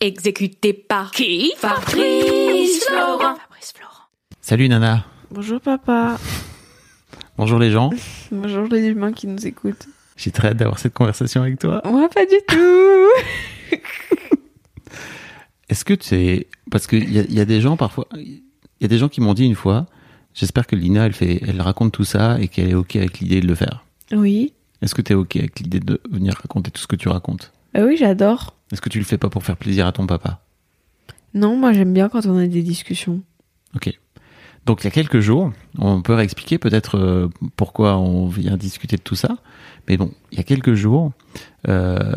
Exécuté 0.00 0.72
par 0.72 1.10
qui? 1.10 1.52
Fabrice 1.56 2.84
Florent. 2.84 3.34
Fabrice 3.36 3.72
Florent. 3.74 4.04
Salut 4.40 4.68
Nana. 4.68 5.04
Bonjour 5.30 5.60
papa. 5.60 6.18
Bonjour 7.36 7.58
les 7.58 7.70
gens. 7.70 7.90
Bonjour 8.30 8.64
les 8.68 8.86
humains 8.86 9.12
qui 9.12 9.26
nous 9.26 9.44
écoutent. 9.46 9.86
J'ai 10.16 10.30
très 10.30 10.48
hâte 10.48 10.56
d'avoir 10.56 10.78
cette 10.78 10.94
conversation 10.94 11.42
avec 11.42 11.58
toi. 11.58 11.82
Moi 11.84 12.08
pas 12.08 12.24
du 12.26 12.36
tout. 12.46 13.76
Est-ce 15.68 15.84
que 15.84 15.94
tu 15.94 16.06
sais, 16.06 16.46
parce 16.70 16.86
qu'il 16.86 17.10
y, 17.10 17.34
y 17.34 17.40
a 17.40 17.44
des 17.44 17.60
gens 17.60 17.76
parfois, 17.76 18.06
il 18.16 18.40
y 18.80 18.84
a 18.84 18.88
des 18.88 18.98
gens 18.98 19.08
qui 19.08 19.20
m'ont 19.20 19.34
dit 19.34 19.44
une 19.44 19.54
fois, 19.56 19.86
j'espère 20.32 20.66
que 20.66 20.76
Lina, 20.76 21.06
elle 21.06 21.12
fait, 21.12 21.40
elle 21.46 21.60
raconte 21.60 21.92
tout 21.92 22.04
ça 22.04 22.40
et 22.40 22.48
qu'elle 22.48 22.70
est 22.70 22.74
ok 22.74 22.96
avec 22.96 23.18
l'idée 23.18 23.40
de 23.40 23.46
le 23.48 23.54
faire. 23.54 23.84
oui. 24.12 24.52
Est-ce 24.80 24.94
que 24.94 25.02
tu 25.02 25.10
es 25.12 25.16
ok 25.16 25.34
avec 25.34 25.58
l'idée 25.58 25.80
de 25.80 26.00
venir 26.08 26.34
raconter 26.40 26.70
tout 26.70 26.80
ce 26.80 26.86
que 26.86 26.94
tu 26.94 27.08
racontes? 27.08 27.52
Ah 27.74 27.80
oui, 27.82 27.96
j'adore. 27.96 28.54
Est-ce 28.72 28.80
que 28.80 28.88
tu 28.88 28.98
le 28.98 29.04
fais 29.04 29.18
pas 29.18 29.30
pour 29.30 29.44
faire 29.44 29.56
plaisir 29.56 29.86
à 29.86 29.92
ton 29.92 30.06
papa? 30.06 30.40
Non, 31.34 31.56
moi 31.56 31.72
j'aime 31.72 31.92
bien 31.92 32.08
quand 32.08 32.26
on 32.26 32.36
a 32.36 32.46
des 32.46 32.62
discussions. 32.62 33.22
Ok. 33.74 33.98
Donc 34.66 34.82
il 34.82 34.84
y 34.84 34.88
a 34.88 34.90
quelques 34.90 35.20
jours, 35.20 35.52
on 35.78 36.02
peut 36.02 36.12
réexpliquer 36.12 36.58
peut-être 36.58 36.98
euh, 36.98 37.28
pourquoi 37.56 37.96
on 37.96 38.28
vient 38.28 38.56
discuter 38.56 38.96
de 38.96 39.02
tout 39.02 39.14
ça. 39.14 39.38
Mais 39.88 39.96
bon, 39.96 40.12
il 40.30 40.38
y 40.38 40.40
a 40.40 40.44
quelques 40.44 40.74
jours, 40.74 41.12
euh, 41.68 42.12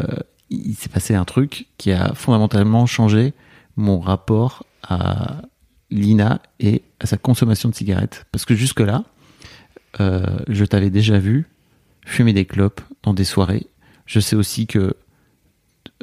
il 0.49 0.75
s'est 0.75 0.89
passé 0.89 1.15
un 1.15 1.23
truc 1.23 1.67
qui 1.77 1.91
a 1.93 2.13
fondamentalement 2.13 2.85
changé 2.85 3.33
mon 3.77 3.99
rapport 3.99 4.65
à 4.83 5.43
Lina 5.91 6.41
et 6.59 6.81
à 6.99 7.05
sa 7.05 7.17
consommation 7.17 7.69
de 7.69 7.75
cigarettes. 7.75 8.25
Parce 8.31 8.43
que 8.43 8.55
jusque-là, 8.55 9.05
euh, 9.99 10.25
je 10.49 10.65
t'avais 10.65 10.89
déjà 10.89 11.19
vu 11.19 11.47
fumer 12.05 12.33
des 12.33 12.45
clopes 12.45 12.81
dans 13.03 13.13
des 13.13 13.23
soirées. 13.23 13.67
Je 14.05 14.19
sais 14.19 14.35
aussi 14.35 14.67
que 14.67 14.95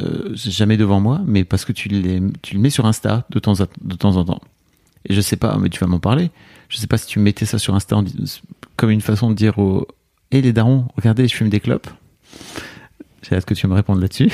euh, 0.00 0.30
jamais 0.34 0.76
devant 0.76 1.00
moi, 1.00 1.20
mais 1.26 1.44
parce 1.44 1.64
que 1.64 1.72
tu, 1.72 1.88
le 1.88 2.58
mets 2.58 2.70
sur 2.70 2.86
Insta 2.86 3.26
de 3.30 3.38
temps, 3.38 3.60
en 3.60 4.24
temps. 4.24 4.40
Et 5.06 5.14
je 5.14 5.20
sais 5.20 5.36
pas, 5.36 5.56
mais 5.58 5.68
tu 5.68 5.80
vas 5.80 5.86
m'en 5.86 5.98
parler. 5.98 6.30
Je 6.68 6.76
sais 6.76 6.86
pas 6.86 6.98
si 6.98 7.06
tu 7.06 7.18
mettais 7.18 7.46
ça 7.46 7.58
sur 7.58 7.74
Insta 7.74 8.00
comme 8.76 8.90
une 8.90 9.00
façon 9.00 9.30
de 9.30 9.34
dire 9.34 9.58
aux 9.58 9.88
Hé 10.30 10.42
les 10.42 10.52
darons, 10.52 10.86
regardez, 10.96 11.26
je 11.26 11.34
fume 11.34 11.48
des 11.48 11.60
clopes. 11.60 11.88
J'ai 13.22 13.34
hâte 13.34 13.46
que 13.46 13.54
tu 13.54 13.66
me 13.66 13.74
répondes 13.74 14.00
là-dessus. 14.00 14.30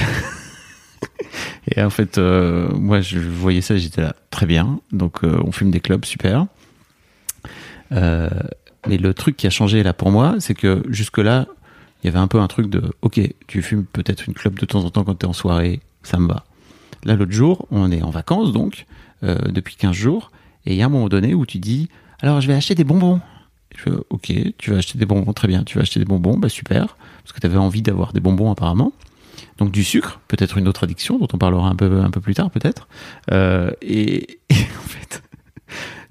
et 1.69 1.83
en 1.83 1.91
fait, 1.91 2.19
euh, 2.19 2.69
moi, 2.75 3.01
je 3.01 3.19
voyais 3.19 3.61
ça, 3.61 3.77
j'étais 3.77 4.03
là, 4.03 4.17
très 4.31 4.47
bien. 4.47 4.81
Donc, 4.93 5.23
euh, 5.23 5.41
on 5.45 5.53
fume 5.53 5.71
des 5.71 5.81
clopes, 5.81 6.05
super. 6.05 6.47
Mais 8.87 8.99
le 8.99 9.15
truc 9.15 9.37
qui 9.37 9.47
a 9.47 9.51
changé 9.51 9.83
là 9.83 9.93
pour 9.93 10.11
moi, 10.11 10.37
c'est 10.41 10.55
que 10.55 10.83
jusque-là, 10.89 11.47
il 12.05 12.09
y 12.09 12.11
avait 12.11 12.19
un 12.19 12.29
peu 12.29 12.39
un 12.39 12.49
truc 12.49 12.69
de 12.69 12.93
Ok, 13.01 13.19
tu 13.47 13.63
fumes 13.63 13.87
peut-être 13.87 14.27
une 14.27 14.35
clope 14.35 14.59
de 14.59 14.67
temps 14.67 14.85
en 14.85 14.91
temps 14.91 15.05
quand 15.05 15.15
tu 15.15 15.25
es 15.25 15.29
en 15.29 15.33
soirée, 15.33 15.81
ça 16.03 16.19
me 16.19 16.29
va. 16.29 16.45
Là, 17.05 17.17
l'autre 17.17 17.33
jour, 17.33 17.67
on 17.71 17.91
est 17.91 18.03
en 18.03 18.11
vacances, 18.11 18.53
donc, 18.53 18.85
euh, 19.23 19.37
depuis 19.49 19.77
15 19.77 19.97
jours, 19.97 20.31
et 20.67 20.73
il 20.73 20.77
y 20.77 20.83
a 20.83 20.87
un 20.87 20.91
moment 20.91 21.09
donné 21.09 21.35
où 21.35 21.47
tu 21.47 21.59
dis 21.59 21.89
Alors, 22.21 22.43
je 22.43 22.47
vais 22.47 22.53
acheter 22.53 22.75
des 22.75 22.85
bonbons. 22.85 23.21
Je 23.75 23.83
fais, 23.83 23.91
ok, 24.11 24.33
tu 24.59 24.71
vas 24.71 24.77
acheter 24.77 24.99
des 24.99 25.07
bonbons, 25.07 25.33
très 25.33 25.49
bien, 25.49 25.65
tu 25.65 25.79
vas 25.79 25.83
acheter 25.83 25.99
des 25.99 26.05
bonbons, 26.05 26.37
bah 26.37 26.51
super, 26.51 26.97
parce 27.23 27.33
que 27.33 27.41
tu 27.41 27.47
avais 27.47 27.57
envie 27.57 27.81
d'avoir 27.81 28.13
des 28.13 28.21
bonbons 28.21 28.53
apparemment. 28.53 28.93
Donc 29.57 29.73
du 29.73 29.83
sucre, 29.83 30.21
peut-être 30.29 30.59
une 30.59 30.69
autre 30.69 30.85
addiction 30.85 31.19
dont 31.19 31.29
on 31.33 31.39
parlera 31.39 31.69
un 31.69 31.75
peu, 31.75 32.01
un 32.01 32.11
peu 32.11 32.21
plus 32.21 32.35
tard 32.35 32.51
peut-être. 32.51 32.87
Euh, 33.33 33.71
et, 33.81 34.39
et 34.51 34.55
en 34.55 34.89
fait, 34.89 35.23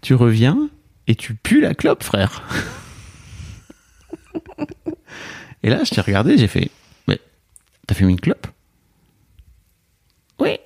tu 0.02 0.16
reviens 0.16 0.70
et 1.06 1.16
tu 1.16 1.36
pues 1.36 1.62
la 1.62 1.76
clope, 1.76 2.04
frère. 2.04 2.42
Et 5.64 5.70
là, 5.70 5.84
je 5.84 5.92
t'ai 5.92 6.02
regardé, 6.02 6.38
j'ai 6.38 6.48
fait, 6.48 6.70
mais 7.08 7.20
t'as 7.88 7.96
fumé 7.96 8.12
une 8.12 8.20
clope? 8.20 8.48
Oui. 10.40 10.58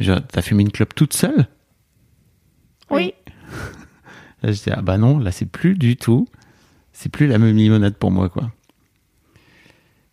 Genre, 0.00 0.20
T'as 0.26 0.42
fumé 0.42 0.62
une 0.62 0.72
clope 0.72 0.94
toute 0.94 1.14
seule? 1.14 1.46
Oui. 2.90 3.14
Là, 4.42 4.52
j'étais, 4.52 4.70
ah 4.70 4.82
bah 4.82 4.98
non, 4.98 5.18
là, 5.18 5.32
c'est 5.32 5.46
plus 5.46 5.74
du 5.74 5.96
tout. 5.96 6.28
C'est 6.92 7.08
plus 7.08 7.26
la 7.26 7.38
même 7.38 7.56
limonade 7.56 7.96
pour 7.96 8.12
moi, 8.12 8.28
quoi. 8.28 8.52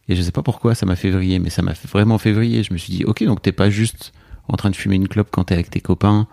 Et 0.07 0.15
je 0.15 0.21
sais 0.21 0.31
pas 0.31 0.41
pourquoi 0.41 0.73
ça 0.73 0.87
m'a 0.87 0.95
fait 0.95 1.11
vriller, 1.11 1.37
mais 1.37 1.51
ça 1.51 1.61
m'a 1.61 1.73
vraiment 1.73 2.17
fait 2.17 2.31
vriller. 2.31 2.63
Je 2.63 2.73
me 2.73 2.77
suis 2.79 2.91
dit, 2.91 3.05
ok, 3.05 3.23
donc 3.23 3.41
t'es 3.43 3.51
pas 3.51 3.69
juste 3.69 4.13
en 4.47 4.55
train 4.57 4.71
de 4.71 4.75
fumer 4.75 4.95
une 4.95 5.07
clope 5.07 5.29
quand 5.31 5.45
t'es 5.45 5.53
avec 5.53 5.69
tes 5.69 5.79
copains 5.79 6.27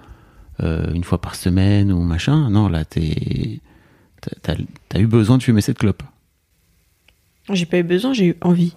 euh, 0.61 0.93
une 0.95 1.05
fois 1.05 1.21
par 1.21 1.35
semaine 1.35 1.93
ou 1.93 2.03
machin. 2.03 2.49
Non, 2.51 2.69
là, 2.69 2.85
t'es. 2.85 3.61
T'as 4.43 5.01
eu 5.01 5.07
besoin 5.07 5.37
de 5.37 5.43
fumer 5.43 5.61
cette 5.61 5.79
clope. 5.79 6.03
J'ai 7.51 7.67
pas 7.67 7.79
eu 7.79 7.83
besoin, 7.83 8.13
j'ai 8.13 8.27
eu 8.27 8.37
envie. 8.41 8.75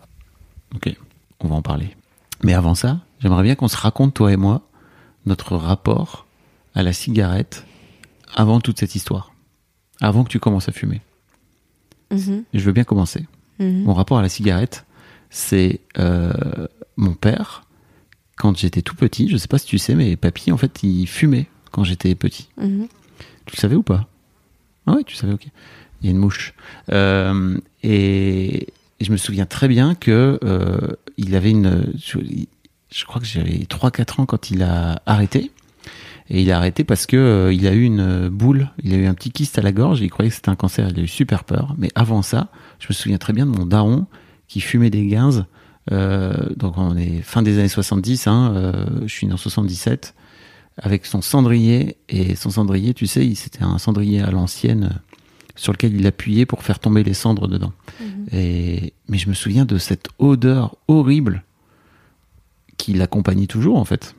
Ok, 0.76 0.94
on 1.40 1.48
va 1.48 1.56
en 1.56 1.62
parler. 1.62 1.96
Mais 2.44 2.54
avant 2.54 2.76
ça, 2.76 3.02
j'aimerais 3.20 3.44
bien 3.44 3.56
qu'on 3.56 3.68
se 3.68 3.78
raconte, 3.78 4.14
toi 4.14 4.32
et 4.32 4.38
moi, 4.38 4.68
notre 5.26 5.56
rapport 5.56 6.26
à 6.74 6.84
la 6.84 6.94
cigarette 6.94 7.66
avant 8.36 8.60
toute 8.60 8.80
cette 8.80 8.96
histoire. 8.96 9.34
Avant 10.02 10.24
que 10.24 10.30
tu 10.30 10.40
commences 10.40 10.68
à 10.68 10.72
fumer. 10.72 11.02
Mhm, 12.12 12.44
Je 12.54 12.60
veux 12.60 12.72
bien 12.74 12.84
commencer. 12.84 13.26
mhm. 13.60 13.84
Mon 13.84 13.94
rapport 13.94 14.18
à 14.18 14.22
la 14.22 14.30
cigarette, 14.30 14.86
c'est 15.30 15.80
euh, 15.98 16.68
mon 16.98 17.14
père, 17.14 17.64
quand 18.38 18.58
j'étais 18.58 18.82
tout 18.82 18.96
petit, 18.96 19.30
je 19.30 19.38
sais 19.38 19.48
pas 19.48 19.58
si 19.58 19.68
tu 19.68 19.78
sais, 19.78 19.96
mais 19.96 20.16
papy, 20.18 20.52
en 20.52 20.58
fait, 20.58 20.84
il 20.84 21.08
fumait 21.08 21.48
quand 21.72 21.84
j'étais 21.84 22.14
petit. 22.16 22.50
Mhm. 22.58 22.88
Tu 23.46 23.56
le 23.56 23.60
savais 23.62 23.76
ou 23.76 23.84
pas? 23.84 24.08
Ah 24.88 24.94
ouais, 24.96 25.04
tu 25.04 25.16
savais, 25.16 25.34
ok. 25.34 25.48
Il 26.02 26.06
y 26.06 26.10
a 26.10 26.12
une 26.12 26.18
mouche. 26.20 26.54
Euh, 26.92 27.58
et, 27.86 28.68
je 29.02 29.12
me 29.12 29.18
souviens 29.18 29.46
très 29.46 29.68
bien 29.68 29.94
que 29.94 30.40
euh, 30.44 30.96
il 31.18 31.36
avait 31.36 31.52
une... 31.52 31.94
Je, 31.98 33.06
crois 33.06 33.22
que 33.22 33.28
j'avais 33.28 33.66
3-4 33.70 34.22
ans 34.22 34.26
quand 34.26 34.50
il 34.50 34.64
a 34.64 35.02
arrêté. 35.06 35.52
Et 36.30 36.42
il 36.42 36.52
a 36.52 36.58
arrêté 36.58 36.84
parce 36.84 37.06
que 37.06 37.18
euh, 37.18 37.54
il 37.54 37.68
a 37.68 37.74
eu 37.74 37.84
une 37.84 38.30
boule, 38.30 38.72
il 38.82 38.94
a 38.94 38.98
eu 38.98 39.06
un 39.06 39.14
petit 39.14 39.30
kyste 39.32 39.60
à 39.60 39.62
la 39.62 39.72
gorge, 39.72 40.02
et 40.02 40.06
il 40.06 40.10
croyait 40.10 40.30
que 40.30 40.36
c'était 40.36 40.50
un 40.50 40.56
cancer, 40.56 40.90
il 40.90 41.00
a 41.00 41.04
eu 41.04 41.08
super 41.08 41.44
peur. 41.44 41.76
Mais 41.78 41.90
avant 41.94 42.24
ça, 42.24 42.48
je 42.80 42.88
me 42.90 42.94
souviens 42.94 43.20
très 43.20 43.34
bien 43.34 43.46
de 43.46 43.52
mon 43.52 43.68
daron 43.68 44.08
qui 44.48 44.62
fumait 44.62 44.90
des 44.90 45.06
guinzes. 45.06 45.46
Euh, 45.92 46.34
donc 46.56 46.78
on 46.78 46.98
est 46.98 47.22
fin 47.22 47.44
des 47.44 47.60
années 47.60 47.68
70, 47.68 48.26
hein, 48.26 48.74
je 49.04 49.14
suis 49.14 49.28
né 49.28 49.34
en 49.34 49.38
77, 49.38 50.16
avec 50.78 51.06
son 51.06 51.22
cendrier. 51.22 51.98
Et 52.10 52.36
son 52.36 52.50
cendrier, 52.50 52.96
tu 52.96 53.06
sais, 53.06 53.32
c'était 53.36 53.64
un 53.64 53.78
cendrier 53.78 54.22
à 54.22 54.32
l'ancienne 54.32 55.02
sur 55.56 55.72
lequel 55.72 55.96
il 55.96 56.06
appuyait 56.06 56.46
pour 56.46 56.64
faire 56.64 56.80
tomber 56.80 57.04
les 57.04 57.14
cendres 57.14 57.48
dedans. 57.48 57.74
Et, 58.32 58.94
mais 59.08 59.18
je 59.18 59.30
me 59.30 59.34
souviens 59.34 59.66
de 59.66 59.78
cette 59.78 60.08
odeur 60.20 60.76
horrible 60.88 61.44
qui 62.78 62.94
l'accompagnait 62.94 63.48
toujours, 63.48 63.78
en 63.78 63.86
fait. 63.86 64.16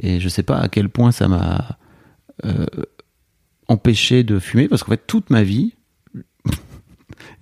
Et 0.00 0.20
je 0.20 0.28
sais 0.28 0.42
pas 0.42 0.58
à 0.58 0.68
quel 0.68 0.88
point 0.88 1.12
ça 1.12 1.28
m'a 1.28 1.78
euh, 2.44 2.66
empêché 3.68 4.24
de 4.24 4.38
fumer, 4.38 4.68
parce 4.68 4.82
qu'en 4.82 4.92
fait, 4.92 5.06
toute 5.06 5.30
ma 5.30 5.42
vie, 5.42 5.74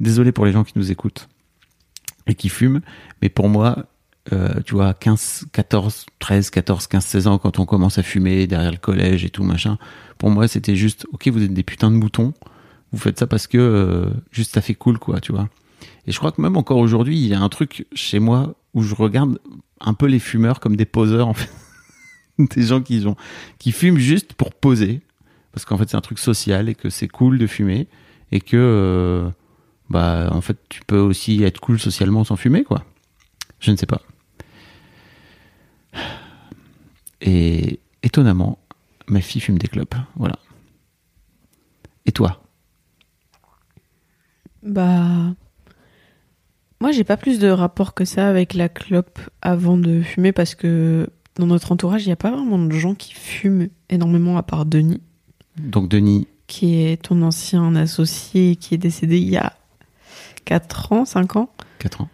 désolé 0.00 0.32
pour 0.32 0.47
les 0.47 0.53
gens 0.53 0.65
qui 0.65 0.75
nous 0.76 0.91
écoutent 0.91 1.28
et 2.26 2.34
qui 2.34 2.49
fument, 2.49 2.81
mais 3.22 3.28
pour 3.28 3.49
moi, 3.49 3.87
euh, 4.32 4.60
tu 4.65 4.75
vois, 4.75 4.94
15, 4.94 5.47
14, 5.53 6.06
13, 6.19 6.50
14, 6.50 6.87
15, 6.87 7.05
16 7.05 7.26
ans, 7.26 7.38
quand 7.38 7.58
on 7.58 7.67
commence 7.67 7.99
à 7.99 8.02
fumer 8.02 8.46
derrière 8.46 8.70
le 8.70 8.76
collège 8.76 9.25
et 9.25 9.31
tout, 9.31 9.43
machin, 9.43 9.79
pour 10.19 10.31
moi, 10.31 10.46
c'était 10.46 10.76
juste, 10.76 11.06
ok, 11.12 11.29
vous 11.29 11.43
êtes 11.43 11.55
des 11.55 11.62
putains 11.62 11.90
de 11.90 11.96
moutons, 11.96 12.34
vous 12.92 12.98
faites 12.98 13.19
ça 13.19 13.26
parce 13.26 13.46
que 13.46 13.58
euh, 13.58 14.10
juste 14.31 14.54
ça 14.54 14.60
fait 14.60 14.75
cool, 14.75 14.98
quoi, 14.98 15.20
tu 15.20 15.32
vois. 15.32 15.48
Et 16.06 16.12
je 16.12 16.19
crois 16.19 16.32
que 16.32 16.40
même 16.40 16.56
encore 16.56 16.78
aujourd'hui, 16.78 17.19
il 17.19 17.26
y 17.26 17.34
a 17.34 17.40
un 17.40 17.48
truc 17.48 17.87
chez 17.92 18.19
moi 18.19 18.54
où 18.75 18.82
je 18.82 18.94
regarde 18.94 19.38
un 19.81 19.94
peu 19.94 20.06
les 20.06 20.19
fumeurs 20.19 20.60
comme 20.60 20.76
des 20.76 20.84
poseurs, 20.84 21.28
en 21.28 21.34
fait. 21.34 21.50
des 22.38 22.62
gens 22.62 22.81
qui, 22.81 23.04
qui 23.58 23.72
fument 23.72 23.98
juste 23.98 24.34
pour 24.34 24.52
poser, 24.54 25.00
parce 25.52 25.64
qu'en 25.64 25.76
fait, 25.76 25.88
c'est 25.88 25.96
un 25.96 26.00
truc 26.00 26.19
social 26.19 26.69
et 26.69 26.75
que 26.75 26.90
c'est 26.90 27.08
cool 27.08 27.38
de 27.38 27.46
fumer, 27.46 27.88
et 28.32 28.40
que, 28.40 28.56
euh, 28.56 29.31
bah, 29.88 30.28
en 30.32 30.40
fait, 30.40 30.56
tu 30.69 30.81
peux 30.86 30.98
aussi 30.98 31.43
être 31.43 31.60
cool 31.60 31.78
socialement 31.78 32.25
sans 32.25 32.36
fumer, 32.36 32.64
quoi. 32.64 32.84
Je 33.60 33.70
ne 33.70 33.76
sais 33.76 33.86
pas. 33.86 34.00
Et 37.20 37.81
étonnamment, 38.02 38.58
ma 39.06 39.20
fille 39.20 39.40
fume 39.40 39.58
des 39.58 39.69
clopes. 39.69 39.96
Voilà. 40.16 40.38
Et 42.06 42.12
toi? 42.12 42.40
Bah. 44.62 45.34
Moi, 46.80 46.92
j'ai 46.92 47.04
pas 47.04 47.16
plus 47.18 47.38
de 47.38 47.48
rapport 47.48 47.92
que 47.94 48.04
ça 48.04 48.28
avec 48.28 48.54
la 48.54 48.68
clope 48.70 49.18
avant 49.42 49.76
de 49.76 50.00
fumer 50.00 50.32
parce 50.32 50.54
que 50.54 51.08
dans 51.36 51.46
notre 51.46 51.72
entourage, 51.72 52.04
il 52.04 52.06
n'y 52.06 52.12
a 52.12 52.16
pas 52.16 52.30
vraiment 52.30 52.58
de 52.58 52.72
gens 52.72 52.94
qui 52.94 53.12
fument 53.12 53.68
énormément 53.90 54.38
à 54.38 54.42
part 54.42 54.64
Denis, 54.64 55.00
Donc 55.58 55.88
Denis, 55.88 56.26
qui 56.46 56.82
est 56.82 57.02
ton 57.02 57.20
ancien 57.22 57.74
associé 57.76 58.56
qui 58.56 58.74
est 58.74 58.78
décédé 58.78 59.18
il 59.18 59.28
y 59.28 59.36
a 59.36 59.52
4 60.46 60.92
ans, 60.92 61.04
5 61.04 61.36
ans, 61.36 61.50
4 61.80 62.00
ans. 62.00 62.08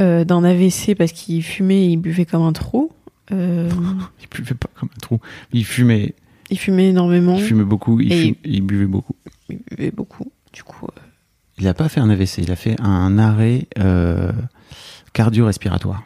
euh, 0.00 0.24
d'un 0.24 0.44
AVC 0.44 0.94
parce 0.96 1.12
qu'il 1.12 1.42
fumait 1.42 1.84
et 1.86 1.88
il 1.90 1.98
buvait 1.98 2.24
comme 2.24 2.42
un 2.42 2.52
trou. 2.52 2.90
Euh, 3.32 3.70
Il 4.22 4.28
buvait 4.28 4.54
pas 4.54 4.68
comme 4.74 4.88
un 4.94 5.00
trou. 5.00 5.20
Il 5.52 5.64
fumait, 5.64 6.14
il 6.50 6.58
fumait 6.58 6.88
énormément, 6.88 7.36
il 7.36 7.42
fumait 7.44 7.64
beaucoup, 7.64 8.00
il, 8.00 8.34
buvait 8.62 8.86
beaucoup. 8.86 9.14
il 9.50 9.58
buvait 9.70 9.90
beaucoup. 9.90 10.32
Du 10.52 10.62
coup, 10.64 10.86
euh, 10.86 11.00
Il 11.62 11.66
n'a 11.66 11.74
pas 11.74 11.88
fait 11.88 12.00
un 12.00 12.10
AVC, 12.10 12.38
il 12.38 12.50
a 12.50 12.56
fait 12.56 12.74
un 12.80 13.18
arrêt 13.18 13.68
euh, 13.78 14.32
cardio-respiratoire. 15.12 16.02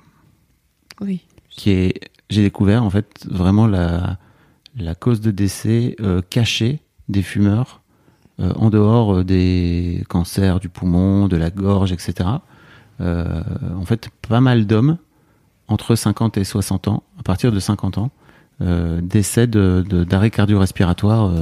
oui. 1.01 1.23
qui 1.49 1.71
est, 1.71 2.01
j'ai 2.29 2.43
découvert 2.43 2.83
en 2.85 2.91
fait 2.91 3.25
vraiment 3.31 3.67
la, 3.67 4.19
la 4.77 4.95
cause 4.95 5.23
de 5.23 5.31
décès 5.31 5.97
euh, 6.01 6.21
cachée 6.29 6.81
des 7.09 7.23
fumeurs 7.23 7.81
euh, 8.39 8.53
en 8.57 8.69
dehors 8.69 9.15
euh, 9.15 9.25
des 9.25 10.05
cancers 10.11 10.61
du 10.61 10.69
poumon, 10.69 11.27
de 11.27 11.39
la 11.39 11.49
gorge, 11.51 11.91
etc. 11.93 12.29
En 13.01 13.85
fait, 13.87 14.11
pas 14.29 14.41
mal 14.43 14.67
d'hommes 14.67 14.99
entre 15.69 15.95
50 15.95 16.37
et 16.37 16.45
60 16.45 16.89
ans, 16.89 17.03
à 17.19 17.23
partir 17.23 17.51
de 17.51 17.61
50 17.61 17.97
ans, 17.99 18.11
décèdent 18.61 19.51
de- 19.51 19.85
de- 19.89 20.05
d'arrêt 20.05 20.31
cardio-respiratoire 20.31 21.33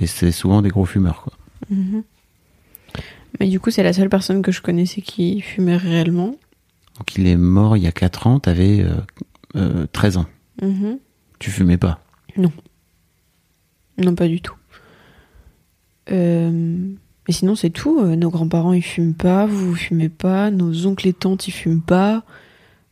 et 0.00 0.06
c'est 0.06 0.30
souvent 0.32 0.62
des 0.62 0.68
gros 0.70 0.84
fumeurs. 0.84 1.22
Quoi. 1.22 1.32
Mhm. 1.70 2.02
Mais 3.40 3.48
du 3.48 3.60
coup, 3.60 3.70
c'est 3.70 3.82
la 3.82 3.92
seule 3.92 4.08
personne 4.08 4.42
que 4.42 4.52
je 4.52 4.62
connaissais 4.62 5.00
qui 5.00 5.40
fumait 5.40 5.76
réellement. 5.76 6.36
Donc 6.98 7.16
il 7.16 7.26
est 7.26 7.36
mort 7.36 7.76
il 7.76 7.82
y 7.82 7.86
a 7.88 7.92
4 7.92 8.26
ans, 8.28 8.38
t'avais 8.38 8.80
euh, 8.82 8.94
euh, 9.56 9.86
13 9.92 10.18
ans. 10.18 10.26
Mhm. 10.62 10.98
Tu 11.38 11.50
fumais 11.50 11.76
pas? 11.76 12.00
Non, 13.96 14.14
pas 14.14 14.26
du 14.28 14.40
tout. 14.40 14.56
Euh, 16.10 16.50
Mais 16.50 17.32
sinon, 17.34 17.54
c'est 17.54 17.70
tout. 17.70 18.00
Euh, 18.00 18.16
Nos 18.16 18.30
grands-parents, 18.30 18.72
ils 18.72 18.82
fument 18.82 19.14
pas. 19.14 19.46
Vous, 19.46 19.70
vous 19.70 19.76
fumez 19.76 20.08
pas. 20.08 20.50
Nos 20.50 20.86
oncles 20.86 21.08
et 21.08 21.12
tantes, 21.12 21.46
ils 21.48 21.52
fument 21.52 21.80
pas. 21.80 22.24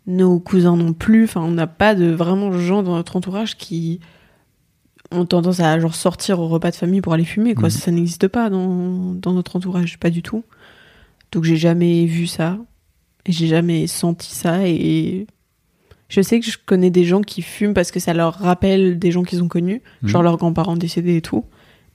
Nos 0.06 0.38
cousins 0.38 0.76
non 0.76 0.92
plus. 0.92 1.24
Enfin, 1.24 1.40
on 1.40 1.50
n'a 1.50 1.66
pas 1.66 1.94
de 1.94 2.06
vraiment 2.06 2.50
de 2.50 2.58
gens 2.58 2.82
dans 2.82 2.94
notre 2.94 3.16
entourage 3.16 3.56
qui 3.56 4.00
ont 5.12 5.26
tendance 5.26 5.60
à 5.60 5.78
genre 5.80 5.94
sortir 5.94 6.40
au 6.40 6.48
repas 6.48 6.70
de 6.70 6.76
famille 6.76 7.00
pour 7.00 7.12
aller 7.12 7.24
fumer. 7.24 7.54
Quoi. 7.54 7.64
Mhm. 7.64 7.70
Ça, 7.70 7.78
ça 7.80 7.90
n'existe 7.90 8.28
pas 8.28 8.50
dans, 8.50 9.14
dans 9.14 9.32
notre 9.32 9.56
entourage, 9.56 9.98
pas 9.98 10.10
du 10.10 10.22
tout. 10.22 10.44
Donc, 11.32 11.44
j'ai 11.44 11.56
jamais 11.56 12.04
vu 12.06 12.26
ça. 12.26 12.58
Et 13.26 13.32
j'ai 13.32 13.46
jamais 13.46 13.86
senti 13.86 14.34
ça. 14.34 14.66
Et 14.66 15.26
je 16.08 16.20
sais 16.20 16.40
que 16.40 16.46
je 16.46 16.58
connais 16.64 16.90
des 16.90 17.04
gens 17.04 17.20
qui 17.22 17.40
fument 17.42 17.72
parce 17.74 17.90
que 17.90 18.00
ça 18.00 18.12
leur 18.14 18.34
rappelle 18.34 18.98
des 18.98 19.12
gens 19.12 19.22
qu'ils 19.22 19.42
ont 19.42 19.48
connus 19.48 19.80
Mhm. 20.02 20.08
genre 20.08 20.22
leurs 20.22 20.36
grands-parents 20.36 20.76
décédés 20.76 21.16
et 21.16 21.22
tout. 21.22 21.44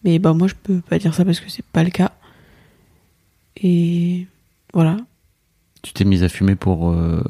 Mais 0.04 0.20
bah 0.20 0.34
moi 0.34 0.48
je 0.48 0.54
peux 0.62 0.80
pas 0.80 1.00
dire 1.00 1.14
ça 1.14 1.26
parce 1.26 1.40
que 1.40 1.50
c'est 1.50 1.66
pas 1.66 1.84
le 1.84 1.90
cas. 1.90 2.12
Et 3.62 4.28
voilà. 4.74 4.98
Tu 5.82 5.92
t'es 5.94 6.06
mise 6.06 6.24
à 6.24 6.30
fumer 6.30 6.56
pour 6.56 6.90
euh, 6.92 7.22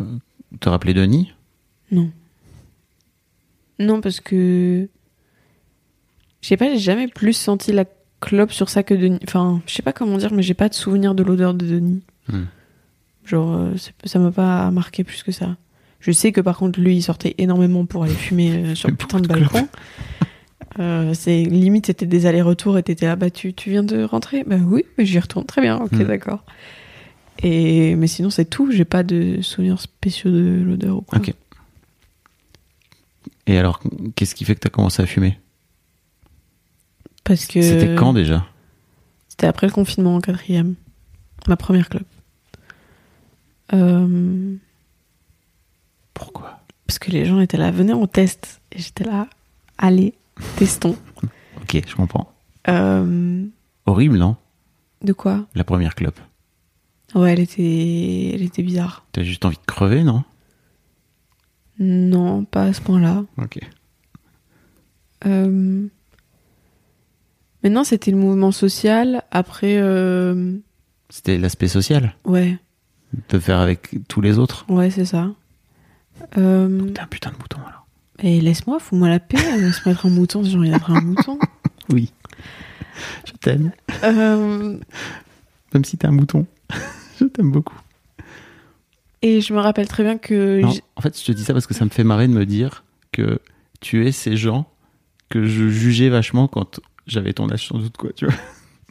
te 0.59 0.69
rappeler 0.69 0.93
Denis? 0.93 1.33
Non. 1.91 2.11
Non 3.79 4.01
parce 4.01 4.19
que 4.19 4.89
je 6.47 6.51
sais 6.51 6.57
pas, 6.57 6.69
j'ai 6.69 6.79
jamais 6.79 7.09
plus 7.09 7.33
senti 7.33 7.73
la 7.73 7.83
clope 8.21 8.53
sur 8.53 8.69
ça 8.69 8.81
que 8.81 8.93
Denis. 8.93 9.19
Enfin, 9.27 9.61
je 9.67 9.73
sais 9.73 9.81
pas 9.81 9.91
comment 9.91 10.15
dire, 10.17 10.31
mais 10.31 10.41
j'ai 10.41 10.53
pas 10.53 10.69
de 10.69 10.73
souvenir 10.73 11.13
de 11.13 11.21
l'odeur 11.21 11.53
de 11.53 11.65
Denis. 11.65 12.03
Hmm. 12.29 12.43
Genre, 13.25 13.53
euh, 13.53 13.73
ça 14.05 14.17
m'a 14.17 14.31
pas 14.31 14.71
marqué 14.71 15.03
plus 15.03 15.23
que 15.23 15.33
ça. 15.33 15.57
Je 15.99 16.13
sais 16.13 16.31
que 16.31 16.39
par 16.39 16.57
contre, 16.57 16.79
lui, 16.79 16.95
il 16.95 17.01
sortait 17.01 17.35
énormément 17.37 17.85
pour 17.85 18.05
aller 18.05 18.13
fumer 18.13 18.51
euh, 18.53 18.75
sur 18.75 18.87
le 18.89 18.95
putain 18.95 19.19
de 19.19 19.27
balcon. 19.27 19.67
Euh, 20.79 21.13
c'est 21.13 21.43
limite, 21.43 21.87
c'était 21.87 22.05
des 22.05 22.27
allers-retours 22.27 22.77
et 22.77 22.83
t'étais 22.83 23.07
là, 23.07 23.17
bah 23.17 23.29
tu, 23.29 23.53
tu 23.53 23.69
viens 23.69 23.83
de 23.83 24.03
rentrer? 24.05 24.45
Bah 24.45 24.55
oui, 24.65 24.85
mais 24.97 25.05
j'y 25.05 25.19
retourne. 25.19 25.45
Très 25.45 25.59
bien, 25.61 25.75
ok, 25.81 25.91
Hmm. 25.91 26.03
d'accord. 26.05 26.45
Et 27.43 27.93
mais 27.95 28.07
sinon, 28.07 28.29
c'est 28.29 28.45
tout. 28.45 28.71
J'ai 28.71 28.85
pas 28.85 29.03
de 29.03 29.41
souvenirs 29.41 29.81
spéciaux 29.81 30.31
de 30.31 30.63
l'odeur 30.65 30.95
ou 30.95 31.01
quoi. 31.01 31.17
Ok. 31.19 31.33
Et 33.47 33.57
alors, 33.57 33.81
qu'est-ce 34.15 34.33
qui 34.33 34.45
fait 34.45 34.55
que 34.55 34.61
tu 34.61 34.67
as 34.67 34.71
commencé 34.71 35.03
à 35.03 35.05
fumer? 35.05 35.37
Parce 37.27 37.45
que 37.45 37.61
C'était 37.61 37.93
quand 37.95 38.13
déjà? 38.13 38.45
C'était 39.27 39.47
après 39.47 39.67
le 39.67 39.73
confinement 39.73 40.15
en 40.15 40.21
quatrième. 40.21 40.75
Ma 41.47 41.57
première 41.57 41.89
club. 41.89 42.03
Euh, 43.73 44.55
Pourquoi? 46.13 46.61
parce 46.87 46.99
que 46.99 47.11
les 47.11 47.25
gens 47.25 47.41
étaient 47.41 47.57
là, 47.57 47.69
venez, 47.69 47.93
on 47.93 48.07
teste. 48.07 48.61
Et 48.71 48.79
j'étais 48.79 49.03
là, 49.03 49.27
allez, 49.77 50.13
testons. 50.55 50.95
Ok, 51.61 51.81
je 51.85 51.95
comprends. 51.95 52.31
Euh, 52.69 53.45
Horrible, 53.85 54.17
non 54.17 54.37
de 55.01 55.11
quoi? 55.11 55.45
La 55.53 55.65
première 55.65 55.95
clope. 55.95 56.19
Ouais, 57.13 57.33
elle 57.33 57.41
était, 57.41 58.31
elle 58.33 58.41
était 58.41 58.63
bizarre. 58.63 59.05
T'as 59.11 59.23
juste 59.23 59.43
envie 59.43 59.57
de 59.57 59.65
crever, 59.65 60.03
non? 60.03 60.23
Non, 61.77 62.45
pas 62.45 62.63
à 62.63 62.73
ce 62.73 62.81
point-là. 62.81 63.25
Ok. 63.37 63.59
Euh... 65.25 65.87
Maintenant, 67.63 67.83
c'était 67.83 68.11
le 68.11 68.17
mouvement 68.17 68.51
social. 68.51 69.23
Après, 69.31 69.77
euh... 69.77 70.57
C'était 71.09 71.37
l'aspect 71.37 71.67
social 71.67 72.15
ouais, 72.25 72.57
De 73.29 73.39
faire 73.39 73.59
avec 73.59 73.91
tous 74.07 74.21
les 74.21 74.37
autres 74.37 74.65
ouais, 74.69 74.89
c'est 74.89 75.05
ça. 75.05 75.31
Euh... 76.37 76.89
T'es 76.89 76.99
un 76.99 77.07
putain 77.07 77.31
de 77.31 77.37
mouton 77.37 77.59
alors. 77.65 77.87
Et 78.19 78.41
laisse-moi, 78.41 78.79
fous-moi 78.79 79.09
la 79.09 79.19
paix, 79.19 79.37
laisse-moi 79.57 79.93
être 79.93 80.05
un 80.07 80.09
mouton 80.09 80.43
si 80.43 80.51
j'ai 80.51 80.57
envie 80.57 80.71
d'être 80.71 80.91
un 80.91 81.01
mouton. 81.01 81.39
Oui. 81.89 82.11
Je 83.25 83.31
t'aime. 83.39 83.71
Euh, 84.03 84.77
Même 85.73 85.85
si 85.85 85.97
t'es 85.97 86.05
un 86.05 86.11
mouton. 86.11 86.45
je 87.19 87.23
t'aime 87.25 87.49
beaucoup. 87.49 87.79
Et 89.21 89.39
je 89.39 89.53
me 89.53 89.59
rappelle 89.59 89.87
très 89.87 90.03
bien 90.03 90.17
que. 90.17 90.59
Non, 90.59 90.73
en 90.97 91.01
fait, 91.01 91.17
je 91.17 91.25
te 91.25 91.31
dis 91.31 91.43
ça 91.43 91.53
parce 91.53 91.65
que 91.65 91.73
ça 91.73 91.85
me 91.85 91.89
fait 91.89 92.03
marrer 92.03 92.27
de 92.27 92.33
me 92.33 92.45
dire 92.45 92.83
que 93.13 93.39
tu 93.79 94.05
es 94.05 94.11
ces 94.11 94.35
gens 94.35 94.69
que 95.29 95.45
je 95.45 95.69
jugeais 95.69 96.09
vachement 96.09 96.47
quand 96.47 96.79
j'avais 97.07 97.33
ton 97.33 97.49
âge 97.49 97.67
sans 97.67 97.77
doute, 97.79 97.97
quoi, 97.97 98.11
tu 98.15 98.25
vois. 98.25 98.35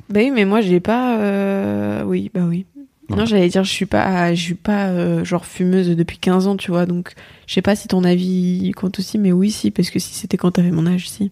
Bah 0.08 0.20
oui, 0.20 0.30
mais 0.30 0.44
moi, 0.44 0.60
j'ai 0.60 0.80
pas. 0.80 1.18
euh, 1.20 2.04
Oui, 2.04 2.30
bah 2.32 2.42
oui. 2.44 2.64
Voilà. 3.08 3.22
Non, 3.22 3.26
j'allais 3.26 3.48
dire, 3.48 3.62
je 3.64 3.70
suis 3.70 3.86
pas, 3.86 4.34
je 4.34 4.40
suis 4.42 4.54
pas 4.54 4.88
euh, 4.88 5.24
genre 5.24 5.46
fumeuse 5.46 5.88
depuis 5.96 6.18
15 6.18 6.46
ans, 6.48 6.56
tu 6.56 6.70
vois. 6.72 6.86
Donc, 6.86 7.12
je 7.46 7.54
sais 7.54 7.62
pas 7.62 7.76
si 7.76 7.86
ton 7.88 8.02
avis 8.04 8.70
compte 8.72 8.98
aussi, 8.98 9.16
mais 9.18 9.30
oui, 9.32 9.50
si, 9.50 9.70
parce 9.70 9.90
que 9.90 9.98
si 10.00 10.14
c'était 10.14 10.36
quand 10.36 10.50
t'avais 10.52 10.70
mon 10.72 10.86
âge, 10.86 11.08
si. 11.08 11.30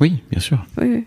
Oui, 0.00 0.22
bien 0.30 0.40
sûr. 0.40 0.64
Oui, 0.80 0.86
oui. 0.88 1.04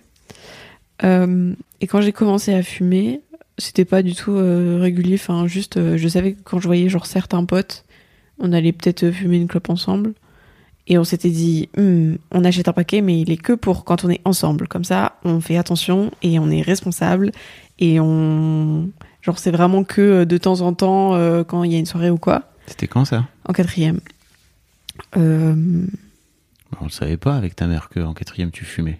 Euh, 1.04 1.54
et 1.82 1.88
quand 1.88 2.02
j'ai 2.02 2.14
commencé 2.14 2.54
à 2.54 2.64
fumer, 2.64 3.22
c'était 3.58 3.86
pas 3.86 4.02
du 4.02 4.16
tout 4.16 4.36
régulier. 4.36 5.16
Enfin, 5.16 5.46
juste, 5.48 5.98
je 5.98 6.08
savais 6.08 6.34
que 6.34 6.42
quand 6.44 6.60
je 6.60 6.68
voyais 6.68 6.88
genre 6.90 7.06
certains 7.06 7.44
potes, 7.46 7.84
on 8.40 8.54
allait 8.54 8.72
peut-être 8.72 9.12
fumer 9.12 9.38
une 9.38 9.48
clope 9.48 9.70
ensemble. 9.70 10.14
Et 10.88 10.98
on 10.98 11.04
s'était 11.04 11.30
dit, 11.30 11.70
Hmm, 11.78 12.16
on 12.32 12.46
achète 12.46 12.68
un 12.68 12.74
paquet, 12.74 13.02
mais 13.02 13.20
il 13.20 13.30
est 13.32 13.38
que 13.38 13.54
pour 13.54 13.84
quand 13.84 14.06
on 14.06 14.10
est 14.10 14.22
ensemble. 14.26 14.68
Comme 14.68 14.86
ça, 14.86 15.18
on 15.24 15.42
fait 15.42 15.58
attention 15.58 16.12
et 16.22 16.40
on 16.40 16.50
est 16.50 16.62
responsable. 16.62 17.32
Et 17.80 18.00
on. 18.00 18.90
Genre, 19.22 19.38
c'est 19.38 19.52
vraiment 19.52 19.84
que 19.84 20.02
euh, 20.02 20.26
de 20.26 20.38
temps 20.38 20.62
en 20.62 20.74
temps, 20.74 21.16
euh, 21.16 21.44
quand 21.44 21.64
il 21.64 21.72
y 21.74 21.76
a 21.76 21.80
une 21.80 21.86
soirée 21.86 22.10
ou 22.10 22.18
quoi, 22.18 22.44
C'était 22.68 22.88
quand 22.88 23.04
ça? 23.06 23.28
En 23.48 23.54
quatrième. 23.54 24.00
Euh, 25.18 25.86
On 26.80 26.86
le 26.86 26.90
savait 26.90 27.18
pas 27.18 27.36
avec 27.36 27.56
ta 27.56 27.68
mère 27.68 27.90
qu'en 27.90 28.14
quatrième 28.14 28.52
tu 28.52 28.66
fumais. 28.66 29.00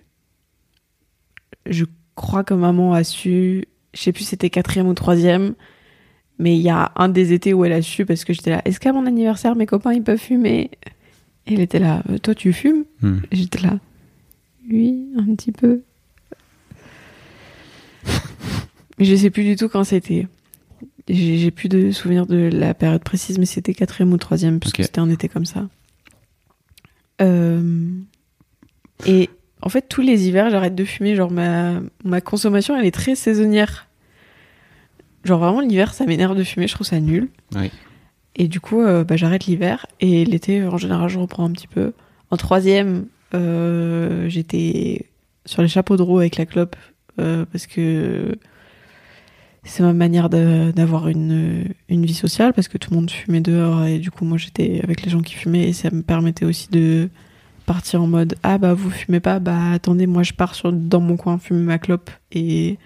je 1.66 1.86
crois 2.16 2.44
que 2.44 2.54
maman 2.54 2.94
a 2.94 3.04
su, 3.04 3.66
je 3.94 4.02
sais 4.02 4.12
plus 4.12 4.24
si 4.24 4.30
c'était 4.32 4.50
quatrième 4.50 4.88
ou 4.88 4.94
troisième, 4.94 5.54
mais 6.40 6.56
il 6.56 6.62
y 6.62 6.70
a 6.70 6.92
un 6.96 7.10
des 7.10 7.34
étés 7.34 7.54
où 7.54 7.66
elle 7.66 7.74
a 7.74 7.82
su 7.82 8.06
parce 8.06 8.26
que 8.26 8.34
j'étais 8.34 8.52
là, 8.52 8.62
est-ce 8.66 8.80
qu'à 8.80 8.94
mon 8.94 9.06
anniversaire 9.06 9.56
mes 9.56 9.66
copains 9.66 9.94
ils 9.94 10.04
peuvent 10.04 10.20
fumer? 10.20 10.72
Et 11.48 11.54
elle 11.56 11.62
était 11.62 11.80
là, 11.80 12.04
Euh, 12.10 12.18
toi 12.18 12.36
tu 12.36 12.54
fumes 12.54 12.84
Hmm. 13.02 13.18
J'étais 13.32 13.60
là, 13.60 13.80
oui, 14.70 15.08
un 15.18 15.34
petit 15.36 15.52
peu. 15.52 15.82
mais 19.00 19.06
je 19.06 19.16
sais 19.16 19.30
plus 19.30 19.44
du 19.44 19.56
tout 19.56 19.70
quand 19.70 19.84
c'était. 19.84 20.28
J'ai 21.10 21.52
plus 21.52 21.70
de 21.70 21.92
souvenirs 21.92 22.26
de 22.28 22.36
la 22.52 22.74
période 22.74 23.02
précise, 23.04 23.40
mais 23.40 23.46
c'était 23.46 23.74
quatrième 23.74 24.12
ou 24.12 24.18
troisième, 24.18 24.60
parce 24.60 24.74
que 24.74 24.82
Ok. 24.82 24.86
c'était 24.88 25.00
un 25.00 25.10
été 25.10 25.30
comme 25.30 25.46
ça. 25.46 25.70
Euh, 27.22 27.90
Et 29.06 29.30
en 29.62 29.70
fait, 29.70 29.84
tous 29.88 30.02
les 30.02 30.28
hivers, 30.28 30.50
j'arrête 30.50 30.76
de 30.76 30.84
fumer. 30.84 31.16
Genre, 31.16 31.32
ma, 31.32 31.80
ma 32.04 32.20
consommation, 32.20 32.76
elle 32.78 32.86
est 32.86 32.92
très 32.92 33.16
saisonnière. 33.16 33.88
Genre, 35.24 35.40
vraiment, 35.40 35.62
l'hiver, 35.62 35.94
ça 35.94 36.06
m'énerve 36.06 36.36
de 36.38 36.44
fumer. 36.44 36.68
Je 36.68 36.74
trouve 36.74 36.88
ça 36.88 37.00
nul. 37.00 37.30
Oui. 37.56 37.72
Et 38.38 38.48
du 38.48 38.60
coup, 38.62 38.82
euh, 38.82 39.04
bah, 39.04 39.18
j'arrête 39.18 39.46
l'hiver. 39.46 39.86
Et 40.00 40.24
l'été, 40.24 40.64
en 40.64 40.78
général, 40.78 41.10
je 41.10 41.20
reprends 41.20 41.44
un 41.46 41.52
petit 41.52 41.68
peu. 41.68 41.94
En 42.32 42.38
troisième, 42.38 43.08
euh, 43.34 44.30
j'étais 44.30 45.08
sur 45.46 45.62
les 45.62 45.68
chapeaux 45.68 45.98
de 45.98 46.04
roue 46.04 46.20
avec 46.20 46.38
la 46.38 46.46
clope. 46.46 46.76
euh, 47.20 47.46
parce 47.52 47.68
que 47.68 48.38
c'est 49.64 49.84
ma 49.84 49.94
manière 49.94 50.30
d'avoir 50.30 51.08
une, 51.08 51.74
une 51.90 52.06
vie 52.06 52.14
sociale 52.14 52.54
parce 52.54 52.68
que 52.68 52.78
tout 52.78 52.92
le 52.92 52.98
monde 52.98 53.12
fumait 53.12 53.42
dehors 53.42 53.84
et 53.84 54.00
du 54.00 54.12
coup 54.12 54.24
moi 54.24 54.38
j'étais 54.38 54.80
avec 54.82 55.04
les 55.04 55.10
gens 55.12 55.22
qui 55.22 55.34
fumaient 55.34 55.68
et 55.68 55.74
ça 55.74 55.90
me 55.92 56.04
permettait 56.04 56.46
aussi 56.46 56.70
de 56.70 57.10
partir 57.66 58.02
en 58.02 58.08
mode 58.08 58.36
ah 58.44 58.58
bah 58.58 58.74
vous 58.74 58.90
fumez 58.90 59.20
pas 59.20 59.40
bah 59.40 59.72
attendez 59.74 60.08
moi 60.08 60.24
je 60.24 60.32
pars 60.32 60.56
sur, 60.56 60.72
dans 60.72 61.02
mon 61.02 61.18
coin 61.18 61.38
fumer 61.38 61.64
ma 61.64 61.80
clope 61.80 62.10
et 62.32 62.78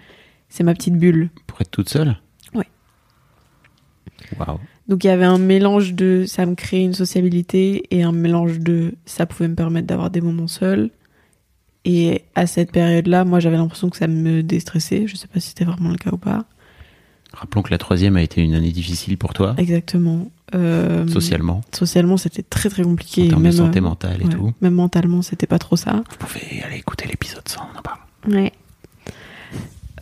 c'est 0.48 0.64
ma 0.64 0.74
petite 0.74 0.96
bulle. 0.96 1.30
Pour 1.46 1.60
être 1.60 1.70
toute 1.70 1.88
seule? 1.88 2.16
Ouais. 2.52 2.66
Waouh. 4.38 4.58
Donc 4.88 5.04
il 5.04 5.06
y 5.06 5.10
avait 5.10 5.24
un 5.24 5.38
mélange 5.38 5.94
de 5.94 6.24
ça 6.26 6.44
me 6.44 6.54
créait 6.54 6.82
une 6.82 6.94
sociabilité 6.94 7.84
et 7.90 8.02
un 8.02 8.12
mélange 8.12 8.58
de 8.58 8.94
ça 9.06 9.26
pouvait 9.26 9.48
me 9.48 9.54
permettre 9.54 9.86
d'avoir 9.86 10.10
des 10.10 10.20
moments 10.20 10.48
seuls. 10.48 10.90
Et 11.84 12.22
à 12.34 12.46
cette 12.46 12.72
période-là, 12.72 13.24
moi 13.24 13.40
j'avais 13.40 13.56
l'impression 13.56 13.90
que 13.90 13.96
ça 13.96 14.06
me 14.06 14.42
déstressait. 14.42 15.06
Je 15.06 15.16
sais 15.16 15.26
pas 15.28 15.40
si 15.40 15.48
c'était 15.48 15.64
vraiment 15.64 15.90
le 15.90 15.96
cas 15.96 16.10
ou 16.12 16.18
pas. 16.18 16.44
Rappelons 17.32 17.62
que 17.62 17.70
la 17.70 17.78
troisième 17.78 18.16
a 18.16 18.22
été 18.22 18.42
une 18.42 18.54
année 18.54 18.72
difficile 18.72 19.16
pour 19.16 19.32
toi, 19.32 19.54
Exactement. 19.56 20.30
Euh, 20.54 21.08
socialement, 21.08 21.62
Socialement, 21.72 22.18
c'était 22.18 22.42
très 22.42 22.68
très 22.68 22.82
compliqué. 22.82 23.24
en 23.24 23.28
termes 23.28 23.42
même, 23.42 23.52
de 23.52 23.56
santé 23.56 23.80
mentale 23.80 24.20
et 24.20 24.26
ouais, 24.26 24.34
tout. 24.34 24.52
Même 24.60 24.74
mentalement, 24.74 25.22
c'était 25.22 25.46
pas 25.46 25.58
trop 25.58 25.76
ça. 25.76 26.02
Vous 26.10 26.16
pouvez 26.18 26.62
aller 26.62 26.76
écouter 26.76 27.08
l'épisode 27.08 27.48
100, 27.48 27.62
on 27.74 27.78
en 27.78 27.82
parle. 27.82 28.00
Ouais. 28.28 28.52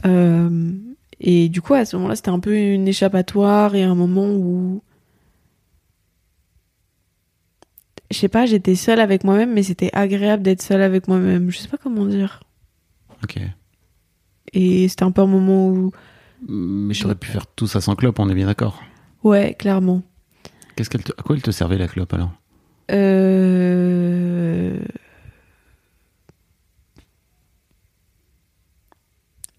Euh, 0.06 0.72
et 1.20 1.48
du 1.48 1.60
coup, 1.60 1.74
à 1.74 1.84
ce 1.84 1.96
moment-là, 1.96 2.16
c'était 2.16 2.30
un 2.30 2.40
peu 2.40 2.56
une 2.56 2.88
échappatoire 2.88 3.74
et 3.74 3.82
un 3.82 3.94
moment 3.94 4.28
où. 4.30 4.82
Je 8.10 8.16
sais 8.16 8.28
pas, 8.28 8.46
j'étais 8.46 8.74
seule 8.74 8.98
avec 9.00 9.22
moi-même, 9.22 9.52
mais 9.52 9.62
c'était 9.62 9.90
agréable 9.92 10.42
d'être 10.42 10.62
seule 10.62 10.82
avec 10.82 11.06
moi-même. 11.06 11.50
Je 11.50 11.58
sais 11.58 11.68
pas 11.68 11.76
comment 11.76 12.06
dire. 12.06 12.42
Ok. 13.22 13.38
Et 14.52 14.88
c'était 14.88 15.04
un 15.04 15.12
peu 15.12 15.22
un 15.22 15.26
moment 15.26 15.68
où. 15.68 15.92
Mais 16.48 16.94
j'aurais 16.94 17.14
pu 17.14 17.28
faire 17.28 17.46
tout 17.46 17.66
ça 17.66 17.80
sans 17.80 17.94
clope, 17.94 18.18
on 18.18 18.28
est 18.30 18.34
bien 18.34 18.46
d'accord. 18.46 18.82
Ouais, 19.22 19.54
clairement. 19.54 20.02
Qu'est-ce 20.74 20.88
qu'elle 20.88 21.04
te... 21.04 21.12
À 21.12 21.22
quoi 21.22 21.36
elle 21.36 21.42
te 21.42 21.50
servait 21.50 21.76
la 21.76 21.86
clope 21.86 22.14
alors? 22.14 22.32
Euh... 22.90 24.80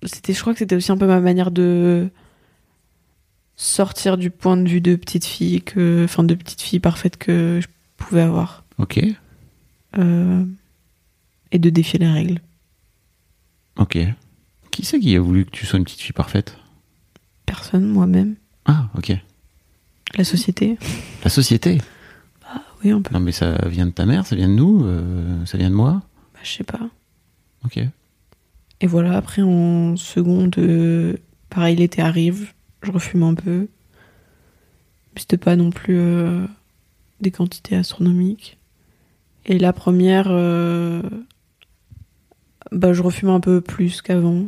C'était, 0.04 0.34
je 0.34 0.42
crois 0.42 0.54
que 0.54 0.60
c'était 0.60 0.76
aussi 0.76 0.92
un 0.92 0.98
peu 0.98 1.06
ma 1.08 1.20
manière 1.20 1.52
de 1.52 2.10
sortir 3.56 4.18
du 4.18 4.32
point 4.32 4.58
de 4.58 4.68
vue 4.68 4.82
de 4.82 4.96
petite 4.96 5.26
fille 5.26 5.62
que, 5.62 6.04
enfin, 6.06 6.24
de 6.24 6.34
petite 6.34 6.62
fille 6.62 6.80
parfaite 6.80 7.18
que 7.18 7.60
je 7.62 7.68
pouvais 7.98 8.22
avoir, 8.22 8.64
Ok. 8.80 9.00
Euh, 10.00 10.46
et 11.52 11.60
de 11.60 11.70
défier 11.70 12.00
les 12.00 12.08
règles. 12.08 12.40
Ok. 13.78 13.98
Qui 14.72 14.86
c'est 14.86 15.00
qui 15.00 15.16
a 15.16 15.20
voulu 15.20 15.46
que 15.46 15.52
tu 15.52 15.66
sois 15.66 15.78
une 15.78 15.84
petite 15.86 16.00
fille 16.02 16.14
parfaite? 16.14 16.58
Personne, 17.46 17.86
moi-même, 17.86 18.36
Ah, 18.66 18.90
ok. 18.98 19.12
la 20.18 20.24
société. 20.24 20.78
La 21.24 21.30
société? 21.30 21.78
Oui, 22.84 22.90
un 22.92 23.02
peu. 23.02 23.14
Non, 23.14 23.20
mais 23.20 23.32
ça 23.34 23.68
vient 23.68 23.86
de 23.86 23.92
ta 23.92 24.06
mère, 24.08 24.26
ça 24.26 24.36
vient 24.36 24.50
de 24.50 24.54
nous, 24.56 24.84
euh, 24.86 25.46
ça 25.46 25.58
vient 25.60 25.70
de 25.70 25.76
moi? 25.76 26.02
Bah, 26.34 26.40
je 26.42 26.50
sais 26.50 26.64
pas. 26.64 26.80
Ok. 27.66 27.80
Et 28.82 28.88
voilà, 28.88 29.16
après 29.16 29.44
en 29.44 29.96
seconde, 29.96 30.56
euh, 30.58 31.16
pareil, 31.50 31.76
l'été 31.76 32.02
arrive, 32.02 32.52
je 32.82 32.92
refume 32.92 33.22
un 33.22 33.36
peu. 33.36 33.68
Mais 35.14 35.22
C'était 35.22 35.38
pas 35.38 35.56
non 35.56 35.70
plus 35.70 36.00
euh, 36.00 36.46
des 37.20 37.30
quantités 37.30 37.76
astronomiques. 37.76 38.58
Et 39.46 39.60
la 39.60 39.72
première, 39.72 40.28
euh, 40.30 41.04
bah, 42.72 42.94
je 42.94 43.04
refume 43.04 43.30
un 43.30 43.40
peu 43.40 43.62
plus 43.62 44.02
qu'avant. 44.02 44.46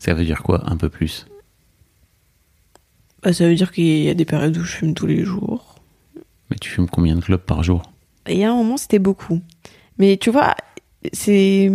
Ça 0.00 0.12
veut 0.12 0.24
dire 0.24 0.42
quoi, 0.42 0.68
un 0.68 0.76
peu 0.76 0.88
plus? 0.88 1.26
Bah, 3.22 3.32
ça 3.32 3.46
veut 3.46 3.54
dire 3.54 3.70
qu'il 3.70 4.02
y 4.02 4.08
a 4.08 4.14
des 4.14 4.24
périodes 4.24 4.56
où 4.56 4.64
je 4.64 4.76
fume 4.76 4.94
tous 4.94 5.06
les 5.06 5.24
jours. 5.24 5.76
Mais 6.50 6.56
tu 6.60 6.70
fumes 6.70 6.88
combien 6.88 7.14
de 7.14 7.20
clopes 7.20 7.46
par 7.46 7.62
jour? 7.62 7.82
Il 8.28 8.38
y 8.38 8.44
a 8.44 8.50
un 8.50 8.56
moment, 8.56 8.76
c'était 8.76 8.98
beaucoup. 8.98 9.40
Mais 9.98 10.16
tu 10.16 10.30
vois, 10.30 10.56
c'est. 11.12 11.70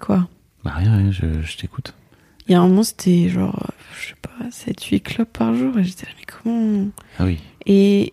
Quoi 0.00 0.28
Bah 0.64 0.72
rien, 0.74 1.10
je, 1.10 1.40
je 1.42 1.56
t'écoute. 1.56 1.94
Il 2.48 2.52
y 2.52 2.54
a 2.54 2.60
un 2.60 2.68
moment, 2.68 2.82
c'était 2.84 3.28
genre, 3.28 3.56
euh, 3.64 3.72
je 4.00 4.08
sais 4.08 4.14
pas, 4.22 4.48
7-8 4.50 5.00
clopes 5.02 5.32
par 5.32 5.54
jour. 5.54 5.76
Et 5.78 5.84
j'étais 5.84 6.06
là, 6.06 6.12
mais 6.18 6.24
comment 6.42 6.86
Ah 7.18 7.24
oui. 7.24 7.38
Et 7.66 8.12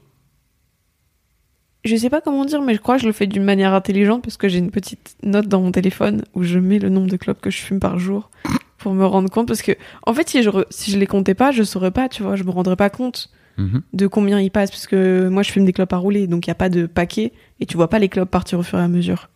je 1.86 1.96
sais 1.98 2.10
pas 2.10 2.22
comment 2.22 2.46
dire, 2.46 2.62
mais 2.62 2.74
je 2.76 2.80
crois 2.80 2.96
que 2.96 3.02
je 3.02 3.08
le 3.08 3.14
fais 3.14 3.28
d'une 3.28 3.44
manière 3.44 3.74
intelligente 3.74 4.24
parce 4.24 4.38
que 4.38 4.48
j'ai 4.48 4.58
une 4.60 4.72
petite 4.72 5.18
note 5.22 5.48
dans 5.48 5.62
mon 5.62 5.72
téléphone 5.72 6.24
où 6.34 6.44
je 6.44 6.58
mets 6.58 6.80
le 6.80 6.90
nombre 6.90 7.08
de 7.10 7.18
clopes 7.18 7.42
que 7.42 7.50
je 7.52 7.58
fume 7.62 7.80
par 7.80 8.00
jour 8.00 8.30
pour 8.78 8.94
me 8.94 9.06
rendre 9.06 9.30
compte. 9.30 9.48
Parce 9.48 9.62
que, 9.62 9.74
en 10.08 10.14
fait, 10.14 10.30
si 10.30 10.42
je, 10.44 10.50
re- 10.50 10.66
si 10.70 10.92
je 10.92 10.98
les 10.98 11.08
comptais 11.08 11.34
pas, 11.36 11.52
je 11.52 11.64
saurais 11.64 11.92
pas, 11.92 12.08
tu 12.10 12.24
vois, 12.24 12.36
je 12.36 12.44
me 12.44 12.52
rendrais 12.52 12.76
pas 12.78 12.90
compte 12.90 13.30
Mhm. 13.56 13.84
de 13.94 14.08
combien 14.08 14.40
il 14.40 14.50
passe 14.50 14.72
parce 14.72 14.88
que 14.88 15.28
moi 15.30 15.44
je 15.44 15.52
fume 15.52 15.64
des 15.64 15.74
clopes 15.74 15.94
à 15.94 15.98
rouler 15.98 16.26
donc 16.26 16.48
il 16.48 16.50
y 16.50 16.52
a 16.52 16.56
pas 16.56 16.70
de 16.70 16.88
paquet 16.88 17.34
et 17.60 17.68
tu 17.68 17.78
vois 17.78 17.88
pas 17.88 18.00
les 18.00 18.10
clopes 18.10 18.32
partir 18.32 18.58
au 18.58 18.64
fur 18.64 18.80
et 18.80 18.82
à 18.82 18.88
mesure. 18.88 19.30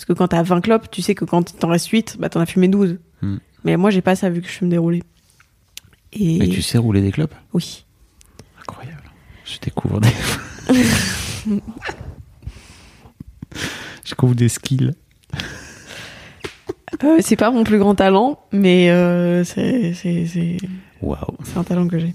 Parce 0.00 0.06
que 0.06 0.12
quand 0.14 0.28
t'as 0.28 0.42
20 0.42 0.62
clopes, 0.62 0.90
tu 0.90 1.02
sais 1.02 1.14
que 1.14 1.26
quand 1.26 1.58
t'en 1.58 1.68
reste 1.68 1.88
8, 1.88 2.16
bah 2.18 2.30
t'en 2.30 2.40
as 2.40 2.46
fumé 2.46 2.68
12. 2.68 2.96
Hmm. 3.20 3.36
Mais 3.64 3.76
moi 3.76 3.90
j'ai 3.90 4.00
pas 4.00 4.16
ça 4.16 4.30
vu 4.30 4.40
que 4.40 4.48
je 4.48 4.52
fume 4.54 4.70
des 4.70 4.78
roulés. 4.78 5.02
Et 6.14 6.38
Mais 6.38 6.48
tu 6.48 6.62
sais 6.62 6.78
rouler 6.78 7.02
des 7.02 7.12
clopes? 7.12 7.34
Oui. 7.52 7.84
Incroyable. 8.62 9.02
Je 9.44 9.58
découvre 9.58 10.00
des... 10.00 10.08
je 14.04 14.10
découvre 14.10 14.34
des 14.34 14.48
skills. 14.48 14.94
Euh, 17.04 17.18
c'est 17.20 17.36
pas 17.36 17.50
mon 17.50 17.64
plus 17.64 17.78
grand 17.78 17.94
talent, 17.94 18.40
mais 18.52 18.88
euh, 18.90 19.44
c'est- 19.44 19.92
Waouh. 21.02 21.18
c'est 21.44 21.58
un 21.58 21.64
talent 21.64 21.86
que 21.88 21.98
j'ai. 21.98 22.14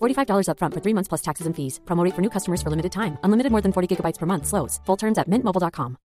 $45 0.00 0.48
upfront 0.48 0.74
for 0.74 0.80
three 0.80 0.94
months 0.94 1.08
plus 1.08 1.22
taxes 1.22 1.46
and 1.46 1.54
fees. 1.54 1.78
Promo 1.86 2.02
rate 2.02 2.14
for 2.14 2.22
new 2.22 2.30
customers 2.30 2.62
for 2.62 2.70
limited 2.70 2.92
time. 2.92 3.16
Unlimited 3.22 3.52
more 3.52 3.62
than 3.62 3.72
40 3.72 3.94
gigabytes 3.94 4.18
per 4.18 4.26
month. 4.26 4.46
Slows. 4.46 4.80
Full 4.86 4.96
terms 4.96 5.18
at 5.18 5.28
mintmobile.com. 5.28 5.96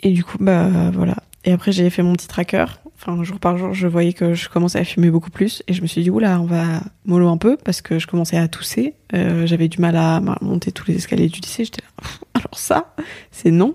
Et 0.00 0.12
du 0.12 0.22
coup, 0.24 0.38
bah 0.38 0.90
voilà. 0.92 1.16
Et 1.44 1.52
après, 1.52 1.72
j'ai 1.72 1.88
fait 1.90 2.02
mon 2.02 2.12
petit 2.12 2.28
tracker. 2.28 2.66
Enfin, 2.94 3.22
jour 3.22 3.38
par 3.38 3.56
jour, 3.58 3.72
je 3.74 3.86
voyais 3.86 4.12
que 4.12 4.34
je 4.34 4.48
commençais 4.48 4.78
à 4.78 4.84
fumer 4.84 5.10
beaucoup 5.10 5.30
plus. 5.30 5.62
Et 5.66 5.72
je 5.72 5.82
me 5.82 5.86
suis 5.86 6.02
dit, 6.02 6.10
oula, 6.10 6.40
on 6.40 6.46
va 6.46 6.80
mollo 7.04 7.28
un 7.28 7.36
peu 7.36 7.56
parce 7.56 7.80
que 7.80 7.98
je 7.98 8.06
commençais 8.06 8.36
à 8.36 8.48
tousser. 8.48 8.94
Euh, 9.14 9.46
J'avais 9.46 9.68
du 9.68 9.78
mal 9.80 9.96
à 9.96 10.16
à 10.16 10.20
monter 10.40 10.72
tous 10.72 10.86
les 10.88 10.96
escaliers 10.96 11.28
du 11.28 11.40
lycée. 11.40 11.64
J'étais 11.64 11.82
là, 11.82 12.04
alors 12.34 12.58
ça, 12.58 12.94
c'est 13.30 13.50
non. 13.50 13.74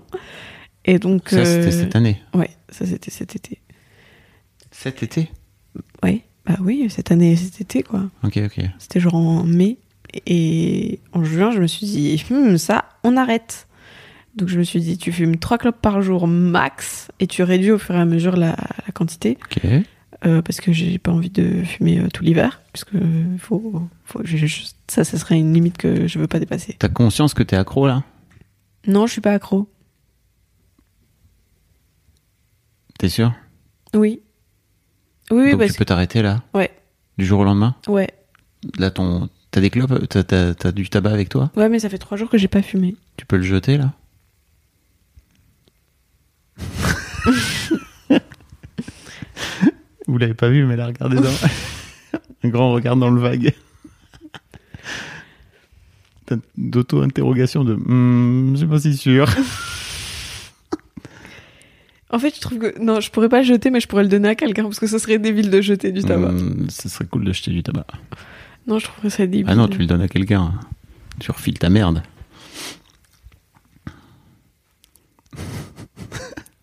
Et 0.84 0.98
donc. 0.98 1.30
Ça, 1.30 1.44
c'était 1.44 1.68
euh, 1.68 1.70
cette 1.70 1.96
année. 1.96 2.22
Ouais, 2.34 2.50
ça 2.68 2.86
c'était 2.86 3.10
cet 3.10 3.34
été. 3.34 3.60
Cet 4.70 5.02
été? 5.02 5.30
Bah 6.46 6.56
oui, 6.60 6.86
cette 6.90 7.10
année, 7.10 7.36
cet 7.36 7.60
été, 7.60 7.82
quoi. 7.82 8.04
Ok, 8.22 8.38
ok. 8.44 8.60
C'était 8.78 9.00
genre 9.00 9.14
en 9.14 9.44
mai. 9.44 9.78
Et 10.26 11.00
en 11.12 11.24
juin, 11.24 11.50
je 11.50 11.60
me 11.60 11.66
suis 11.66 11.86
dit, 11.86 12.24
Hmm, 12.30 12.56
ça, 12.56 12.84
on 13.02 13.16
arrête. 13.16 13.66
Donc 14.36 14.48
je 14.48 14.58
me 14.58 14.64
suis 14.64 14.80
dit, 14.80 14.98
tu 14.98 15.12
fumes 15.12 15.36
3 15.38 15.58
clopes 15.58 15.80
par 15.80 16.02
jour 16.02 16.26
max 16.26 17.08
et 17.20 17.26
tu 17.26 17.42
réduis 17.42 17.70
au 17.70 17.78
fur 17.78 17.94
et 17.94 17.98
à 18.00 18.04
mesure 18.04 18.36
la, 18.36 18.56
la 18.86 18.92
quantité. 18.92 19.38
Ok. 19.44 19.64
euh, 20.26 20.42
parce 20.42 20.60
que 20.60 20.72
j'ai 20.72 20.98
pas 20.98 21.12
envie 21.12 21.30
de 21.30 21.62
fumer 21.64 21.98
euh, 22.00 22.08
tout 22.08 22.24
l'hiver. 22.24 22.60
Parce 22.72 22.84
que 22.84 22.96
faut, 23.38 23.82
faut, 24.04 24.24
juste- 24.24 24.76
ça, 24.88 25.04
ça 25.04 25.18
serait 25.18 25.38
une 25.38 25.52
limite 25.54 25.78
que 25.78 26.06
je 26.08 26.18
veux 26.18 26.26
pas 26.26 26.38
dépasser. 26.40 26.74
T'as 26.78 26.88
conscience 26.88 27.32
que 27.34 27.42
t'es 27.42 27.56
accro 27.56 27.86
là? 27.86 28.02
Non, 28.86 29.06
je 29.06 29.12
suis 29.12 29.20
pas 29.20 29.32
accro. 29.32 29.68
T'es 32.98 33.08
sûr? 33.08 33.32
Oui. 33.94 34.20
Oui, 35.30 35.50
Donc 35.52 35.60
parce 35.60 35.72
tu 35.72 35.78
peux 35.78 35.84
t'arrêter 35.84 36.22
là 36.22 36.42
Ouais. 36.52 36.70
Du 37.18 37.24
jour 37.24 37.40
au 37.40 37.44
lendemain. 37.44 37.74
Ouais. 37.88 38.08
Là, 38.78 38.90
ton... 38.90 39.28
t'as 39.50 39.60
des 39.60 39.70
clopes 39.70 40.08
T'as, 40.08 40.22
t'as- 40.24 40.54
t'as 40.54 40.72
du 40.72 40.88
tabac 40.88 41.10
avec 41.12 41.28
toi 41.28 41.50
Ouais, 41.56 41.68
mais 41.68 41.78
ça 41.78 41.88
fait 41.88 41.98
trois 41.98 42.16
jours 42.16 42.28
que 42.30 42.38
j'ai 42.38 42.48
pas 42.48 42.62
fumé. 42.62 42.96
Tu 43.16 43.24
peux 43.26 43.36
le 43.36 43.42
jeter 43.42 43.76
là 43.78 43.92
Vous 50.06 50.18
l'avez 50.18 50.34
pas 50.34 50.48
vu, 50.50 50.64
mais 50.66 50.76
là, 50.76 50.86
regardez 50.86 51.16
dans... 51.16 51.22
un 52.44 52.48
grand 52.48 52.72
regard 52.72 52.96
dans 52.96 53.10
le 53.10 53.20
vague. 53.20 53.54
T'as 56.26 56.36
D'auto-interrogation 56.56 57.64
de 57.64 57.74
Hmm, 57.74 58.52
je 58.52 58.58
suis 58.58 58.66
pas 58.66 58.78
si 58.80 58.96
sûr. 58.96 59.26
En 62.14 62.18
fait, 62.20 62.32
je 62.36 62.40
trouve 62.40 62.58
que. 62.60 62.78
Non, 62.80 63.00
je 63.00 63.10
pourrais 63.10 63.28
pas 63.28 63.38
le 63.40 63.44
jeter, 63.44 63.70
mais 63.70 63.80
je 63.80 63.88
pourrais 63.88 64.04
le 64.04 64.08
donner 64.08 64.28
à 64.28 64.34
quelqu'un 64.36 64.62
parce 64.62 64.78
que 64.78 64.86
ce 64.86 64.98
serait 64.98 65.18
débile 65.18 65.50
de 65.50 65.60
jeter 65.60 65.90
du 65.90 66.02
tabac. 66.04 66.30
Hmm, 66.30 66.68
ce 66.70 66.88
serait 66.88 67.06
cool 67.06 67.24
de 67.24 67.32
jeter 67.32 67.50
du 67.50 67.64
tabac. 67.64 67.86
Non, 68.68 68.78
je 68.78 68.84
trouverais 68.84 69.10
ça 69.10 69.26
débile. 69.26 69.46
Ah 69.48 69.56
non, 69.56 69.66
tu 69.66 69.78
le 69.78 69.86
donnes 69.86 70.00
à 70.00 70.06
quelqu'un. 70.06 70.52
Tu 71.18 71.32
refiles 71.32 71.58
ta 71.58 71.70
merde. 71.70 72.02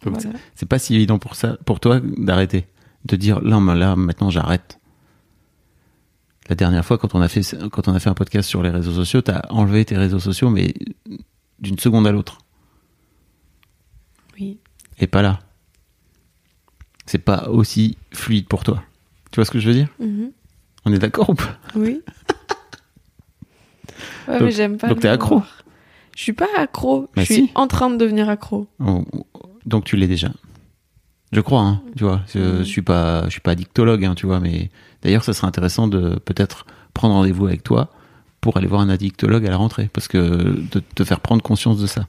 Voilà. 0.04 0.20
c'est- 0.56 0.66
pas 0.66 0.80
si 0.80 0.96
évident 0.96 1.20
pour 1.20 1.36
ça, 1.36 1.58
pour 1.66 1.80
toi, 1.80 2.00
d'arrêter. 2.02 2.66
De 3.06 3.16
dire, 3.18 3.40
là, 3.42 3.60
là, 3.76 3.96
maintenant, 3.96 4.30
j'arrête. 4.30 4.80
La 6.50 6.56
dernière 6.56 6.84
fois, 6.86 6.98
quand 6.98 7.14
on 7.14 7.22
a 7.22 7.28
fait, 7.28 7.42
quand 7.72 7.88
on 7.88 7.94
a 7.94 8.00
fait 8.00 8.10
un 8.10 8.14
podcast 8.16 8.48
sur 8.50 8.64
les 8.64 8.70
réseaux 8.72 8.94
sociaux, 8.94 9.22
t'as 9.22 9.42
enlevé 9.50 9.84
tes 9.86 9.98
réseaux 9.98 10.20
sociaux, 10.20 10.50
mais 10.50 10.74
d'une 11.60 11.78
seconde 11.78 12.08
à 12.08 12.12
l'autre. 12.12 12.40
Et 15.02 15.08
pas 15.08 15.22
là. 15.22 15.40
C'est 17.06 17.18
pas 17.18 17.50
aussi 17.50 17.98
fluide 18.14 18.48
pour 18.48 18.64
toi. 18.64 18.82
Tu 19.32 19.38
vois 19.38 19.46
ce 19.46 19.52
que 19.52 19.60
je 19.60 19.68
veux 19.68 19.74
dire 19.74 19.88
Mhm. 20.00 20.32
On 20.86 20.94
est 20.94 21.00
d'accord 21.00 21.30
ou 21.30 21.34
pas? 21.36 21.58
Oui. 21.76 22.02
Ouais, 24.28 24.34
Donc- 24.36 24.42
mais 24.44 24.52
j'aime 24.52 24.78
pas. 24.78 24.88
donc 24.88 25.00
t'es 25.00 25.08
accro? 25.08 25.38
Voir. 25.40 25.64
Je 26.16 26.22
suis 26.24 26.34
pas 26.34 26.48
accro. 26.58 27.02
Bah 27.16 27.24
je 27.24 27.34
suis 27.34 27.36
si. 27.48 27.52
en 27.56 27.68
train 27.68 27.90
de 27.90 27.98
devenir 27.98 28.30
accro. 28.30 28.68
Oh, 28.80 29.04
Donc 29.66 29.84
tu 29.86 29.96
l'es 29.96 30.08
déjà. 30.08 30.30
Je 31.32 31.42
crois, 31.42 31.62
hein, 31.62 31.82
tu 31.96 32.04
vois. 32.04 32.22
Je, 32.34 32.40
Mhm. 32.40 32.58
je 32.60 32.64
suis 32.64 32.82
pas, 32.82 33.24
je 33.26 33.30
suis 33.32 33.40
pas 33.42 33.52
addictologue, 33.52 34.04
hein, 34.06 34.16
tu 34.16 34.26
vois. 34.28 34.40
Mais 34.40 34.70
d'ailleurs, 35.02 35.24
ça 35.24 35.34
serait 35.34 35.48
intéressant 35.48 35.88
de 35.88 36.20
peut-être 36.20 36.66
prendre 36.94 37.16
rendez-vous 37.16 37.48
avec 37.48 37.64
toi 37.64 37.90
pour 38.42 38.58
aller 38.58 38.68
voir 38.68 38.82
un 38.82 38.90
addictologue 38.90 39.46
à 39.46 39.50
la 39.50 39.58
rentrée, 39.58 39.90
parce 39.94 40.08
que 40.08 40.18
de 40.20 40.80
te 40.80 41.04
faire 41.04 41.20
prendre 41.20 41.42
conscience 41.42 41.80
de 41.80 41.88
ça. 41.88 42.08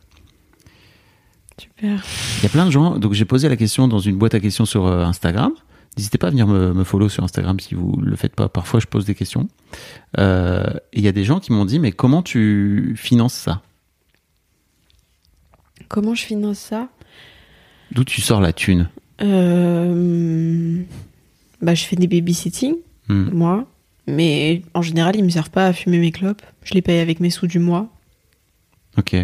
Super. 1.62 2.02
Il 2.38 2.42
y 2.42 2.46
a 2.46 2.48
plein 2.48 2.66
de 2.66 2.70
gens. 2.70 2.98
Donc 2.98 3.12
j'ai 3.12 3.24
posé 3.24 3.48
la 3.48 3.56
question 3.56 3.88
dans 3.88 3.98
une 3.98 4.16
boîte 4.16 4.34
à 4.34 4.40
questions 4.40 4.64
sur 4.64 4.86
euh, 4.86 5.04
Instagram. 5.04 5.52
N'hésitez 5.96 6.16
pas 6.18 6.28
à 6.28 6.30
venir 6.30 6.46
me, 6.46 6.72
me 6.72 6.84
follow 6.84 7.08
sur 7.08 7.22
Instagram 7.22 7.60
si 7.60 7.74
vous 7.74 7.96
le 8.00 8.16
faites 8.16 8.34
pas. 8.34 8.48
Parfois, 8.48 8.80
je 8.80 8.86
pose 8.86 9.04
des 9.04 9.14
questions. 9.14 9.48
Euh, 10.18 10.64
il 10.94 11.02
y 11.02 11.08
a 11.08 11.12
des 11.12 11.24
gens 11.24 11.38
qui 11.38 11.52
m'ont 11.52 11.64
dit, 11.66 11.78
mais 11.78 11.92
comment 11.92 12.22
tu 12.22 12.94
finances 12.96 13.34
ça? 13.34 13.60
Comment 15.88 16.14
je 16.14 16.24
finance 16.24 16.58
ça? 16.58 16.88
D'où 17.90 18.04
tu 18.04 18.20
sors 18.22 18.40
la 18.40 18.52
thune? 18.54 18.88
Euh, 19.20 20.82
Bah, 21.60 21.74
je 21.74 21.84
fais 21.84 21.96
des 21.96 22.06
babysitting, 22.08 22.74
Hmm. 23.08 23.28
moi. 23.32 23.66
Mais 24.08 24.62
en 24.74 24.82
général, 24.82 25.14
ils 25.16 25.22
me 25.24 25.28
servent 25.28 25.50
pas 25.50 25.66
à 25.66 25.72
fumer 25.72 25.98
mes 25.98 26.10
clopes. 26.10 26.42
Je 26.64 26.74
les 26.74 26.82
paye 26.82 26.98
avec 27.00 27.20
mes 27.20 27.30
sous 27.30 27.46
du 27.46 27.58
mois. 27.58 27.88
Ok. 28.98 29.14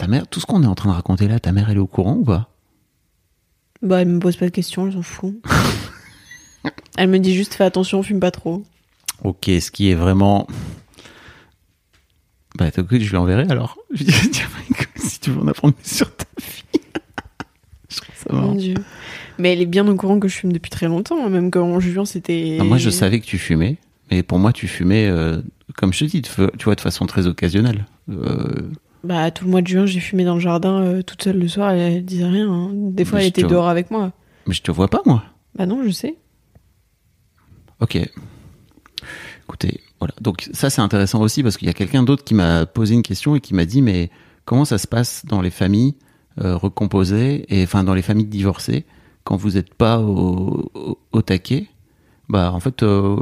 Ta 0.00 0.06
mère, 0.06 0.26
tout 0.26 0.40
ce 0.40 0.46
qu'on 0.46 0.62
est 0.62 0.66
en 0.66 0.74
train 0.74 0.88
de 0.88 0.94
raconter 0.94 1.28
là, 1.28 1.38
ta 1.40 1.52
mère, 1.52 1.68
elle 1.68 1.76
est 1.76 1.80
au 1.80 1.86
courant 1.86 2.14
ou 2.14 2.24
pas? 2.24 2.48
Bah, 3.82 4.00
elle 4.00 4.08
me 4.08 4.18
pose 4.18 4.34
pas 4.34 4.46
de 4.46 4.50
questions, 4.50 4.86
elle 4.86 4.94
s'en 4.94 5.02
fout. 5.02 5.34
elle 6.96 7.10
me 7.10 7.18
dit 7.18 7.34
juste 7.34 7.52
fais 7.52 7.64
attention, 7.64 8.02
fume 8.02 8.18
pas 8.18 8.30
trop. 8.30 8.62
Ok, 9.24 9.44
ce 9.60 9.70
qui 9.70 9.90
est 9.90 9.94
vraiment. 9.94 10.46
Bah, 12.56 12.70
t'as 12.70 12.80
écoute, 12.80 13.02
je 13.02 13.10
lui 13.10 13.18
enverrai 13.18 13.46
alors. 13.50 13.76
Je 13.92 14.04
lui 14.04 14.10
dis, 14.10 14.30
tiens, 14.30 14.46
si 14.96 15.20
tu 15.20 15.32
veux 15.32 15.40
en 15.42 15.48
apprendre 15.48 15.74
sur 15.82 16.10
ta 16.16 16.24
fille. 16.40 16.64
je 17.90 17.96
trouve 17.96 18.14
ça 18.16 18.32
marrant. 18.32 18.46
Mon 18.46 18.54
Dieu. 18.54 18.76
Mais 19.36 19.52
elle 19.52 19.60
est 19.60 19.66
bien 19.66 19.86
au 19.86 19.94
courant 19.96 20.18
que 20.18 20.28
je 20.28 20.36
fume 20.36 20.54
depuis 20.54 20.70
très 20.70 20.88
longtemps. 20.88 21.22
hein, 21.22 21.28
Même 21.28 21.50
qu'en 21.50 21.78
juin, 21.78 22.06
c'était. 22.06 22.56
Moi, 22.62 22.78
je 22.78 22.88
savais 22.88 23.20
que 23.20 23.26
tu 23.26 23.36
fumais, 23.36 23.76
mais 24.10 24.22
pour 24.22 24.38
moi, 24.38 24.54
tu 24.54 24.66
fumais, 24.66 25.08
euh, 25.08 25.42
comme 25.76 25.92
je 25.92 25.98
te 25.98 26.04
dis, 26.06 26.22
tu 26.22 26.64
vois, 26.64 26.74
de 26.74 26.80
façon 26.80 27.04
très 27.04 27.26
occasionnelle. 27.26 27.84
Euh, 28.08 28.70
Bah, 29.02 29.30
tout 29.30 29.44
le 29.44 29.50
mois 29.50 29.62
de 29.62 29.66
juin, 29.68 29.86
j'ai 29.86 30.00
fumé 30.00 30.24
dans 30.24 30.34
le 30.34 30.40
jardin 30.40 30.82
euh, 30.82 31.02
toute 31.02 31.22
seule 31.22 31.38
le 31.38 31.48
soir. 31.48 31.70
Elle, 31.70 31.92
elle 31.94 32.04
disait 32.04 32.26
rien. 32.26 32.50
hein. 32.52 32.70
Des 32.72 33.04
fois, 33.04 33.18
Mais 33.18 33.24
elle 33.24 33.32
je 33.34 33.40
était 33.40 33.42
te- 33.42 33.46
dehors 33.48 33.68
avec 33.68 33.90
moi. 33.90 34.12
mais 34.46 34.52
je 34.54 34.62
te 34.62 34.70
vois 34.70 34.88
pas, 34.88 35.00
moi. 35.06 35.22
Bah 35.56 35.66
non, 35.66 35.82
je 35.84 35.90
sais. 35.90 36.16
Ok. 37.80 37.98
Écoutez, 39.44 39.80
voilà. 39.98 40.14
Donc 40.20 40.48
ça 40.52 40.70
c'est 40.70 40.80
intéressant 40.82 41.20
aussi 41.22 41.42
parce 41.42 41.56
qu'il 41.56 41.66
y 41.66 41.70
a 41.70 41.74
quelqu'un 41.74 42.02
d'autre 42.02 42.24
qui 42.24 42.34
m'a 42.34 42.66
posé 42.66 42.94
une 42.94 43.02
question 43.02 43.34
et 43.34 43.40
qui 43.40 43.54
m'a 43.54 43.64
dit 43.64 43.82
mais 43.82 44.10
comment 44.44 44.64
ça 44.64 44.78
se 44.78 44.86
passe 44.86 45.24
dans 45.26 45.40
les 45.40 45.50
familles 45.50 45.96
euh, 46.40 46.56
recomposées 46.56 47.46
et 47.48 47.64
enfin 47.64 47.82
dans 47.82 47.94
les 47.94 48.02
familles 48.02 48.26
divorcées 48.26 48.84
quand 49.24 49.36
vous 49.36 49.52
n'êtes 49.52 49.74
pas 49.74 49.98
au, 49.98 50.70
au, 50.74 50.98
au 51.12 51.22
taquet? 51.22 51.66
Bah 52.28 52.52
en 52.52 52.60
fait 52.60 52.82
euh, 52.82 53.16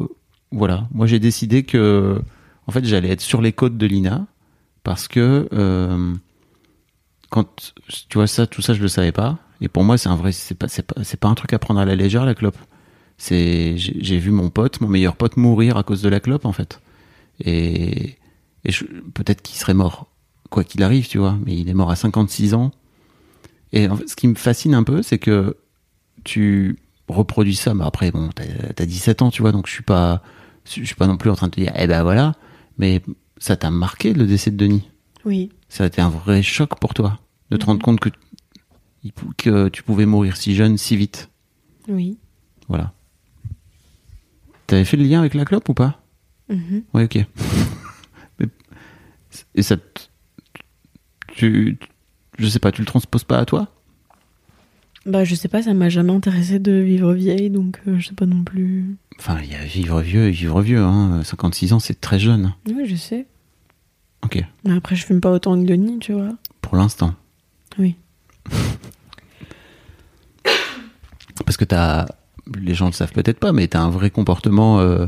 voilà. 0.52 0.86
Moi 0.92 1.06
j'ai 1.06 1.18
décidé 1.18 1.62
que 1.62 2.20
en 2.66 2.72
fait 2.72 2.84
j'allais 2.84 3.08
être 3.10 3.22
sur 3.22 3.40
les 3.40 3.52
côtes 3.52 3.78
de 3.78 3.86
l'INA 3.86 4.26
parce 4.88 5.06
que 5.06 5.48
euh, 5.52 6.14
quand 7.28 7.74
tu 8.08 8.16
vois 8.16 8.26
ça 8.26 8.46
tout 8.46 8.62
ça 8.62 8.72
je 8.72 8.80
le 8.80 8.88
savais 8.88 9.12
pas 9.12 9.38
et 9.60 9.68
pour 9.68 9.84
moi 9.84 9.98
c'est 9.98 10.08
un 10.08 10.16
vrai 10.16 10.32
c'est 10.32 10.54
pas 10.54 10.68
c'est 10.68 10.82
pas 10.82 11.02
pas 11.20 11.28
un 11.28 11.34
truc 11.34 11.52
à 11.52 11.58
prendre 11.58 11.78
à 11.78 11.84
la 11.84 11.94
légère 11.94 12.24
la 12.24 12.34
clope 12.34 12.56
c'est 13.18 13.74
j'ai 13.76 14.18
vu 14.18 14.30
mon 14.30 14.48
pote, 14.48 14.80
mon 14.80 14.88
meilleur 14.88 15.16
pote 15.16 15.36
mourir 15.36 15.76
à 15.76 15.82
cause 15.82 16.00
de 16.00 16.08
la 16.08 16.20
clope 16.20 16.46
en 16.46 16.52
fait. 16.52 16.80
Et, 17.44 18.16
et 18.64 18.70
peut-être 19.12 19.42
qu'il 19.42 19.58
serait 19.58 19.74
mort 19.74 20.06
quoi 20.50 20.64
qu'il 20.64 20.82
arrive, 20.82 21.08
tu 21.08 21.18
vois, 21.18 21.36
mais 21.44 21.54
il 21.54 21.68
est 21.68 21.74
mort 21.74 21.90
à 21.90 21.96
56 21.96 22.54
ans. 22.54 22.70
Et 23.72 23.88
ce 24.06 24.16
qui 24.16 24.28
me 24.28 24.34
fascine 24.34 24.72
un 24.72 24.84
peu, 24.84 25.02
c'est 25.02 25.18
que 25.18 25.56
tu 26.24 26.78
reproduis 27.08 27.56
ça, 27.56 27.74
mais 27.74 27.84
après 27.84 28.12
bon, 28.12 28.30
t'as 28.34 28.44
as 28.82 28.86
17 28.86 29.20
ans, 29.22 29.30
tu 29.30 29.42
vois, 29.42 29.52
donc 29.52 29.66
je 29.66 29.72
suis 29.72 29.82
pas 29.82 30.22
je 30.64 30.84
suis 30.84 30.94
pas 30.94 31.06
non 31.06 31.16
plus 31.16 31.30
en 31.30 31.34
train 31.34 31.48
de 31.48 31.52
te 31.52 31.60
dire 31.60 31.72
eh 31.76 31.86
ben 31.86 32.02
voilà, 32.02 32.34
mais 32.78 33.02
ça 33.38 33.56
t'a 33.56 33.70
marqué 33.70 34.12
le 34.12 34.26
décès 34.26 34.50
de 34.50 34.56
Denis? 34.56 34.88
Oui. 35.24 35.50
Ça 35.68 35.84
a 35.84 35.86
été 35.86 36.00
un 36.00 36.08
vrai 36.10 36.42
choc 36.42 36.78
pour 36.78 36.94
toi 36.94 37.18
de 37.50 37.56
te 37.56 37.66
rendre 37.66 37.82
compte 37.82 38.00
que 38.00 38.10
que 39.36 39.68
tu 39.68 39.82
pouvais 39.82 40.06
mourir 40.06 40.36
si 40.36 40.54
jeune, 40.54 40.76
si 40.76 40.96
vite? 40.96 41.30
Oui. 41.88 42.18
Voilà. 42.68 42.92
T'avais 44.66 44.84
fait 44.84 44.96
le 44.96 45.04
lien 45.04 45.20
avec 45.20 45.34
la 45.34 45.44
clope 45.44 45.68
ou 45.68 45.74
pas? 45.74 46.02
Mhm. 46.48 46.82
Ouais, 46.92 47.04
ok. 47.04 47.24
Et 49.54 49.62
ça, 49.62 49.76
tu, 51.34 51.78
je 52.38 52.48
sais 52.48 52.58
pas, 52.58 52.72
tu 52.72 52.82
le 52.82 52.86
transposes 52.86 53.24
pas 53.24 53.38
à 53.38 53.44
toi? 53.44 53.68
Bah, 55.08 55.24
je 55.24 55.34
sais 55.34 55.48
pas, 55.48 55.62
ça 55.62 55.72
m'a 55.74 55.88
jamais 55.88 56.12
intéressé 56.12 56.58
de 56.58 56.72
vivre 56.72 57.12
vieille, 57.14 57.48
donc 57.50 57.80
euh, 57.88 57.98
je 57.98 58.08
sais 58.08 58.14
pas 58.14 58.26
non 58.26 58.44
plus. 58.44 58.96
Enfin, 59.18 59.38
il 59.42 59.50
y 59.50 59.54
a 59.54 59.64
vivre 59.64 60.00
vieux 60.02 60.26
et 60.28 60.30
vivre 60.30 60.60
vieux. 60.60 60.80
Hein. 60.82 61.22
56 61.24 61.72
ans, 61.72 61.78
c'est 61.78 62.00
très 62.00 62.18
jeune. 62.18 62.52
Oui, 62.66 62.84
je 62.86 62.94
sais. 62.96 63.26
Ok, 64.24 64.44
Mais 64.64 64.74
après, 64.76 64.96
je 64.96 65.06
fume 65.06 65.20
pas 65.20 65.30
autant 65.30 65.58
que 65.60 65.66
Denis, 65.66 65.98
tu 66.00 66.12
vois. 66.12 66.28
pour 66.60 66.76
l'instant. 66.76 67.14
Oui. 67.78 67.94
Parce 71.44 71.56
que 71.56 71.64
t'as, 71.64 72.06
les 72.60 72.74
gens 72.74 72.86
le 72.86 72.92
savent 72.92 73.12
peut-être 73.12 73.38
pas, 73.38 73.52
mais 73.52 73.68
t'as 73.68 73.80
un 73.80 73.90
vrai 73.90 74.10
comportement 74.10 74.80
euh, 74.80 75.06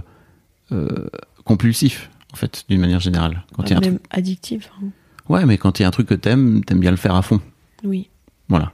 euh, 0.73 1.09
compulsif, 1.45 2.09
en 2.33 2.37
fait, 2.37 2.65
d'une 2.69 2.81
manière 2.81 3.01
générale. 3.01 3.43
Quand 3.53 3.65
il 3.65 3.71
y 3.71 3.75
a 3.75 3.79
un 3.79 3.81
Même 3.81 3.99
truc... 3.99 4.07
addictif. 4.11 4.71
hein. 4.81 4.87
Ouais, 5.29 5.45
mais 5.45 5.59
quand 5.59 5.79
il 5.79 5.83
y 5.83 5.85
a 5.85 5.89
un 5.89 5.93
truc 5.93 6.07
que 6.09 6.15
t'aimes, 6.15 6.65
t'aimes 6.65 6.81
bien 6.81 6.91
le 6.91 6.97
faire 6.97 7.15
à 7.15 7.23
fond. 7.23 7.41
Oui. 7.85 8.09
Voilà. 8.49 8.73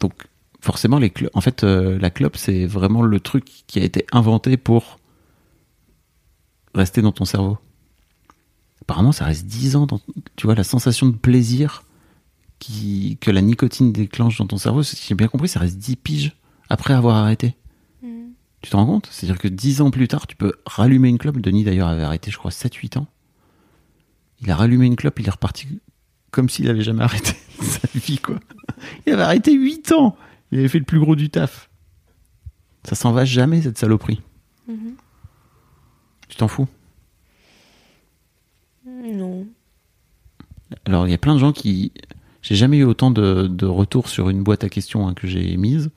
Donc, 0.00 0.26
forcément, 0.60 0.98
les 0.98 1.12
en 1.34 1.40
fait, 1.40 1.64
euh, 1.64 1.98
la 1.98 2.10
clope, 2.10 2.36
c'est 2.36 2.66
vraiment 2.66 3.02
le 3.02 3.20
truc 3.20 3.44
qui 3.66 3.78
a 3.78 3.84
été 3.84 4.06
inventé 4.12 4.56
pour 4.56 4.98
rester 6.74 7.02
dans 7.02 7.12
ton 7.12 7.24
cerveau. 7.24 7.58
Apparemment, 8.82 9.12
ça 9.12 9.24
reste 9.24 9.46
10 9.46 9.76
ans. 9.76 9.86
Dans, 9.86 10.00
tu 10.36 10.46
vois, 10.46 10.54
la 10.54 10.64
sensation 10.64 11.06
de 11.06 11.16
plaisir 11.16 11.84
qui, 12.58 13.18
que 13.20 13.30
la 13.30 13.42
nicotine 13.42 13.92
déclenche 13.92 14.38
dans 14.38 14.46
ton 14.46 14.56
cerveau, 14.56 14.82
si 14.82 14.96
j'ai 15.06 15.14
bien 15.14 15.28
compris, 15.28 15.48
ça 15.48 15.60
reste 15.60 15.78
10 15.78 15.96
piges 15.96 16.36
après 16.68 16.94
avoir 16.94 17.16
arrêté. 17.16 17.54
Tu 18.60 18.70
te 18.70 18.76
rends 18.76 18.86
compte? 18.86 19.08
C'est-à-dire 19.10 19.40
que 19.40 19.48
10 19.48 19.82
ans 19.82 19.90
plus 19.90 20.08
tard, 20.08 20.26
tu 20.26 20.34
peux 20.34 20.52
rallumer 20.66 21.08
une 21.08 21.18
clope. 21.18 21.38
Denis, 21.38 21.62
d'ailleurs, 21.62 21.88
avait 21.88 22.02
arrêté, 22.02 22.30
je 22.30 22.38
crois, 22.38 22.50
7-8 22.50 22.98
ans. 22.98 23.06
Il 24.40 24.50
a 24.50 24.56
rallumé 24.56 24.86
une 24.86 24.96
clope, 24.96 25.18
il 25.20 25.26
est 25.26 25.30
reparti 25.30 25.68
comme 26.30 26.48
s'il 26.48 26.68
avait 26.68 26.82
jamais 26.82 27.02
arrêté 27.02 27.32
sa 27.60 27.80
vie, 27.94 28.18
quoi. 28.18 28.38
Il 29.06 29.12
avait 29.12 29.22
arrêté 29.22 29.52
8 29.52 29.92
ans. 29.92 30.16
Il 30.52 30.58
avait 30.58 30.68
fait 30.68 30.78
le 30.78 30.84
plus 30.84 30.98
gros 31.00 31.16
du 31.16 31.30
taf. 31.30 31.68
Ça 32.84 32.94
s'en 32.94 33.12
va 33.12 33.24
jamais, 33.24 33.60
cette 33.62 33.78
saloperie. 33.78 34.20
Tu 36.28 36.36
t'en 36.36 36.48
fous? 36.48 36.68
Non. 38.86 39.46
Alors, 40.84 41.06
il 41.06 41.10
y 41.10 41.14
a 41.14 41.18
plein 41.18 41.34
de 41.34 41.38
gens 41.38 41.52
qui. 41.52 41.92
J'ai 42.42 42.54
jamais 42.54 42.78
eu 42.78 42.84
autant 42.84 43.10
de, 43.10 43.46
de 43.46 43.66
retours 43.66 44.08
sur 44.08 44.28
une 44.28 44.42
boîte 44.42 44.64
à 44.64 44.68
questions 44.68 45.08
hein, 45.08 45.14
que 45.14 45.26
j'ai 45.26 45.56
mise. 45.56 45.90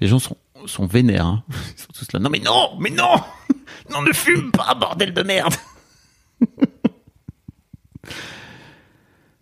Les 0.00 0.06
gens 0.08 0.18
sont, 0.18 0.36
sont 0.66 0.86
vénères. 0.86 1.26
hein. 1.26 1.44
Ils 1.50 1.80
sont 1.80 1.92
tous 1.94 2.12
là. 2.12 2.18
Non 2.20 2.28
mais 2.30 2.40
non, 2.40 2.76
mais 2.78 2.90
non, 2.90 3.14
non 3.90 4.02
ne 4.02 4.12
fume 4.12 4.50
pas, 4.52 4.74
bordel 4.74 5.14
de 5.14 5.22
merde. 5.22 5.54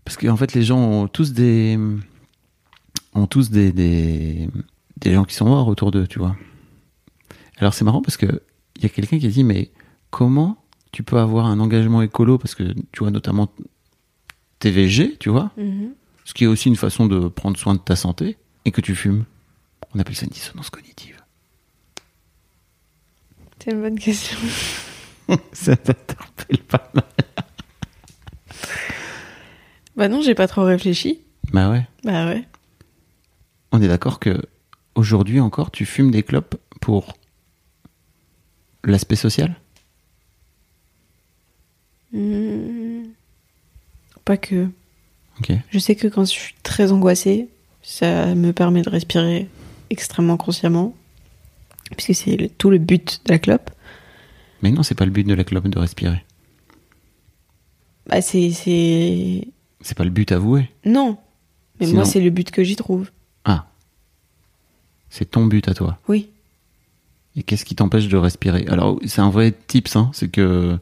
Parce 0.05 0.17
qu'en 0.17 0.37
fait, 0.37 0.55
les 0.55 0.63
gens 0.63 0.79
ont 0.79 1.09
tous 1.09 1.33
des 1.33 1.79
ont 3.17 3.27
tous 3.27 3.51
des, 3.51 3.73
des, 3.73 4.49
des 4.99 5.13
gens 5.13 5.25
qui 5.25 5.35
sont 5.35 5.47
morts 5.47 5.69
autour 5.69 5.91
d'eux, 5.91 6.07
tu 6.07 6.19
vois. 6.19 6.37
Alors 7.59 7.75
c'est 7.75 7.85
marrant 7.85 8.03
parce 8.03 8.17
que 8.17 8.43
il 8.77 8.83
y 8.83 8.87
a 8.87 8.89
quelqu'un 8.91 9.19
qui 9.19 9.27
a 9.27 9.31
dit 9.31 9.45
mais 9.45 9.71
comment 10.11 10.63
tu 10.93 11.03
peux 11.03 11.19
avoir 11.19 11.47
un 11.47 11.59
engagement 11.61 12.03
écolo 12.03 12.39
parce 12.39 12.55
que 12.55 12.75
tu 12.93 12.99
vois 13.01 13.11
notamment 13.11 13.49
TVG, 14.59 15.17
tu 15.19 15.29
vois, 15.31 15.51
Mhm. 15.57 15.91
ce 16.25 16.35
qui 16.35 16.45
est 16.45 16.47
aussi 16.47 16.69
une 16.69 16.77
façon 16.77 17.07
de 17.07 17.29
prendre 17.29 17.57
soin 17.59 17.75
de 17.75 17.81
ta 17.81 17.97
santé 17.97 18.37
et 18.65 18.71
que 18.73 18.81
tu 18.81 18.95
fumes. 18.95 19.25
On 19.95 19.99
appelle 19.99 20.15
ça 20.17 20.25
une 20.25 20.31
dissonance 20.33 20.71
cognitive. 20.71 21.17
C'est 23.63 23.73
une 23.73 23.81
bonne 23.81 23.99
question. 23.99 24.37
ça 25.53 25.77
t'interpelle 25.77 26.59
pas 26.69 26.91
mal. 26.95 27.05
Bah 29.97 30.09
non, 30.09 30.21
j'ai 30.21 30.35
pas 30.35 30.47
trop 30.47 30.63
réfléchi. 30.65 31.21
Bah 31.53 31.71
ouais. 31.71 31.87
Bah 32.05 32.27
ouais. 32.27 32.47
On 33.77 33.83
est 33.83 33.89
d'accord 33.89 34.21
que 34.21 34.41
aujourd'hui 34.95 35.39
encore 35.39 35.71
tu 35.71 35.85
fumes 35.85 36.11
des 36.11 36.23
clopes 36.23 36.57
pour 36.81 37.13
l'aspect 38.85 39.17
social? 39.17 39.55
Hmm. 42.11 43.03
Pas 44.25 44.39
que. 44.39 44.71
Ok. 45.41 45.53
Je 45.69 45.79
sais 45.79 45.95
que 45.95 46.09
quand 46.09 46.25
je 46.25 46.31
suis 46.31 46.55
très 46.63 46.91
angoissée, 46.91 47.51
ça 47.83 48.35
me 48.35 48.55
permet 48.55 48.81
de 48.81 48.89
respirer 48.89 49.47
extrêmement 49.91 50.39
consciemment. 50.39 50.95
Puisque 51.99 52.15
c'est 52.15 52.51
tout 52.57 52.71
le 52.71 52.79
but 52.79 53.21
de 53.27 53.33
la 53.33 53.39
clope. 53.39 53.71
Mais 54.63 54.71
non, 54.71 54.83
c'est 54.83 54.95
pas 54.95 55.05
le 55.05 55.11
but 55.11 55.25
de 55.27 55.35
la 55.35 55.45
clope 55.45 55.69
de 55.69 55.79
respirer. 55.79 56.25
Bah 58.07 58.23
c'est. 58.23 58.53
c'est... 58.53 59.49
C'est 59.83 59.99
pas 59.99 60.05
le 60.05 60.11
but 60.11 60.33
avoué. 60.33 60.71
Non. 60.87 61.19
Mais 61.79 61.85
Sinon- 61.85 61.99
moi, 61.99 62.05
c'est 62.07 62.23
le 62.23 62.31
but 62.31 62.51
que 62.51 62.65
j'y 62.65 62.77
trouve. 62.77 63.11
C'est 65.11 65.31
ton 65.31 65.47
but 65.47 65.69
à 65.69 65.75
toi. 65.75 65.99
Oui. 66.09 66.29
Et 67.37 67.43
qu'est-ce 67.43 67.65
qui 67.65 67.75
t'empêche 67.75 68.09
de 68.09 68.17
respirer? 68.17 68.67
Alors, 68.69 68.99
c'est 69.05 69.21
un 69.21 69.31
vrai 69.31 69.55
tips, 69.67 69.97
hein, 69.97 70.11
c'est 70.13 70.29
que. 70.29 70.79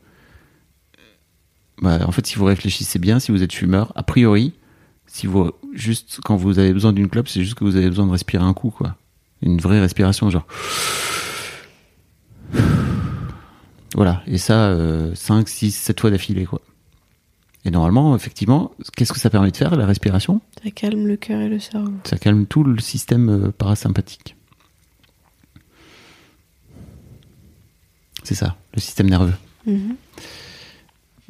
Bah, 1.83 1.99
en 2.07 2.13
fait, 2.13 2.27
si 2.27 2.37
vous 2.37 2.45
réfléchissez 2.45 2.99
bien, 2.99 3.19
si 3.19 3.33
vous 3.33 3.43
êtes 3.43 3.53
fumeur, 3.53 3.93
a 3.97 4.03
priori, 4.03 4.53
si 5.07 5.27
vous. 5.27 5.51
Juste 5.73 6.21
quand 6.25 6.37
vous 6.37 6.59
avez 6.59 6.73
besoin 6.73 6.93
d'une 6.93 7.09
clope, 7.09 7.29
c'est 7.29 7.43
juste 7.43 7.55
que 7.55 7.65
vous 7.65 7.77
avez 7.77 7.89
besoin 7.89 8.07
de 8.07 8.13
respirer 8.13 8.45
un 8.45 8.55
coup, 8.55 8.71
quoi. 8.71 8.97
Une 9.43 9.59
vraie 9.59 9.81
respiration, 9.81 10.31
genre. 10.31 10.47
Voilà. 13.95 14.23
Et 14.27 14.39
ça, 14.39 14.77
5, 15.15 15.49
6, 15.49 15.73
7 15.73 16.01
fois 16.01 16.11
d'affilée, 16.11 16.47
quoi. 16.47 16.61
Et 17.65 17.71
normalement, 17.71 18.15
effectivement, 18.15 18.73
qu'est-ce 18.95 19.13
que 19.13 19.19
ça 19.19 19.31
permet 19.31 19.51
de 19.51 19.57
faire, 19.57 19.75
la 19.77 19.87
respiration? 19.87 20.41
Ça 20.63 20.71
calme 20.71 21.07
le 21.07 21.17
cœur 21.17 21.41
et 21.41 21.49
le 21.49 21.59
cerveau. 21.59 21.93
Ça 22.05 22.19
calme 22.19 22.47
tout 22.47 22.63
le 22.63 22.79
système 22.79 23.29
euh, 23.31 23.51
parasympathique. 23.53 24.37
C'est 28.23 28.35
ça, 28.35 28.57
le 28.75 28.81
système 28.81 29.09
nerveux. 29.09 29.35
Mhm. 29.67 29.97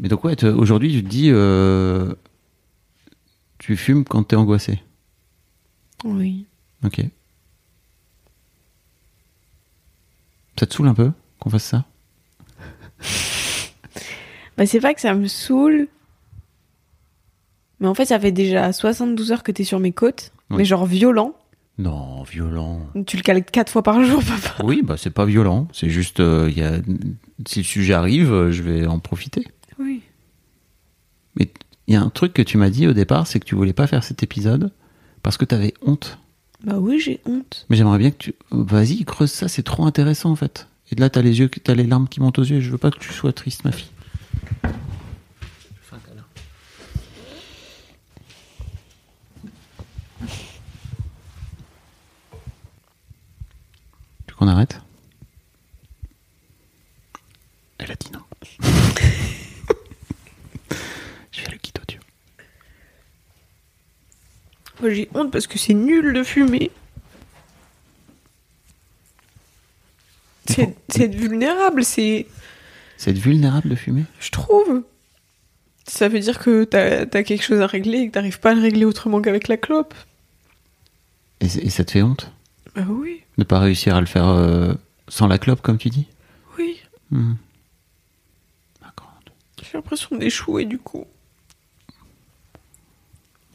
Mais 0.00 0.08
donc 0.08 0.24
ouais, 0.24 0.42
aujourd'hui 0.44 0.92
tu 0.92 1.04
te 1.04 1.08
dis, 1.08 1.30
euh, 1.30 2.14
tu 3.58 3.76
fumes 3.76 4.04
quand 4.04 4.24
t'es 4.24 4.36
angoissé? 4.36 4.82
Oui. 6.02 6.46
Ok. 6.84 7.00
Ça 10.58 10.66
te 10.66 10.74
saoule 10.74 10.88
un 10.88 10.94
peu 10.94 11.12
qu'on 11.38 11.50
fasse 11.50 11.64
ça? 11.64 11.84
Bah 14.56 14.66
c'est 14.66 14.78
pas 14.78 14.94
que 14.94 15.00
ça 15.00 15.14
me 15.14 15.26
saoule. 15.26 15.88
Mais 17.84 17.90
en 17.90 17.94
fait, 17.94 18.06
ça 18.06 18.18
fait 18.18 18.32
déjà 18.32 18.72
72 18.72 19.30
heures 19.30 19.42
que 19.42 19.52
t'es 19.52 19.62
sur 19.62 19.78
mes 19.78 19.92
côtes. 19.92 20.32
Oui. 20.48 20.56
Mais 20.56 20.64
genre 20.64 20.86
violent. 20.86 21.34
Non, 21.76 22.22
violent. 22.22 22.80
Tu 23.06 23.18
le 23.18 23.22
cales 23.22 23.44
quatre 23.44 23.70
fois 23.70 23.82
par 23.82 24.02
jour, 24.02 24.22
papa. 24.26 24.64
Oui, 24.64 24.80
bah 24.82 24.94
c'est 24.96 25.10
pas 25.10 25.26
violent. 25.26 25.68
C'est 25.70 25.90
juste, 25.90 26.20
euh, 26.20 26.48
il 26.50 26.56
y 26.56 26.62
a, 26.62 26.78
si 27.46 27.58
le 27.58 27.64
sujet 27.64 27.92
arrive, 27.92 28.32
euh, 28.32 28.50
je 28.50 28.62
vais 28.62 28.86
en 28.86 29.00
profiter. 29.00 29.44
Oui. 29.78 30.00
Mais 31.36 31.50
il 31.86 31.92
y 31.92 31.96
a 31.98 32.00
un 32.00 32.08
truc 32.08 32.32
que 32.32 32.40
tu 32.40 32.56
m'as 32.56 32.70
dit 32.70 32.86
au 32.86 32.94
départ, 32.94 33.26
c'est 33.26 33.38
que 33.38 33.44
tu 33.44 33.54
voulais 33.54 33.74
pas 33.74 33.86
faire 33.86 34.02
cet 34.02 34.22
épisode 34.22 34.72
parce 35.22 35.36
que 35.36 35.44
t'avais 35.44 35.74
honte. 35.84 36.18
Bah 36.64 36.78
oui, 36.78 36.98
j'ai 37.00 37.20
honte. 37.26 37.66
Mais 37.68 37.76
j'aimerais 37.76 37.98
bien 37.98 38.12
que 38.12 38.16
tu. 38.16 38.34
Vas-y, 38.50 39.04
creuse 39.04 39.30
ça, 39.30 39.46
c'est 39.48 39.62
trop 39.62 39.84
intéressant 39.84 40.30
en 40.30 40.36
fait. 40.36 40.68
Et 40.90 40.94
là, 40.94 41.10
t'as 41.10 41.20
les 41.20 41.38
yeux, 41.38 41.50
t'as 41.50 41.74
les 41.74 41.84
larmes 41.84 42.08
qui 42.08 42.20
montent 42.20 42.38
aux 42.38 42.44
yeux. 42.44 42.60
Je 42.60 42.70
veux 42.70 42.78
pas 42.78 42.90
que 42.90 42.98
tu 42.98 43.12
sois 43.12 43.34
triste, 43.34 43.62
ma 43.66 43.72
fille. 43.72 43.90
Qu'on 54.44 54.50
arrête 54.50 54.80
Elle 57.78 57.90
a 57.90 57.94
dit 57.94 58.10
non. 58.12 58.20
Je 61.32 61.40
fais 61.40 61.50
le 61.50 61.56
kit 61.58 61.72
audio. 61.80 62.00
Moi, 64.80 64.90
j'ai 64.90 65.08
honte 65.14 65.32
parce 65.32 65.46
que 65.46 65.58
c'est 65.58 65.74
nul 65.74 66.12
de 66.12 66.22
fumer. 66.22 66.70
C'est 70.46 70.76
c'est 70.88 71.04
être 71.04 71.14
vulnérable, 71.14 71.84
c'est. 71.84 72.26
C'est 72.96 73.10
être 73.10 73.18
vulnérable 73.18 73.70
de 73.70 73.74
fumer? 73.74 74.04
Je 74.20 74.30
trouve. 74.30 74.84
Ça 75.86 76.08
veut 76.08 76.20
dire 76.20 76.38
que 76.38 76.64
t'as 76.64 77.02
as 77.02 77.22
quelque 77.22 77.42
chose 77.42 77.60
à 77.60 77.66
régler 77.66 77.98
et 77.98 78.06
que 78.08 78.12
t'arrives 78.12 78.40
pas 78.40 78.50
à 78.52 78.54
le 78.54 78.60
régler 78.60 78.84
autrement 78.84 79.20
qu'avec 79.20 79.48
la 79.48 79.56
clope. 79.56 79.94
et 81.40 81.48
ça 81.48 81.84
te 81.84 81.90
fait 81.92 82.02
honte? 82.02 82.30
Bah 82.74 82.82
oui, 82.88 83.22
de 83.38 83.44
pas 83.44 83.60
réussir 83.60 83.94
à 83.94 84.00
le 84.00 84.06
faire 84.06 84.28
euh, 84.28 84.74
sans 85.08 85.26
la 85.26 85.38
clope, 85.38 85.62
comme 85.62 85.78
tu 85.78 85.90
dis 85.90 86.06
oui. 86.58 86.80
Hmm. 87.10 87.34
J'ai 89.74 89.78
l'impression 89.78 90.16
d'échouer 90.16 90.66
du 90.66 90.78
coup. 90.78 91.04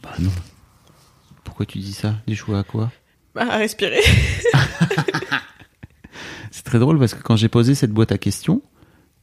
Bah 0.03 0.11
non. 0.19 0.31
Pourquoi 1.45 1.65
tu 1.65 1.77
dis 1.77 1.93
ça? 1.93 2.15
D'échouer 2.27 2.57
à 2.57 2.63
quoi? 2.63 2.91
Bah, 3.33 3.45
à 3.49 3.57
respirer. 3.57 4.01
C'est 6.51 6.63
très 6.65 6.79
drôle 6.79 6.99
parce 6.99 7.13
que 7.13 7.21
quand 7.21 7.37
j'ai 7.37 7.47
posé 7.47 7.73
cette 7.73 7.91
boîte 7.91 8.11
à 8.11 8.17
questions, 8.17 8.61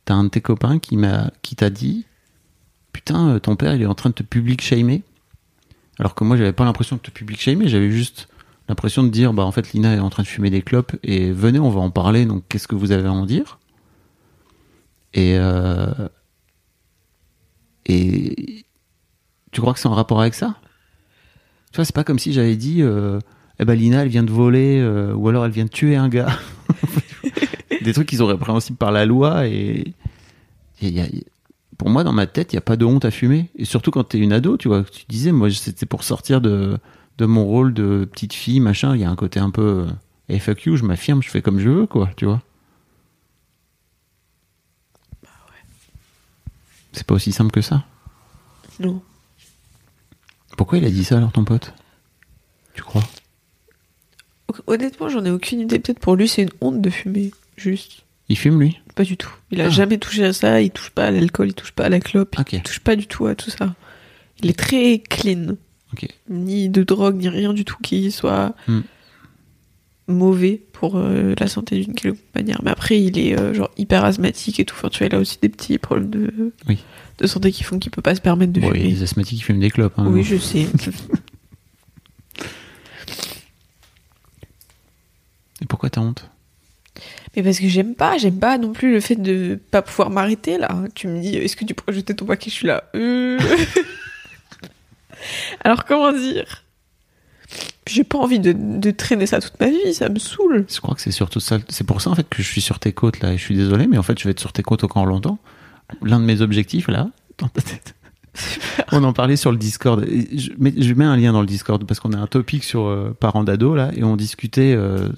t'as 0.06 0.14
un 0.14 0.24
de 0.24 0.28
tes 0.30 0.40
copains 0.40 0.78
qui 0.78 0.96
m'a, 0.96 1.30
qui 1.42 1.54
t'a 1.56 1.68
dit, 1.68 2.06
putain, 2.92 3.28
euh, 3.30 3.38
ton 3.40 3.56
père 3.56 3.74
il 3.74 3.82
est 3.82 3.86
en 3.86 3.94
train 3.94 4.08
de 4.10 4.14
te 4.14 4.22
public 4.22 4.62
shamer. 4.62 5.02
Alors 5.98 6.14
que 6.14 6.24
moi 6.24 6.38
j'avais 6.38 6.54
pas 6.54 6.64
l'impression 6.64 6.96
de 6.96 7.02
te 7.02 7.10
public 7.10 7.40
shamer, 7.40 7.68
j'avais 7.68 7.90
juste 7.90 8.28
l'impression 8.68 9.02
de 9.02 9.08
dire, 9.08 9.32
bah 9.32 9.44
en 9.44 9.52
fait 9.52 9.72
Lina 9.72 9.94
est 9.94 10.00
en 10.00 10.10
train 10.10 10.22
de 10.22 10.28
fumer 10.28 10.50
des 10.50 10.62
clopes 10.62 10.96
et 11.02 11.30
venez 11.30 11.58
on 11.58 11.70
va 11.70 11.80
en 11.80 11.90
parler. 11.90 12.26
Donc 12.26 12.44
qu'est-ce 12.48 12.68
que 12.68 12.74
vous 12.74 12.92
avez 12.92 13.06
à 13.06 13.12
en 13.12 13.26
dire? 13.26 13.58
Et 15.14 15.36
euh, 15.38 16.08
et 17.86 18.64
tu 19.52 19.60
crois 19.60 19.72
que 19.72 19.78
c'est 19.80 19.88
en 19.88 19.94
rapport 19.94 20.20
avec 20.20 20.34
ça? 20.34 20.56
Tu 21.72 21.76
vois, 21.76 21.84
c'est 21.84 21.94
pas 21.94 22.04
comme 22.04 22.18
si 22.18 22.32
j'avais 22.32 22.56
dit, 22.56 22.82
euh, 22.82 23.20
eh 23.58 23.64
ben 23.64 23.74
Lina 23.74 24.02
elle 24.02 24.08
vient 24.08 24.22
de 24.22 24.30
voler 24.30 24.80
euh, 24.80 25.14
ou 25.14 25.28
alors 25.28 25.44
elle 25.44 25.52
vient 25.52 25.64
de 25.64 25.70
tuer 25.70 25.96
un 25.96 26.08
gars. 26.08 26.38
des 27.82 27.92
trucs 27.92 28.08
qui 28.08 28.16
sont 28.16 28.26
répréhensibles 28.26 28.78
par 28.78 28.90
la 28.90 29.06
loi 29.06 29.46
et 29.46 29.94
pour 31.78 31.88
moi 31.88 32.04
dans 32.04 32.12
ma 32.12 32.26
tête 32.26 32.52
il 32.52 32.56
y 32.56 32.58
a 32.58 32.62
pas 32.62 32.76
de 32.76 32.84
honte 32.84 33.04
à 33.04 33.10
fumer 33.10 33.50
et 33.56 33.64
surtout 33.64 33.90
quand 33.90 34.04
t'es 34.04 34.18
une 34.18 34.32
ado 34.32 34.56
tu 34.56 34.68
vois 34.68 34.82
tu 34.84 35.04
disais 35.08 35.32
moi 35.32 35.50
c'était 35.50 35.86
pour 35.86 36.02
sortir 36.04 36.40
de 36.40 36.78
de 37.18 37.26
mon 37.26 37.44
rôle 37.44 37.72
de 37.74 38.06
petite 38.10 38.32
fille 38.34 38.60
machin 38.60 38.94
il 38.94 39.00
y 39.00 39.04
a 39.04 39.10
un 39.10 39.16
côté 39.16 39.40
un 39.40 39.50
peu 39.50 39.86
euh, 39.86 39.90
hey, 40.28 40.38
fuck 40.38 40.64
you 40.64 40.76
je 40.76 40.84
m'affirme 40.84 41.22
je 41.22 41.30
fais 41.30 41.42
comme 41.42 41.58
je 41.58 41.68
veux 41.70 41.86
quoi 41.86 42.10
tu 42.16 42.24
vois 42.26 42.42
c'est 46.92 47.04
pas 47.06 47.14
aussi 47.14 47.32
simple 47.32 47.50
que 47.50 47.60
ça 47.60 47.84
Non. 48.80 49.02
pourquoi 50.56 50.78
il 50.78 50.84
a 50.84 50.90
dit 50.90 51.04
ça 51.04 51.18
alors 51.18 51.30
ton 51.32 51.44
pote? 51.44 51.74
Tu 52.74 52.82
crois? 52.82 53.02
Honnêtement, 54.66 55.08
j'en 55.10 55.24
ai 55.24 55.30
aucune 55.30 55.60
idée. 55.60 55.78
Peut-être 55.78 55.98
pour 55.98 56.16
lui, 56.16 56.28
c'est 56.28 56.42
une 56.42 56.50
honte 56.62 56.80
de 56.80 56.88
fumer. 56.90 57.32
Juste. 57.56 58.04
il 58.28 58.36
fume 58.38 58.60
lui? 58.60 58.80
Pas 58.94 59.04
du 59.04 59.16
tout. 59.18 59.30
Il 59.50 59.60
a 59.60 59.66
Ah. 59.66 59.70
jamais 59.70 59.98
touché 59.98 60.24
à 60.24 60.32
ça. 60.32 60.60
Il 60.62 60.70
touche 60.70 60.90
pas 60.90 61.06
à 61.06 61.10
l'alcool. 61.10 61.48
Il 61.48 61.54
touche 61.54 61.72
pas 61.72 61.84
à 61.84 61.88
la 61.90 62.00
clope. 62.00 62.34
Ok. 62.38 62.52
Il 62.54 62.62
touche 62.62 62.80
pas 62.80 62.96
du 62.96 63.06
tout 63.06 63.26
à 63.26 63.34
tout 63.34 63.50
ça. 63.50 63.74
Il 64.42 64.48
est 64.50 64.58
très 64.58 64.98
clean. 65.00 65.56
Ni 66.28 66.68
de 66.68 66.82
drogue, 66.82 67.16
ni 67.16 67.28
rien 67.28 67.52
du 67.52 67.64
tout 67.64 67.76
qui 67.82 68.10
soit 68.10 68.54
hmm. 68.68 68.80
mauvais 70.08 70.60
pour 70.72 70.96
euh, 70.96 71.34
la 71.38 71.46
santé 71.48 71.80
d'une 71.80 71.94
quelconque 71.94 72.20
manière. 72.34 72.60
Mais 72.62 72.70
après, 72.70 73.00
il 73.00 73.18
est 73.18 73.38
euh, 73.38 73.54
genre 73.54 73.70
hyper 73.76 74.04
asthmatique 74.04 74.60
et 74.60 74.64
tout. 74.64 74.76
Tu 74.90 74.98
vois, 74.98 75.06
il 75.06 75.14
a 75.14 75.18
aussi 75.18 75.38
des 75.40 75.48
petits 75.48 75.78
problèmes 75.78 76.10
de, 76.10 76.52
santé 77.26 77.50
qui 77.52 77.62
font 77.62 77.78
qu'il 77.78 77.90
peut 77.90 78.02
pas 78.02 78.14
se 78.14 78.20
permettre 78.20 78.52
de 78.52 78.60
bon. 78.60 78.70
Les 78.70 79.02
asthmatiques 79.02 79.44
fument 79.44 79.60
des 79.60 79.70
clopes. 79.70 79.98
Hein. 79.98 80.06
Oui, 80.08 80.22
je 80.22 80.36
sais. 80.36 80.66
et 85.62 85.66
pourquoi 85.66 85.90
t'as 85.90 86.00
honte? 86.00 86.28
Mais 87.36 87.42
parce 87.42 87.60
que 87.60 87.68
j'aime 87.68 87.94
pas, 87.94 88.16
j'aime 88.16 88.38
pas 88.38 88.56
non 88.56 88.72
plus 88.72 88.92
le 88.92 89.00
fait 89.00 89.16
de 89.16 89.60
pas 89.70 89.82
pouvoir 89.82 90.08
m'arrêter 90.08 90.56
là. 90.56 90.74
Tu 90.94 91.06
me 91.06 91.20
dis, 91.20 91.36
est-ce 91.36 91.54
que 91.54 91.66
tu 91.66 91.74
pourrais 91.74 91.92
jeter 91.92 92.14
ton 92.14 92.24
paquet? 92.24 92.48
Je 92.48 92.54
suis 92.54 92.66
là. 92.66 92.84
Euh. 92.94 93.38
Alors 95.60 95.84
comment 95.84 96.12
dire? 96.12 96.62
J'ai 97.86 98.02
pas 98.02 98.18
envie 98.18 98.40
de, 98.40 98.52
de 98.52 98.90
traîner 98.90 99.26
ça 99.26 99.40
toute 99.40 99.58
ma 99.60 99.68
vie, 99.68 99.94
ça 99.94 100.08
me 100.08 100.18
saoule. 100.18 100.66
Je 100.68 100.80
crois 100.80 100.94
que 100.94 101.00
c'est 101.00 101.12
surtout 101.12 101.38
ça. 101.38 101.58
C'est 101.68 101.86
pour 101.86 102.00
ça 102.00 102.10
en 102.10 102.14
fait 102.14 102.28
que 102.28 102.42
je 102.42 102.48
suis 102.48 102.60
sur 102.60 102.78
tes 102.78 102.92
côtes 102.92 103.20
là. 103.20 103.32
Et 103.32 103.38
je 103.38 103.42
suis 103.42 103.54
désolé, 103.54 103.86
mais 103.86 103.98
en 103.98 104.02
fait 104.02 104.18
je 104.18 104.24
vais 104.24 104.32
être 104.32 104.40
sur 104.40 104.52
tes 104.52 104.62
côtes 104.62 104.84
encore 104.84 105.06
longtemps. 105.06 105.38
L'un 106.02 106.18
de 106.18 106.24
mes 106.24 106.40
objectifs 106.40 106.88
là, 106.88 107.08
dans 107.38 107.48
ta 107.48 107.62
tête. 107.62 107.94
On 108.92 109.04
en 109.04 109.12
parlait 109.12 109.36
sur 109.36 109.52
le 109.52 109.58
Discord. 109.58 110.04
Je 110.04 110.50
mets, 110.58 110.74
je 110.76 110.94
mets 110.94 111.04
un 111.04 111.16
lien 111.16 111.32
dans 111.32 111.40
le 111.40 111.46
Discord 111.46 111.84
parce 111.84 112.00
qu'on 112.00 112.12
a 112.12 112.18
un 112.18 112.26
topic 112.26 112.64
sur 112.64 112.86
euh, 112.86 113.16
parents 113.18 113.44
d'ado 113.44 113.74
là 113.74 113.90
et 113.94 114.04
on 114.04 114.16
discutait 114.16 114.74
euh, 114.76 115.08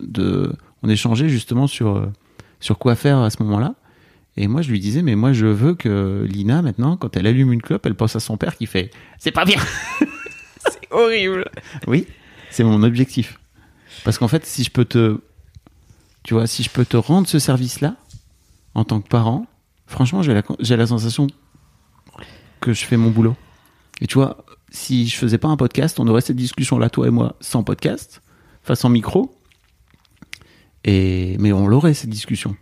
de, 0.00 0.52
on 0.82 0.88
échangeait 0.88 1.28
justement 1.28 1.66
sur 1.66 1.96
euh, 1.96 2.06
sur 2.60 2.78
quoi 2.78 2.94
faire 2.94 3.18
à 3.18 3.30
ce 3.30 3.42
moment-là. 3.42 3.74
Et 4.40 4.46
moi 4.46 4.62
je 4.62 4.70
lui 4.70 4.78
disais 4.78 5.02
mais 5.02 5.16
moi 5.16 5.32
je 5.32 5.46
veux 5.46 5.74
que 5.74 6.24
Lina 6.30 6.62
maintenant 6.62 6.96
quand 6.96 7.16
elle 7.16 7.26
allume 7.26 7.52
une 7.52 7.60
clope 7.60 7.84
elle 7.86 7.96
pense 7.96 8.14
à 8.14 8.20
son 8.20 8.36
père 8.36 8.56
qui 8.56 8.66
fait 8.66 8.90
c'est 9.18 9.32
pas 9.32 9.44
bien. 9.44 9.60
C'est 10.60 10.88
horrible. 10.90 11.44
Oui, 11.86 12.06
c'est 12.50 12.64
mon 12.64 12.82
objectif. 12.82 13.38
Parce 14.04 14.18
qu'en 14.18 14.28
fait, 14.28 14.44
si 14.44 14.64
je 14.64 14.70
peux 14.70 14.84
te, 14.84 15.20
tu 16.22 16.34
vois, 16.34 16.46
si 16.46 16.62
je 16.62 16.70
peux 16.70 16.84
te 16.84 16.96
rendre 16.96 17.28
ce 17.28 17.38
service-là, 17.38 17.96
en 18.74 18.84
tant 18.84 19.00
que 19.00 19.08
parent, 19.08 19.46
franchement, 19.86 20.22
j'ai 20.22 20.34
la, 20.34 20.42
j'ai 20.60 20.76
la 20.76 20.86
sensation 20.86 21.26
que 22.60 22.72
je 22.72 22.84
fais 22.84 22.96
mon 22.96 23.10
boulot. 23.10 23.36
Et 24.00 24.06
tu 24.06 24.14
vois, 24.14 24.44
si 24.70 25.08
je 25.08 25.16
faisais 25.16 25.38
pas 25.38 25.48
un 25.48 25.56
podcast, 25.56 25.98
on 26.00 26.06
aurait 26.06 26.20
cette 26.20 26.36
discussion-là, 26.36 26.90
toi 26.90 27.06
et 27.06 27.10
moi, 27.10 27.36
sans 27.40 27.62
podcast, 27.62 28.20
enfin 28.62 28.74
sans 28.74 28.88
micro. 28.88 29.34
Et, 30.84 31.36
mais 31.38 31.52
on 31.52 31.66
l'aurait, 31.66 31.94
cette 31.94 32.10
discussion. 32.10 32.56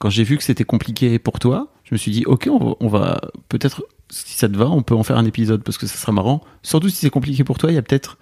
Quand 0.00 0.10
j'ai 0.10 0.24
vu 0.24 0.36
que 0.36 0.44
c'était 0.44 0.64
compliqué 0.64 1.18
pour 1.18 1.38
toi, 1.38 1.68
je 1.84 1.94
me 1.94 1.98
suis 1.98 2.10
dit, 2.10 2.24
ok, 2.26 2.48
on 2.50 2.88
va, 2.88 3.20
peut-être, 3.48 3.84
si 4.10 4.34
ça 4.36 4.48
te 4.48 4.56
va, 4.56 4.68
on 4.68 4.82
peut 4.82 4.94
en 4.94 5.02
faire 5.02 5.16
un 5.16 5.24
épisode 5.24 5.62
parce 5.62 5.78
que 5.78 5.86
ça 5.86 5.96
sera 5.96 6.12
marrant. 6.12 6.42
Surtout 6.62 6.88
si 6.88 6.96
c'est 6.96 7.10
compliqué 7.10 7.44
pour 7.44 7.58
toi, 7.58 7.70
il 7.72 7.74
y 7.74 7.78
a 7.78 7.82
peut-être 7.82 8.18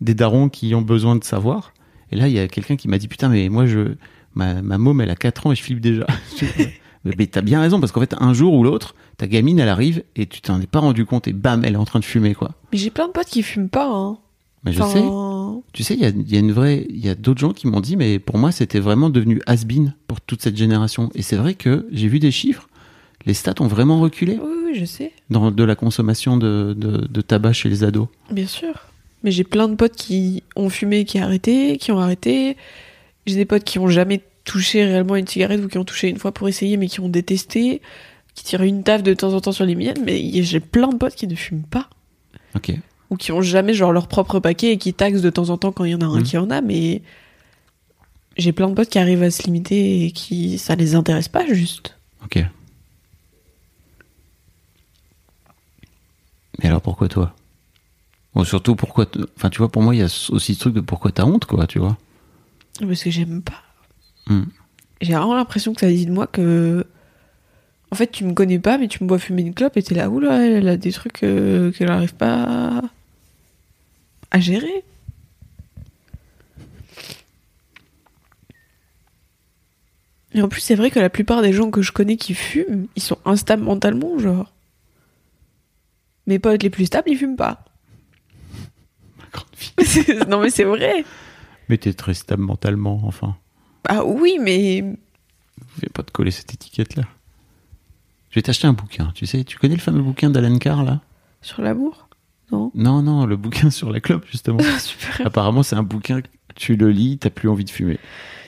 des 0.00 0.14
darons 0.14 0.48
qui 0.48 0.74
ont 0.74 0.82
besoin 0.82 1.16
de 1.16 1.24
savoir. 1.24 1.72
Et 2.10 2.16
là, 2.16 2.26
il 2.28 2.34
y 2.34 2.38
a 2.40 2.48
quelqu'un 2.48 2.76
qui 2.76 2.88
m'a 2.88 2.98
dit, 2.98 3.06
putain, 3.06 3.28
mais 3.28 3.48
moi, 3.48 3.66
je, 3.66 3.94
ma, 4.34 4.62
ma 4.62 4.78
môme, 4.78 5.00
elle 5.00 5.10
a 5.10 5.16
4 5.16 5.46
ans 5.46 5.52
et 5.52 5.54
je 5.54 5.62
flippe 5.62 5.80
déjà. 5.80 6.06
mais 7.04 7.14
mais 7.16 7.26
t'as 7.26 7.40
bien 7.40 7.60
raison 7.60 7.80
parce 7.80 7.92
qu'en 7.92 8.00
fait, 8.00 8.14
un 8.18 8.34
jour 8.34 8.54
ou 8.54 8.64
l'autre, 8.64 8.94
ta 9.16 9.26
gamine, 9.26 9.58
elle 9.58 9.68
arrive 9.68 10.02
et 10.16 10.26
tu 10.26 10.40
t'en 10.40 10.60
es 10.60 10.66
pas 10.66 10.80
rendu 10.80 11.06
compte 11.06 11.28
et 11.28 11.32
bam, 11.32 11.64
elle 11.64 11.74
est 11.74 11.78
en 11.78 11.84
train 11.84 12.00
de 12.00 12.04
fumer, 12.04 12.34
quoi. 12.34 12.52
Mais 12.72 12.78
j'ai 12.78 12.90
plein 12.90 13.06
de 13.06 13.12
potes 13.12 13.28
qui 13.28 13.42
fument 13.42 13.68
pas. 13.68 13.88
Hein. 13.88 14.18
Mais 14.64 14.72
je 14.72 14.82
Enfin, 14.82 14.92
sais. 14.92 15.60
Tu 15.72 15.84
sais, 15.84 15.94
il 15.94 16.00
y 16.00 16.04
a, 16.04 16.08
il 16.08 16.30
y 16.32 16.36
a 16.36 16.40
une 16.40 16.52
vraie, 16.52 16.86
il 16.90 17.04
y 17.04 17.08
a 17.08 17.14
d'autres 17.14 17.40
gens 17.40 17.52
qui 17.52 17.66
m'ont 17.66 17.80
dit, 17.80 17.96
mais 17.96 18.18
pour 18.18 18.38
moi, 18.38 18.50
c'était 18.52 18.80
vraiment 18.80 19.08
devenu 19.10 19.40
has-been 19.46 19.94
pour 20.08 20.20
toute 20.20 20.42
cette 20.42 20.56
génération. 20.56 21.10
Et 21.14 21.22
c'est 21.22 21.36
vrai 21.36 21.54
que 21.54 21.86
j'ai 21.92 22.08
vu 22.08 22.18
des 22.18 22.30
chiffres. 22.30 22.68
Les 23.26 23.34
stats 23.34 23.54
ont 23.60 23.66
vraiment 23.66 24.00
reculé 24.00 24.38
Oui, 24.42 24.50
oui, 24.66 24.74
je 24.78 24.84
sais. 24.84 25.12
dans 25.28 25.50
de 25.50 25.62
la 25.64 25.76
consommation 25.76 26.36
de, 26.36 26.74
de, 26.76 27.06
de 27.06 27.20
tabac 27.20 27.52
chez 27.52 27.68
les 27.68 27.84
ados. 27.84 28.08
Bien 28.30 28.46
sûr. 28.46 28.72
Mais 29.22 29.30
j'ai 29.30 29.44
plein 29.44 29.68
de 29.68 29.74
potes 29.74 29.94
qui 29.96 30.42
ont 30.56 30.70
fumé, 30.70 31.04
qui 31.04 31.18
ont 31.20 31.24
arrêté, 31.24 31.76
qui 31.76 31.92
ont 31.92 31.98
arrêté. 32.00 32.56
J'ai 33.26 33.36
des 33.36 33.44
potes 33.44 33.64
qui 33.64 33.78
ont 33.78 33.88
jamais 33.88 34.22
touché 34.44 34.84
réellement 34.84 35.16
une 35.16 35.26
cigarette 35.26 35.62
ou 35.62 35.68
qui 35.68 35.76
ont 35.78 35.84
touché 35.84 36.08
une 36.08 36.16
fois 36.18 36.32
pour 36.32 36.48
essayer 36.48 36.76
mais 36.78 36.88
qui 36.88 37.00
ont 37.00 37.10
détesté, 37.10 37.82
qui 38.34 38.44
tirent 38.44 38.62
une 38.62 38.82
taf 38.82 39.02
de 39.02 39.12
temps 39.12 39.34
en 39.34 39.40
temps 39.42 39.52
sur 39.52 39.66
les 39.66 39.74
miennes. 39.74 40.02
Mais 40.04 40.42
j'ai 40.42 40.60
plein 40.60 40.88
de 40.88 40.96
potes 40.96 41.14
qui 41.14 41.26
ne 41.28 41.34
fument 41.34 41.62
pas 41.70 41.88
Ok. 42.56 42.72
Ou 43.10 43.16
qui 43.16 43.32
ont 43.32 43.42
jamais 43.42 43.74
genre 43.74 43.92
leur 43.92 44.06
propre 44.08 44.38
paquet 44.40 44.72
et 44.72 44.76
qui 44.78 44.94
taxent 44.94 45.20
de 45.22 45.30
temps 45.30 45.50
en 45.50 45.58
temps 45.58 45.72
quand 45.72 45.84
il 45.84 45.90
y 45.90 45.94
en 45.94 46.00
a 46.00 46.06
un 46.06 46.18
Mhm. 46.18 46.22
qui 46.22 46.38
en 46.38 46.48
a. 46.50 46.60
Mais 46.60 47.02
j'ai 48.36 48.52
plein 48.52 48.68
de 48.68 48.74
potes 48.74 48.88
qui 48.88 48.98
arrivent 48.98 49.22
à 49.22 49.30
se 49.30 49.42
limiter 49.42 50.04
et 50.06 50.10
qui 50.12 50.58
ça 50.58 50.76
les 50.76 50.94
intéresse 50.94 51.28
pas 51.28 51.46
juste. 51.46 51.96
Ok. 52.24 52.44
Mais 56.58 56.68
alors 56.68 56.80
pourquoi 56.82 57.08
toi? 57.08 57.34
Bon, 58.34 58.44
surtout 58.44 58.76
pourquoi. 58.76 59.06
Enfin, 59.36 59.50
tu 59.50 59.58
vois, 59.58 59.68
pour 59.70 59.82
moi, 59.82 59.94
il 59.94 59.98
y 59.98 60.02
a 60.02 60.28
aussi 60.30 60.54
ce 60.54 60.60
truc 60.60 60.74
de 60.74 60.80
pourquoi 60.80 61.10
t'as 61.10 61.24
honte, 61.24 61.46
quoi, 61.46 61.66
tu 61.66 61.78
vois. 61.78 61.96
Parce 62.80 63.02
que 63.02 63.10
j'aime 63.10 63.42
pas. 63.42 63.62
Hmm. 64.28 64.44
J'ai 65.00 65.14
vraiment 65.14 65.34
l'impression 65.34 65.72
que 65.74 65.80
ça 65.80 65.88
dit 65.88 66.06
de 66.06 66.12
moi 66.12 66.26
que. 66.26 66.86
En 67.90 67.96
fait, 67.96 68.06
tu 68.12 68.24
me 68.24 68.34
connais 68.34 68.60
pas, 68.60 68.78
mais 68.78 68.86
tu 68.86 69.02
me 69.02 69.08
vois 69.08 69.18
fumer 69.18 69.42
une 69.42 69.52
clope 69.54 69.76
et 69.76 69.82
t'es 69.82 69.96
là, 69.96 70.08
oula, 70.10 70.46
elle 70.46 70.68
a 70.68 70.76
des 70.76 70.92
trucs 70.92 71.24
euh, 71.24 71.72
qu'elle 71.72 71.90
arrive 71.90 72.14
pas 72.14 72.82
à- 74.30 74.40
gérer. 74.40 74.84
Et 80.32 80.42
en 80.42 80.48
plus, 80.48 80.60
c'est 80.60 80.76
vrai 80.76 80.90
que 80.90 81.00
la 81.00 81.10
plupart 81.10 81.42
des 81.42 81.52
gens 81.52 81.70
que 81.70 81.82
je 81.82 81.92
connais 81.92 82.16
qui 82.16 82.34
fument, 82.34 82.86
ils 82.94 83.02
sont 83.02 83.18
instables 83.24 83.62
mentalement, 83.64 84.18
genre. 84.18 84.52
Mes 86.26 86.38
potes 86.38 86.62
les 86.62 86.70
plus 86.70 86.86
stables, 86.86 87.10
ils 87.10 87.16
fument 87.18 87.36
pas. 87.36 87.64
Ma 89.18 89.24
grande 89.32 89.46
fille. 89.56 90.16
non, 90.28 90.40
mais 90.40 90.50
c'est 90.50 90.64
vrai. 90.64 91.04
Mais 91.68 91.78
t'es 91.78 91.92
très 91.92 92.14
stable 92.14 92.42
mentalement, 92.42 93.00
enfin. 93.04 93.36
Ah 93.88 94.04
oui, 94.04 94.38
mais 94.40 94.82
Viens 95.78 95.88
pas 95.92 96.02
te 96.02 96.10
coller 96.12 96.30
cette 96.30 96.54
étiquette-là. 96.54 97.04
Je 98.30 98.36
vais 98.36 98.42
t'acheter 98.42 98.66
un 98.68 98.72
bouquin, 98.72 99.10
tu 99.14 99.26
sais. 99.26 99.42
Tu 99.44 99.58
connais 99.58 99.74
le 99.74 99.80
fameux 99.80 100.02
bouquin 100.02 100.30
d'Alan 100.30 100.58
Carr, 100.58 100.84
là? 100.84 101.00
Sur 101.42 101.62
l'amour? 101.62 102.08
Non 102.52 102.70
Non, 102.74 103.02
non, 103.02 103.26
le 103.26 103.36
bouquin 103.36 103.70
sur 103.70 103.90
la 103.90 104.00
clope, 104.00 104.24
justement. 104.30 104.58
Super. 104.78 105.26
Apparemment, 105.26 105.62
c'est 105.62 105.76
un 105.76 105.82
bouquin, 105.82 106.20
tu 106.56 106.76
le 106.76 106.90
lis, 106.90 107.18
t'as 107.18 107.30
plus 107.30 107.48
envie 107.48 107.64
de 107.64 107.70
fumer. 107.70 107.98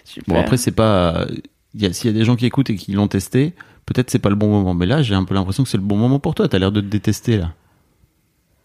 super. 0.05 0.35
Bon, 0.35 0.41
après, 0.41 0.57
c'est 0.57 0.73
pas. 0.73 1.27
il 1.75 1.83
y 1.83 1.87
a- 1.87 1.93
S'il 1.93 2.11
y 2.11 2.15
a 2.15 2.19
des 2.19 2.25
gens 2.25 2.37
qui 2.37 2.47
écoutent 2.47 2.71
et 2.71 2.77
qui 2.77 2.93
l'ont 2.93 3.09
testé, 3.09 3.55
peut-être 3.87 4.11
c'est 4.11 4.19
pas 4.19 4.29
le 4.31 4.35
bon 4.37 4.49
moment. 4.51 4.75
Mais 4.75 4.87
là, 4.87 5.03
j'ai 5.03 5.15
un 5.15 5.25
peu 5.25 5.35
l'impression 5.35 5.63
que 5.65 5.69
c'est 5.69 5.77
le 5.79 5.83
bon 5.85 5.97
moment 5.97 6.19
pour 6.19 6.35
toi. 6.35 6.49
T'as 6.49 6.59
l'air 6.59 6.73
de 6.73 6.81
te 6.81 6.87
détester, 6.87 7.37
là. 7.37 7.53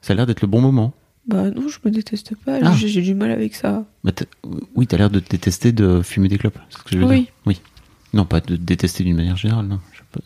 Ça 0.01 0.13
a 0.13 0.15
l'air 0.15 0.25
d'être 0.25 0.41
le 0.41 0.47
bon 0.47 0.61
moment. 0.61 0.93
Bah 1.27 1.49
non, 1.51 1.67
je 1.67 1.79
me 1.83 1.91
déteste 1.91 2.35
pas, 2.45 2.59
Ah. 2.63 2.73
j'ai 2.73 3.01
du 3.01 3.13
mal 3.13 3.31
avec 3.31 3.53
ça. 3.53 3.85
T'as- 4.15 4.25
oui, 4.75 4.87
t'as 4.87 4.95
l'air 4.97 5.09
de 5.09 5.19
te 5.19 5.27
détester 5.29 5.73
de 5.73 6.01
fumer 6.01 6.29
des 6.29 6.37
clopes. 6.37 6.57
Ce 6.69 6.77
que 6.77 6.89
je 6.91 6.97
veux 6.99 7.05
Oui. 7.05 7.21
dire. 7.23 7.31
Oui. 7.45 7.61
Non, 8.13 8.23
pas 8.23 8.39
de 8.39 8.45
te 8.45 8.53
détester 8.61 9.03
d'une 9.03 9.17
manière 9.17 9.35
générale, 9.35 9.65
non. 9.67 9.81
Je 9.91 10.01
peux- 10.11 10.21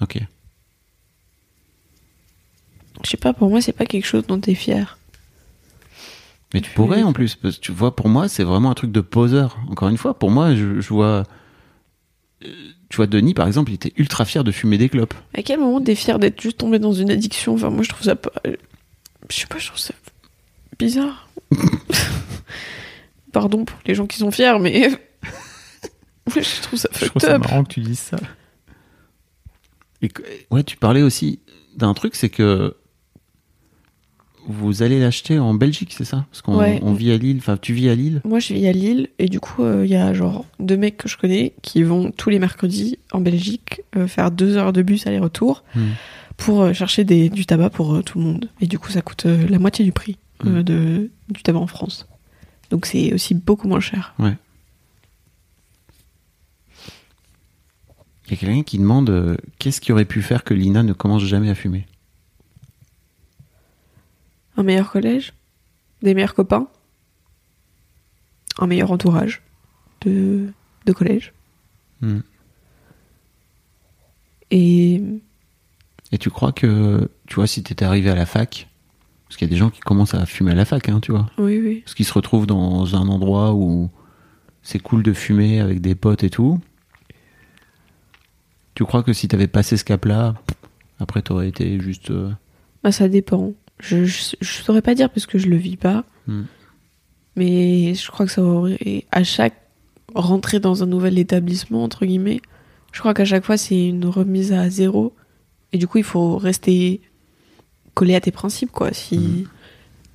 Ok. 0.00 0.18
Je 3.04 3.10
sais 3.10 3.16
pas, 3.16 3.32
pour 3.32 3.48
moi, 3.50 3.60
c'est 3.60 3.72
pas 3.72 3.86
quelque 3.86 4.06
chose 4.06 4.26
dont 4.26 4.38
t'es 4.40 4.54
fier. 4.54 4.98
Mais 6.54 6.60
tu 6.60 6.70
pourrais 6.70 7.02
en 7.02 7.12
plus, 7.12 7.34
parce 7.34 7.56
que 7.56 7.60
tu 7.60 7.72
vois, 7.72 7.94
pour 7.94 8.08
moi, 8.08 8.28
c'est 8.28 8.44
vraiment 8.44 8.70
un 8.70 8.74
truc 8.74 8.92
de 8.92 9.00
poseur. 9.00 9.58
Encore 9.68 9.88
une 9.88 9.98
fois, 9.98 10.18
pour 10.18 10.30
moi, 10.30 10.54
je, 10.54 10.80
je 10.80 10.88
vois. 10.88 11.24
euh, 12.44 12.48
Tu 12.88 12.96
vois, 12.96 13.06
Denis, 13.06 13.34
par 13.34 13.46
exemple, 13.46 13.70
il 13.72 13.74
était 13.74 13.92
ultra 13.96 14.24
fier 14.24 14.44
de 14.44 14.52
fumer 14.52 14.78
des 14.78 14.88
clopes. 14.88 15.14
À 15.34 15.42
quel 15.42 15.58
moment 15.60 15.80
t'es 15.80 15.94
fier 15.96 16.18
d'être 16.18 16.40
juste 16.40 16.58
tombé 16.58 16.78
dans 16.78 16.92
une 16.92 17.10
addiction? 17.10 17.54
Enfin, 17.54 17.70
moi, 17.70 17.82
je 17.82 17.88
trouve 17.90 18.04
ça 18.04 18.16
pas. 18.16 18.30
Je 19.28 19.34
sais 19.36 19.46
pas, 19.46 19.58
je 19.58 19.66
trouve 19.66 19.78
ça 19.78 19.92
bizarre. 20.78 21.28
Pardon 23.32 23.64
pour 23.64 23.78
les 23.86 23.94
gens 23.94 24.06
qui 24.06 24.18
sont 24.18 24.30
fiers, 24.30 24.58
mais. 24.60 24.90
Je 26.34 26.60
trouve 26.62 26.78
ça 26.78 26.88
fucked 26.92 27.24
up. 27.28 27.42
que 27.46 27.72
tu 27.74 27.80
dises 27.80 28.00
ça. 28.00 28.16
Et 30.02 30.08
que- 30.08 30.22
ouais, 30.50 30.64
tu 30.64 30.76
parlais 30.76 31.02
aussi 31.02 31.38
d'un 31.76 31.94
truc, 31.94 32.16
c'est 32.16 32.28
que 32.30 32.74
vous 34.48 34.82
allez 34.82 35.00
l'acheter 35.00 35.38
en 35.38 35.54
Belgique, 35.54 35.92
c'est 35.96 36.04
ça? 36.04 36.26
Parce 36.30 36.42
qu'on 36.42 36.56
Ouais. 36.58 36.80
on 36.82 36.92
vit 36.92 37.10
à 37.12 37.16
Lille, 37.16 37.36
enfin, 37.38 37.56
tu 37.56 37.72
vis 37.74 37.88
à 37.88 37.94
Lille. 37.94 38.20
Moi, 38.24 38.38
je 38.38 38.54
vis 38.54 38.66
à 38.66 38.72
Lille, 38.72 39.08
et 39.18 39.28
du 39.28 39.40
coup, 39.40 39.62
euh, 39.62 39.84
il 39.84 39.90
y 39.90 39.96
a 39.96 40.12
genre 40.14 40.44
deux 40.60 40.76
mecs 40.76 40.96
que 40.96 41.08
je 41.08 41.16
connais 41.16 41.52
qui 41.62 41.82
vont 41.82 42.10
tous 42.12 42.30
les 42.30 42.38
mercredis 42.38 42.98
en 43.12 43.20
Belgique 43.20 43.82
euh, 43.96 44.06
faire 44.06 44.30
deux 44.30 44.56
heures 44.56 44.72
de 44.72 44.82
bus 44.82 45.06
aller-retour 45.06 45.64
Hmm. 45.74 45.80
pour 46.36 46.62
euh, 46.62 46.72
chercher 46.72 47.04
des, 47.04 47.28
du 47.28 47.46
tabac 47.46 47.70
pour 47.70 48.02
tout 48.04 48.18
le 48.18 48.24
monde. 48.24 48.50
Et 48.60 48.66
du 48.66 48.78
coup, 48.78 48.90
ça 48.90 49.02
coûte 49.02 49.24
la 49.24 49.58
moitié 49.58 49.84
du 49.84 49.92
prix 49.92 50.16
Hmm. 50.44 50.62
de, 50.62 51.10
du 51.30 51.42
tabac 51.42 51.58
en 51.60 51.66
France. 51.66 52.06
Donc, 52.70 52.84
c'est 52.86 53.14
aussi 53.14 53.34
beaucoup 53.34 53.68
moins 53.68 53.80
cher. 53.80 54.14
Il 58.28 58.32
y 58.32 58.34
a 58.34 58.36
quelqu'un 58.36 58.62
qui 58.62 58.78
demande 58.78 59.38
qu'est-ce 59.58 59.80
qui 59.80 59.92
aurait 59.92 60.04
pu 60.04 60.20
faire 60.20 60.42
que 60.44 60.52
Lina 60.52 60.82
ne 60.82 60.92
commence 60.92 61.22
jamais 61.24 61.48
à 61.48 61.54
fumer? 61.54 61.86
Un 64.56 64.62
meilleur 64.62 64.90
collège, 64.90 65.34
des 66.02 66.14
meilleurs 66.14 66.34
copains, 66.34 66.66
un 68.58 68.66
meilleur 68.66 68.90
entourage 68.90 69.42
de, 70.02 70.46
de 70.86 70.92
collège. 70.92 71.32
Hmm. 72.00 72.20
Et 74.50 75.02
Et 76.12 76.18
tu 76.18 76.30
crois 76.30 76.52
que, 76.52 77.10
tu 77.26 77.34
vois, 77.36 77.46
si 77.46 77.62
t'étais 77.62 77.84
arrivé 77.84 78.10
à 78.10 78.14
la 78.14 78.26
fac, 78.26 78.68
parce 79.26 79.36
qu'il 79.36 79.48
y 79.48 79.50
a 79.50 79.52
des 79.54 79.58
gens 79.58 79.70
qui 79.70 79.80
commencent 79.80 80.14
à 80.14 80.24
fumer 80.24 80.52
à 80.52 80.54
la 80.54 80.64
fac, 80.64 80.88
hein, 80.88 81.00
tu 81.00 81.10
vois, 81.12 81.26
oui, 81.38 81.60
oui. 81.60 81.80
parce 81.80 81.94
qu'ils 81.94 82.06
se 82.06 82.12
retrouvent 82.12 82.46
dans 82.46 82.94
un 82.96 83.08
endroit 83.08 83.54
où 83.54 83.90
c'est 84.62 84.78
cool 84.78 85.02
de 85.02 85.12
fumer 85.12 85.60
avec 85.60 85.80
des 85.80 85.94
potes 85.94 86.22
et 86.24 86.30
tout. 86.30 86.60
Tu 88.74 88.84
crois 88.84 89.02
que 89.02 89.12
si 89.12 89.26
t'avais 89.28 89.48
passé 89.48 89.76
ce 89.76 89.84
cap-là, 89.84 90.34
après 91.00 91.22
t'aurais 91.22 91.48
été 91.48 91.80
juste. 91.80 92.10
euh, 92.10 92.30
Bah, 92.82 92.92
ça 92.92 93.08
dépend. 93.08 93.52
Je, 93.80 94.04
je, 94.04 94.36
je 94.40 94.62
saurais 94.62 94.82
pas 94.82 94.94
dire 94.94 95.10
parce 95.10 95.26
que 95.26 95.38
je 95.38 95.48
le 95.48 95.56
vis 95.56 95.76
pas. 95.76 96.04
Hmm. 96.26 96.44
Mais 97.36 97.94
je 97.94 98.10
crois 98.10 98.24
que 98.26 98.32
ça 98.32 98.42
aurait. 98.42 99.04
À 99.12 99.22
chaque 99.24 99.60
rentrée 100.14 100.60
dans 100.60 100.82
un 100.82 100.86
nouvel 100.86 101.18
établissement, 101.18 101.84
entre 101.84 102.06
guillemets, 102.06 102.40
je 102.92 103.00
crois 103.00 103.12
qu'à 103.12 103.24
chaque 103.26 103.44
fois, 103.44 103.56
c'est 103.58 103.88
une 103.88 104.06
remise 104.06 104.52
à 104.52 104.70
zéro. 104.70 105.14
Et 105.72 105.78
du 105.78 105.86
coup, 105.86 105.98
il 105.98 106.04
faut 106.04 106.38
rester 106.38 107.00
collé 107.94 108.14
à 108.14 108.20
tes 108.20 108.30
principes, 108.30 108.70
quoi. 108.70 108.92
Si 108.94 109.18
Mhm. 109.18 109.48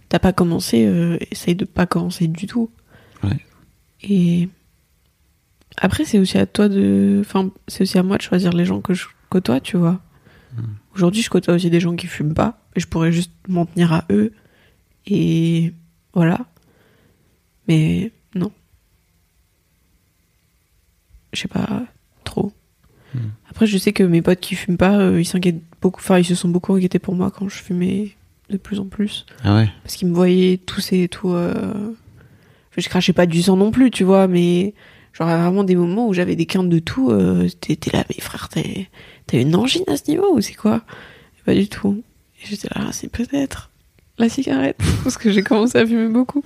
t'as 0.10 0.19
pas 0.19 0.34
commencé, 0.34 0.86
euh, 0.88 1.17
essaye 1.30 1.56
de 1.56 1.65
pas 1.65 1.86
commencer 1.86 2.28
du 2.28 2.47
tout. 2.47 2.71
Ouais. 3.24 3.38
Et 4.02 4.50
après, 5.78 6.06
c'est 6.06 6.17
aussi 6.17 6.39
à 6.39 6.47
toi 6.47 6.67
de. 6.69 7.19
Enfin, 7.21 7.52
c'est 7.67 7.84
aussi 7.84 8.00
à 8.00 8.04
moi 8.04 8.17
de 8.17 8.24
choisir 8.24 8.52
les 8.54 8.65
gens 8.65 8.82
que 8.82 8.95
je 8.95 9.06
côtoie, 9.30 9.60
tu 9.60 9.78
vois. 9.78 10.02
Aujourd'hui, 10.95 11.21
je 11.21 11.30
côtoie 11.30 11.54
aussi 11.54 11.69
des 11.69 11.80
gens 11.80 11.95
qui 11.95 12.08
fument 12.08 12.34
pas. 12.34 12.60
Et 12.75 12.80
je 12.80 12.88
pourrais 12.88 13.12
juste 13.12 13.32
m'en 13.47 13.65
tenir 13.65 13.93
à 13.93 14.06
eux. 14.12 14.34
Et 15.08 15.73
voilà. 16.13 16.39
Mais 17.67 18.12
non. 18.36 18.51
Je 21.34 21.41
sais 21.41 21.47
pas 21.47 21.84
trop. 22.23 22.51
Après, 23.49 23.67
je 23.67 23.77
sais 23.77 23.91
que 23.91 24.04
mes 24.04 24.21
potes 24.21 24.39
qui 24.39 24.56
fument 24.56 24.77
pas, 24.77 24.97
euh, 24.97 25.19
ils 25.19 25.25
s'inquiètent 25.25 25.62
beaucoup. 25.82 25.99
Enfin, 25.99 26.17
ils 26.17 26.23
se 26.25 26.36
sont 26.36 26.47
beaucoup 26.47 26.73
inquiétés 26.73 26.99
pour 26.99 27.13
moi 27.15 27.30
quand 27.32 27.49
je 27.49 27.58
fumais 27.58 28.12
de 28.49 28.56
plus 28.58 28.80
en 28.80 28.86
plus. 28.86 29.25
Ah 29.43 29.56
ouais 29.56 29.69
Parce 29.84 29.95
qu'ils 29.95 30.08
me 30.08 30.13
voyaient 30.13 30.58
tousser 30.58 31.01
et 31.04 31.10
tout. 31.10 31.32
euh, 31.32 31.54
enfin, 31.91 32.77
je 32.82 32.88
crachais 32.88 33.12
pas 33.12 33.25
du 33.25 33.41
sang 33.41 33.58
non 33.58 33.71
plus, 33.71 33.91
tu 33.91 34.06
vois, 34.06 34.27
mais 34.30 34.73
genre 35.13 35.28
vraiment 35.28 35.63
des 35.63 35.76
moments 35.76 36.08
où 36.08 36.13
j'avais 36.13 36.36
des 36.36 36.45
quintes 36.45 36.69
de 36.69 36.80
tout. 36.80 37.12
Euh, 37.12 37.47
t'es 37.60 37.76
t'es 37.76 37.95
là, 37.95 38.04
mais 38.10 38.21
frère, 38.21 38.50
t'as 38.50 39.38
une 39.38 39.56
angine 39.56 39.84
à 39.88 39.97
ce 39.97 40.10
niveau 40.10 40.36
ou 40.36 40.41
c'est 40.41 40.54
quoi? 40.54 40.82
Pas 41.45 41.56
du 41.56 41.67
tout. 41.67 42.04
Et 42.41 42.47
j'étais 42.47 42.67
là, 42.69 42.86
Ah, 42.88 42.91
c'est 42.91 43.10
peut-être 43.10 43.69
la 44.17 44.30
cigarette. 44.30 44.78
Parce 45.04 45.17
que 45.17 45.32
j'ai 45.32 45.43
commencé 45.43 45.78
à 45.78 45.86
fumer 45.86 46.08
beaucoup. 46.08 46.43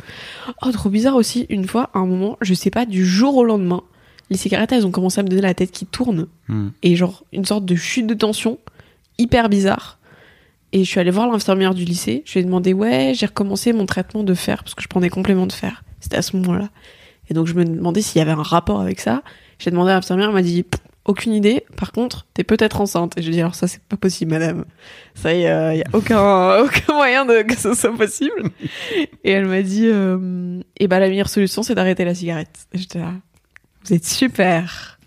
Oh, 0.62 0.71
trop 0.71 0.89
bizarre 0.89 1.15
aussi, 1.15 1.45
une 1.49 1.67
fois, 1.67 1.89
à 1.93 1.99
un 1.99 2.06
moment, 2.06 2.38
je 2.41 2.54
sais 2.54 2.69
pas, 2.69 2.86
du 2.86 3.06
jour 3.06 3.36
au 3.36 3.43
lendemain, 3.43 3.84
les 4.30 4.38
cigarettes, 4.38 4.71
elles 4.71 4.86
ont 4.88 4.91
commencé 4.91 5.19
à 5.19 5.23
me 5.23 5.28
donner 5.28 5.41
la 5.41 5.54
tête 5.54 5.71
qui 5.71 5.86
tourne. 5.86 6.28
Hmm. 6.47 6.69
Et 6.82 6.95
genre, 6.95 7.23
une 7.32 7.45
sorte 7.45 7.65
de 7.65 7.75
chute 7.75 8.08
de 8.08 8.13
tension, 8.13 8.58
hyper 9.17 9.49
bizarre. 9.49 9.99
Et 10.71 10.84
je 10.84 10.89
suis 10.89 10.99
allée 10.99 11.12
voir 11.12 11.30
l'infirmière 11.32 11.73
du 11.73 11.86
lycée. 11.86 12.23
Je 12.25 12.34
lui 12.34 12.39
ai 12.39 12.43
demandé, 12.43 12.73
ouais, 12.73 13.13
j'ai 13.15 13.25
recommencé 13.28 13.71
mon 13.71 13.86
traitement 13.86 14.23
de 14.23 14.34
fer, 14.34 14.63
parce 14.63 14.73
que 14.73 14.82
je 14.82 14.88
prends 14.88 14.99
des 14.99 15.10
compléments 15.10 15.47
de 15.47 15.54
fer. 15.54 15.84
C'était 15.99 16.17
à 16.17 16.21
ce 16.21 16.36
moment-là. 16.38 16.69
Et 17.29 17.33
donc, 17.33 17.47
je 17.47 17.53
me 17.53 17.65
demandais 17.65 18.01
s'il 18.01 18.19
y 18.19 18.21
avait 18.21 18.31
un 18.31 18.43
rapport 18.43 18.79
avec 18.79 18.99
ça. 18.99 19.23
J'ai 19.59 19.71
demandé 19.71 19.91
à 19.91 19.95
l'infirmière, 19.95 20.29
elle 20.29 20.33
m'a 20.33 20.41
dit, 20.41 20.65
aucune 21.05 21.33
idée. 21.33 21.63
Par 21.77 21.91
contre, 21.91 22.25
t'es 22.33 22.43
peut-être 22.43 22.81
enceinte. 22.81 23.17
Et 23.17 23.21
je 23.21 23.27
lui 23.27 23.33
ai 23.33 23.38
dit, 23.38 23.41
alors 23.41 23.55
ça, 23.55 23.67
c'est 23.67 23.81
pas 23.81 23.97
possible, 23.97 24.31
madame. 24.31 24.65
Ça 25.13 25.33
y 25.33 25.43
est, 25.43 25.75
il 25.75 25.77
y 25.77 25.81
a 25.81 25.89
aucun, 25.93 26.59
aucun 26.63 26.93
moyen 26.93 27.25
de, 27.25 27.43
que 27.43 27.55
ce 27.55 27.73
soit 27.73 27.95
possible. 27.95 28.49
Et 29.23 29.31
elle 29.31 29.45
m'a 29.45 29.61
dit, 29.61 29.88
euh, 29.88 30.59
et 30.77 30.88
bah, 30.88 30.99
la 30.99 31.07
meilleure 31.07 31.29
solution, 31.29 31.63
c'est 31.63 31.75
d'arrêter 31.75 32.03
la 32.05 32.15
cigarette. 32.15 32.67
Et 32.73 32.79
j'étais 32.79 32.99
là, 32.99 33.13
vous 33.85 33.93
êtes 33.93 34.05
super. 34.05 34.99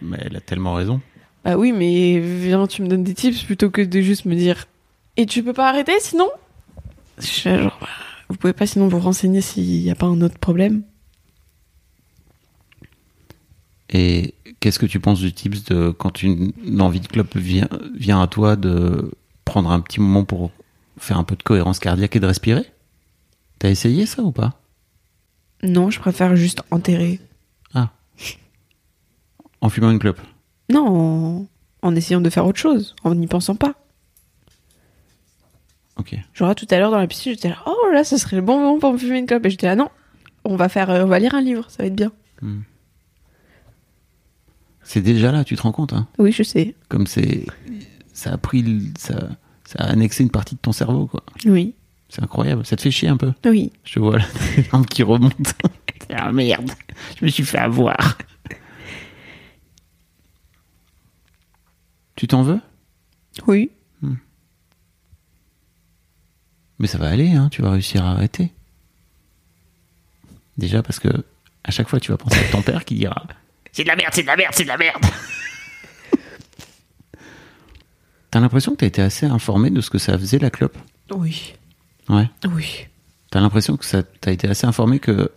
Mais 0.00 0.18
elle 0.20 0.36
a 0.36 0.40
tellement 0.40 0.74
raison. 0.74 1.00
Bah 1.44 1.56
oui, 1.56 1.72
mais 1.72 2.18
viens, 2.18 2.66
tu 2.66 2.82
me 2.82 2.88
donnes 2.88 3.04
des 3.04 3.14
tips 3.14 3.42
plutôt 3.42 3.70
que 3.70 3.82
de 3.82 4.00
juste 4.00 4.24
me 4.24 4.34
dire 4.34 4.66
Et 5.16 5.26
tu 5.26 5.42
peux 5.42 5.52
pas 5.52 5.68
arrêter 5.68 5.92
sinon? 6.00 6.28
Je 7.18 7.26
suis 7.26 7.50
là, 7.50 7.62
genre, 7.62 7.78
bah, 7.80 7.88
vous 8.28 8.36
pouvez 8.36 8.52
pas 8.52 8.66
sinon 8.66 8.88
vous 8.88 8.98
renseigner 8.98 9.40
s'il 9.40 9.82
y 9.82 9.90
a 9.90 9.94
pas 9.94 10.06
un 10.06 10.20
autre 10.22 10.38
problème 10.38 10.82
Et 13.90 14.34
qu'est-ce 14.60 14.78
que 14.78 14.86
tu 14.86 15.00
penses 15.00 15.20
du 15.20 15.32
tips 15.32 15.64
de 15.64 15.90
quand 15.90 16.22
une, 16.22 16.52
envie 16.80 17.00
de 17.00 17.06
clope 17.06 17.36
vient, 17.36 17.68
vient 17.94 18.20
à 18.20 18.26
toi 18.26 18.56
de 18.56 19.12
prendre 19.44 19.70
un 19.70 19.80
petit 19.80 20.00
moment 20.00 20.24
pour 20.24 20.50
faire 20.98 21.18
un 21.18 21.24
peu 21.24 21.36
de 21.36 21.42
cohérence 21.42 21.78
cardiaque 21.78 22.16
et 22.16 22.20
de 22.20 22.26
respirer? 22.26 22.64
T'as 23.58 23.70
essayé 23.70 24.06
ça 24.06 24.22
ou 24.22 24.32
pas? 24.32 24.60
Non, 25.62 25.90
je 25.90 26.00
préfère 26.00 26.36
juste 26.36 26.62
enterrer. 26.70 27.20
Ah. 27.74 27.90
En 29.62 29.70
fumant 29.70 29.90
une 29.90 29.98
clope? 29.98 30.20
Non, 30.68 30.86
en, 30.86 31.48
en 31.80 31.96
essayant 31.96 32.20
de 32.20 32.28
faire 32.28 32.46
autre 32.46 32.58
chose, 32.58 32.94
en 33.04 33.14
n'y 33.14 33.26
pensant 33.26 33.56
pas. 33.56 33.74
Ok. 35.96 36.14
Genre 36.34 36.54
tout 36.54 36.66
à 36.70 36.78
l'heure 36.78 36.90
dans 36.90 36.98
la 36.98 37.06
piscine, 37.06 37.32
j'étais 37.32 37.48
là, 37.48 37.56
oh 37.66 37.90
là, 37.92 38.04
ce 38.04 38.18
serait 38.18 38.36
le 38.36 38.42
bon 38.42 38.60
moment 38.60 38.78
pour 38.78 38.92
me 38.92 38.98
fumer 38.98 39.18
une 39.18 39.26
clope. 39.26 39.46
Et 39.46 39.50
j'étais 39.50 39.66
là, 39.66 39.76
non, 39.76 39.88
on 40.44 40.56
va 40.56 40.68
faire, 40.68 40.90
euh, 40.90 41.04
on 41.04 41.08
va 41.08 41.18
lire 41.18 41.34
un 41.34 41.40
livre, 41.40 41.70
ça 41.70 41.82
va 41.82 41.86
être 41.86 41.96
bien. 41.96 42.12
C'est 44.86 45.00
déjà 45.00 45.32
là, 45.32 45.42
tu 45.42 45.56
te 45.56 45.62
rends 45.62 45.72
compte 45.72 45.92
hein? 45.92 46.06
Oui, 46.16 46.30
je 46.30 46.44
sais. 46.44 46.76
Comme 46.88 47.08
c'est. 47.08 47.44
Ça 48.12 48.32
a 48.32 48.38
pris. 48.38 48.92
Ça, 48.96 49.30
ça 49.64 49.80
a 49.80 49.90
annexé 49.90 50.22
une 50.22 50.30
partie 50.30 50.54
de 50.54 50.60
ton 50.60 50.70
cerveau, 50.70 51.06
quoi. 51.06 51.24
Oui, 51.44 51.74
C'est 52.08 52.22
incroyable. 52.22 52.64
Ça 52.64 52.76
te 52.76 52.82
fait 52.82 52.92
chier 52.92 53.08
un 53.08 53.16
peu? 53.16 53.32
Oui. 53.44 53.72
Je 53.82 53.94
te 53.94 53.98
vois 53.98 54.18
là, 54.18 54.24
les 54.56 54.84
qui 54.90 55.02
remontent. 55.02 55.50
ah 56.14 56.30
merde, 56.30 56.70
je 57.18 57.24
me 57.24 57.30
suis 57.30 57.44
fait 57.44 57.58
avoir. 57.58 58.16
Tu 62.14 62.28
t'en 62.28 62.42
veux? 62.42 62.60
Oui. 63.48 63.70
Mais 66.78 66.86
ça 66.86 66.98
va 66.98 67.08
aller, 67.08 67.32
hein, 67.32 67.48
tu 67.50 67.60
vas 67.60 67.70
réussir 67.72 68.04
à 68.04 68.12
arrêter. 68.12 68.52
Déjà 70.58 70.82
parce 70.82 71.00
que 71.00 71.08
à 71.64 71.70
chaque 71.70 71.88
fois 71.88 71.98
tu 71.98 72.12
vas 72.12 72.18
penser 72.18 72.38
à 72.38 72.52
ton 72.52 72.62
père 72.62 72.84
qui 72.84 72.94
dira 72.94 73.26
C'est 73.76 73.82
de 73.82 73.88
la 73.88 73.96
merde, 73.96 74.12
c'est 74.14 74.22
de 74.22 74.26
la 74.26 74.36
merde, 74.36 74.54
c'est 74.54 74.62
de 74.62 74.68
la 74.68 74.78
merde. 74.78 75.02
T'as 78.30 78.40
l'impression 78.40 78.72
que 78.72 78.78
t'as 78.78 78.86
été 78.86 79.02
assez 79.02 79.26
informé 79.26 79.68
de 79.68 79.82
ce 79.82 79.90
que 79.90 79.98
ça 79.98 80.16
faisait 80.16 80.38
la 80.38 80.48
clope? 80.48 80.78
Oui. 81.14 81.52
Ouais. 82.08 82.30
Oui. 82.54 82.86
T'as 83.30 83.40
l'impression 83.40 83.76
que 83.76 83.84
ça 83.84 84.02
t'as 84.02 84.32
été 84.32 84.48
assez 84.48 84.66
informé 84.66 84.98
que 84.98 85.30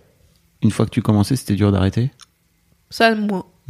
une 0.62 0.72
fois 0.72 0.86
que 0.86 0.92
tu 0.92 1.02
commençais 1.02 1.36
c'était 1.36 1.56
dur 1.56 1.74
d'arrêter? 1.74 2.12
Ça, 2.90 3.14
moins. 3.14 3.46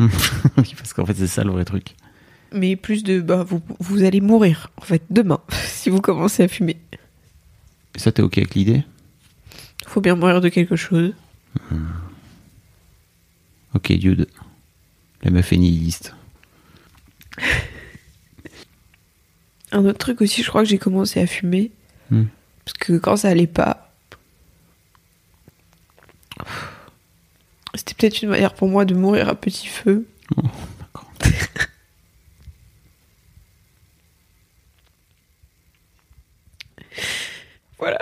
Oui, 0.57 0.75
parce 0.77 0.93
qu'en 0.93 1.07
fait 1.07 1.15
c'est 1.15 1.25
ça 1.25 1.43
le 1.43 1.49
vrai 1.49 1.65
truc. 1.65 1.95
Mais 2.51 2.75
plus 2.75 3.03
de, 3.03 3.21
bah, 3.21 3.43
vous, 3.43 3.63
vous 3.79 4.03
allez 4.03 4.21
mourir, 4.21 4.69
en 4.77 4.81
fait, 4.81 5.01
demain, 5.09 5.39
si 5.65 5.89
vous 5.89 5.99
commencez 5.99 6.43
à 6.43 6.47
fumer. 6.47 6.77
Et 7.95 7.99
ça 7.99 8.11
t'es 8.11 8.21
ok 8.21 8.37
avec 8.37 8.53
l'idée? 8.53 8.83
Faut 9.87 9.99
bien 9.99 10.13
mourir 10.13 10.41
de 10.41 10.49
quelque 10.49 10.75
chose. 10.75 11.15
Ok 13.73 13.93
dude. 13.93 14.27
La 15.23 15.31
meuf 15.31 15.51
est 15.51 15.57
nihiliste. 15.57 16.13
Un 19.71 19.85
autre 19.85 19.99
truc 19.99 20.21
aussi, 20.21 20.41
je 20.41 20.49
crois 20.49 20.63
que 20.63 20.69
j'ai 20.69 20.79
commencé 20.79 21.19
à 21.19 21.27
fumer. 21.27 21.71
Hmm. 22.09 22.25
Parce 22.65 22.77
que 22.77 22.97
quand 22.97 23.17
ça 23.17 23.29
allait 23.29 23.45
pas, 23.47 23.91
c'était 27.75 27.93
peut-être 27.93 28.21
une 28.21 28.29
manière 28.29 28.53
pour 28.53 28.67
moi 28.67 28.85
de 28.85 28.95
mourir 28.95 29.29
à 29.29 29.35
petit 29.35 29.67
feu. 29.67 30.07
Oh, 30.37 30.41
d'accord. 30.79 31.11
Voilà. 37.77 37.99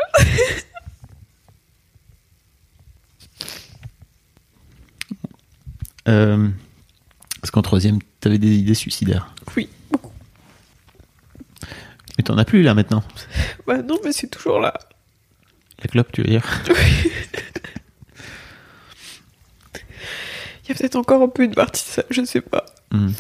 Euh, 6.08 6.50
parce 7.48 7.54
qu'en 7.54 7.62
troisième, 7.62 8.00
t'avais 8.20 8.40
des 8.40 8.58
idées 8.58 8.74
suicidaires. 8.74 9.34
Oui, 9.56 9.70
beaucoup. 9.90 10.12
Mais 12.18 12.24
t'en 12.26 12.38
as 12.38 12.44
plus 12.44 12.62
là 12.62 12.74
maintenant. 12.74 13.02
Bah 13.66 13.82
non, 13.82 13.98
mais 14.04 14.12
c'est 14.12 14.28
toujours 14.28 14.60
là. 14.60 14.74
La 15.82 15.88
clope, 15.88 16.12
tu 16.12 16.24
veux 16.24 16.28
dire 16.28 16.44
Il 20.66 20.68
y 20.68 20.72
a 20.74 20.76
peut-être 20.76 20.98
encore 20.98 21.22
un 21.22 21.30
peu 21.30 21.46
une 21.46 21.56
partie 21.56 21.86
de 21.86 21.90
ça, 21.90 22.04
je 22.10 22.26
sais 22.26 22.42
pas. 22.42 22.66
Hmm. 22.92 23.12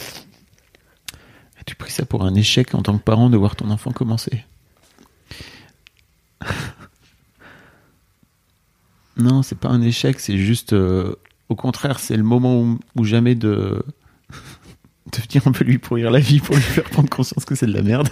As-tu 1.62 1.76
pris 1.76 1.92
ça 1.92 2.06
pour 2.06 2.26
un 2.26 2.36
échec 2.36 2.76
en 2.76 2.82
tant 2.82 2.98
que 2.98 3.04
parent 3.04 3.30
de 3.30 3.38
voir 3.38 3.56
ton 3.56 3.70
enfant 3.72 3.94
commencer 3.94 4.44
Non, 9.16 9.41
c'est 9.41 9.58
pas 9.58 9.70
un 9.70 9.82
échec, 9.82 10.20
c'est 10.20 10.38
juste. 10.38 10.74
euh, 10.74 11.16
au 11.47 11.56
contraire, 11.56 11.99
c'est 11.99 12.18
le 12.18 12.24
moment 12.24 12.60
où, 12.60 12.78
où 12.97 13.06
jamais 13.06 13.36
de. 13.36 13.86
De 15.12 15.18
venir 15.22 15.47
un 15.47 15.51
peu 15.51 15.64
lui 15.64 15.78
pourrir 15.78 16.12
la 16.12 16.20
vie 16.20 16.39
pour 16.39 16.55
lui 16.55 16.62
faire 16.62 16.84
prendre 16.86 17.10
conscience 17.10 17.45
que 17.45 17.55
c'est 17.55 17.66
de 17.68 17.74
la 17.74 17.82
merde. 17.82 18.10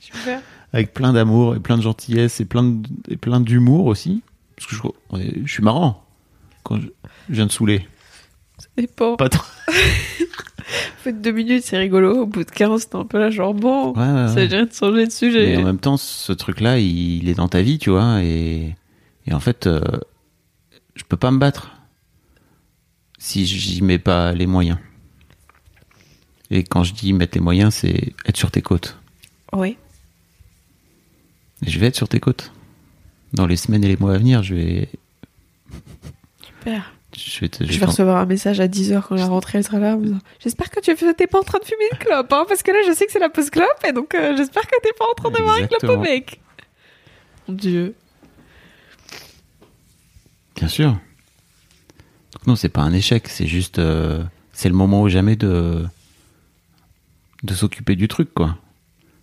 Super. 0.00 0.40
Avec 0.72 0.92
plein 0.94 1.12
d'amour 1.12 1.54
et 1.54 1.60
plein 1.60 1.76
de 1.76 1.82
gentillesse 1.82 2.40
et 2.40 2.44
plein 2.44 2.62
de- 2.64 2.88
et 3.08 3.16
plein 3.16 3.40
d'humour 3.40 3.86
aussi. 3.86 4.22
Parce 4.56 4.68
que 4.70 4.76
je, 4.76 5.18
je 5.44 5.52
suis 5.52 5.62
marrant 5.62 6.04
quand 6.62 6.80
je, 6.80 6.86
je 7.28 7.34
viens 7.34 7.46
de 7.46 7.52
saouler. 7.52 7.86
Ça 8.58 8.68
dépend. 8.76 9.16
Pas 9.16 9.28
trop. 9.28 9.44
En 10.66 11.04
fait, 11.04 11.20
deux 11.20 11.32
minutes, 11.32 11.62
c'est 11.64 11.76
rigolo. 11.76 12.22
Au 12.22 12.26
bout 12.26 12.44
de 12.44 12.50
15, 12.50 12.88
t'es 12.88 12.96
un 12.96 13.04
peu 13.04 13.18
là, 13.18 13.28
genre 13.28 13.52
bon, 13.52 13.92
Ouais, 13.92 13.98
ouais, 14.00 14.28
ça 14.28 14.36
ouais. 14.36 14.48
dirait 14.48 14.64
de 14.64 14.72
changer 14.72 15.06
de 15.06 15.12
sujet. 15.12 15.48
Mais 15.48 15.56
en 15.62 15.66
même 15.66 15.78
temps, 15.78 15.98
ce 15.98 16.32
truc-là, 16.32 16.78
il, 16.78 17.18
il 17.22 17.28
est 17.28 17.34
dans 17.34 17.48
ta 17.48 17.60
vie, 17.60 17.78
tu 17.78 17.90
vois, 17.90 18.22
et, 18.22 18.74
et 19.26 19.34
en 19.34 19.40
fait, 19.40 19.66
euh, 19.66 19.82
je 20.94 21.02
peux 21.04 21.18
pas 21.18 21.30
me 21.30 21.36
battre 21.38 21.72
si 23.18 23.44
j'y 23.44 23.82
mets 23.82 23.98
pas 23.98 24.32
les 24.32 24.46
moyens. 24.46 24.78
Et 26.50 26.62
quand 26.64 26.84
je 26.84 26.92
dis 26.94 27.12
mettre 27.12 27.36
les 27.36 27.40
moyens, 27.40 27.74
c'est 27.74 28.12
être 28.26 28.36
sur 28.36 28.50
tes 28.50 28.62
côtes. 28.62 28.98
Oui. 29.52 29.76
Et 31.66 31.70
je 31.70 31.78
vais 31.78 31.86
être 31.86 31.96
sur 31.96 32.08
tes 32.08 32.20
côtes. 32.20 32.52
Dans 33.32 33.46
les 33.46 33.56
semaines 33.56 33.82
et 33.84 33.88
les 33.88 33.96
mois 33.96 34.14
à 34.14 34.18
venir, 34.18 34.42
je 34.42 34.54
vais. 34.54 34.88
Super. 36.42 36.92
Je 37.16 37.40
vais, 37.40 37.48
te- 37.48 37.64
je 37.64 37.72
Je 37.72 37.78
vais 37.78 37.86
recevoir 37.86 38.16
un 38.16 38.26
message 38.26 38.58
à 38.60 38.66
10h 38.66 39.02
quand 39.08 39.14
la 39.14 39.26
rentrée 39.26 39.58
elle 39.58 39.64
sera 39.64 39.78
là. 39.78 39.96
J'espère 40.40 40.68
que 40.70 40.80
tu 40.80 40.94
t'es 41.14 41.26
pas 41.28 41.38
en 41.38 41.42
train 41.44 41.60
de 41.60 41.64
fumer 41.64 41.84
une 41.92 41.98
clope, 41.98 42.32
hein, 42.32 42.44
parce 42.48 42.62
que 42.64 42.72
là 42.72 42.78
je 42.86 42.92
sais 42.92 43.06
que 43.06 43.12
c'est 43.12 43.20
la 43.20 43.28
pause 43.28 43.50
clope, 43.50 43.68
et 43.88 43.92
donc 43.92 44.14
euh, 44.16 44.36
j'espère 44.36 44.62
que 44.66 44.74
t'es 44.82 44.90
pas 44.98 45.04
en 45.08 45.14
train 45.14 45.30
de 45.30 45.36
boire 45.42 45.58
une 45.58 45.68
clope 45.68 45.84
au 45.90 45.96
mec. 46.00 46.40
Mon 47.46 47.54
dieu. 47.54 47.94
Bien 50.56 50.66
sûr. 50.68 50.90
Donc 52.32 52.46
non, 52.48 52.56
c'est 52.56 52.68
pas 52.68 52.82
un 52.82 52.92
échec, 52.92 53.28
c'est 53.28 53.46
juste. 53.46 53.78
euh, 53.78 54.22
c'est 54.52 54.68
le 54.68 54.74
moment 54.74 55.02
ou 55.02 55.08
jamais 55.08 55.36
de. 55.36 55.86
De 57.44 57.54
s'occuper 57.54 57.94
du 57.94 58.08
truc, 58.08 58.32
quoi. 58.34 58.56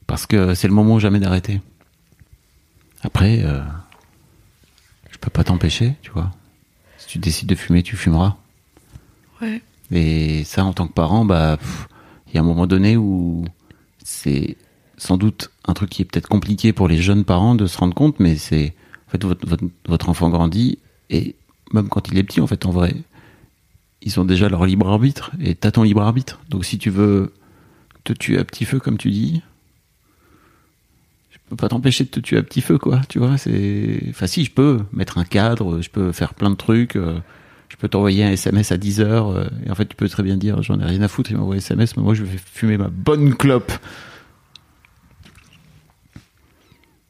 Parce 0.07 0.25
que 0.25 0.53
c'est 0.55 0.67
le 0.67 0.73
moment 0.73 0.99
jamais 0.99 1.19
d'arrêter. 1.19 1.61
Après, 3.03 3.43
euh, 3.43 3.61
je 5.09 5.17
peux 5.17 5.29
pas 5.29 5.43
t'empêcher, 5.43 5.95
tu 6.01 6.11
vois. 6.11 6.31
Si 6.97 7.07
tu 7.07 7.19
décides 7.19 7.49
de 7.49 7.55
fumer, 7.55 7.83
tu 7.83 7.95
fumeras. 7.95 8.37
Ouais. 9.41 9.61
Et 9.91 10.43
ça, 10.43 10.63
en 10.63 10.73
tant 10.73 10.87
que 10.87 10.93
parent, 10.93 11.25
bah, 11.25 11.57
il 12.27 12.35
y 12.35 12.37
a 12.37 12.41
un 12.41 12.45
moment 12.45 12.67
donné 12.67 12.95
où 12.95 13.43
c'est 14.03 14.55
sans 14.97 15.17
doute 15.17 15.49
un 15.65 15.73
truc 15.73 15.89
qui 15.89 16.03
est 16.03 16.05
peut-être 16.05 16.27
compliqué 16.27 16.73
pour 16.73 16.87
les 16.87 17.01
jeunes 17.01 17.25
parents 17.25 17.55
de 17.55 17.65
se 17.65 17.77
rendre 17.77 17.95
compte, 17.95 18.19
mais 18.19 18.35
c'est 18.35 18.75
en 19.07 19.11
fait 19.11 19.23
votre, 19.23 19.47
votre, 19.47 19.63
votre 19.87 20.09
enfant 20.09 20.29
grandit 20.29 20.77
et 21.09 21.35
même 21.73 21.89
quand 21.89 22.07
il 22.09 22.17
est 22.17 22.23
petit, 22.23 22.39
en 22.39 22.47
fait, 22.47 22.65
en 22.65 22.71
vrai, 22.71 22.95
ils 24.01 24.19
ont 24.19 24.25
déjà 24.25 24.47
leur 24.47 24.65
libre 24.65 24.87
arbitre 24.89 25.31
et 25.39 25.55
t'as 25.55 25.71
ton 25.71 25.83
libre 25.83 26.01
arbitre. 26.01 26.39
Donc 26.49 26.65
si 26.65 26.77
tu 26.77 26.89
veux 26.89 27.33
te 28.03 28.13
tuer 28.13 28.37
à 28.37 28.43
petit 28.43 28.65
feu, 28.65 28.79
comme 28.79 28.97
tu 28.97 29.09
dis, 29.11 29.41
je 31.31 31.37
peux 31.49 31.55
pas 31.55 31.69
t'empêcher 31.69 32.03
de 32.05 32.09
te 32.09 32.19
tuer 32.19 32.37
à 32.37 32.43
petit 32.43 32.61
feu, 32.61 32.77
quoi. 32.77 33.01
Tu 33.09 33.19
vois, 33.19 33.37
c'est, 33.37 34.01
enfin 34.09 34.27
si, 34.27 34.45
je 34.45 34.51
peux 34.51 34.79
mettre 34.93 35.17
un 35.17 35.23
cadre, 35.25 35.81
je 35.81 35.89
peux 35.89 36.11
faire 36.11 36.33
plein 36.33 36.49
de 36.49 36.55
trucs. 36.55 36.95
euh, 36.95 37.19
je 37.69 37.77
peux 37.77 37.87
t'envoyer 37.87 38.23
un 38.25 38.31
SMS 38.31 38.71
à 38.73 38.77
10 38.77 38.99
heures 38.99 39.29
euh, 39.29 39.47
et 39.65 39.71
en 39.71 39.75
fait 39.75 39.85
tu 39.85 39.95
peux 39.95 40.09
très 40.09 40.23
bien 40.23 40.35
dire 40.35 40.61
j'en 40.61 40.77
ai 40.81 40.83
rien 40.85 41.01
à 41.01 41.07
foutre 41.07 41.31
il 41.31 41.37
m'envoie 41.37 41.55
un 41.55 41.59
SMS 41.59 41.95
mais 41.95 42.03
moi 42.03 42.13
je 42.13 42.23
vais 42.25 42.37
fumer 42.37 42.75
ma 42.77 42.89
bonne 42.89 43.33
clope 43.33 43.71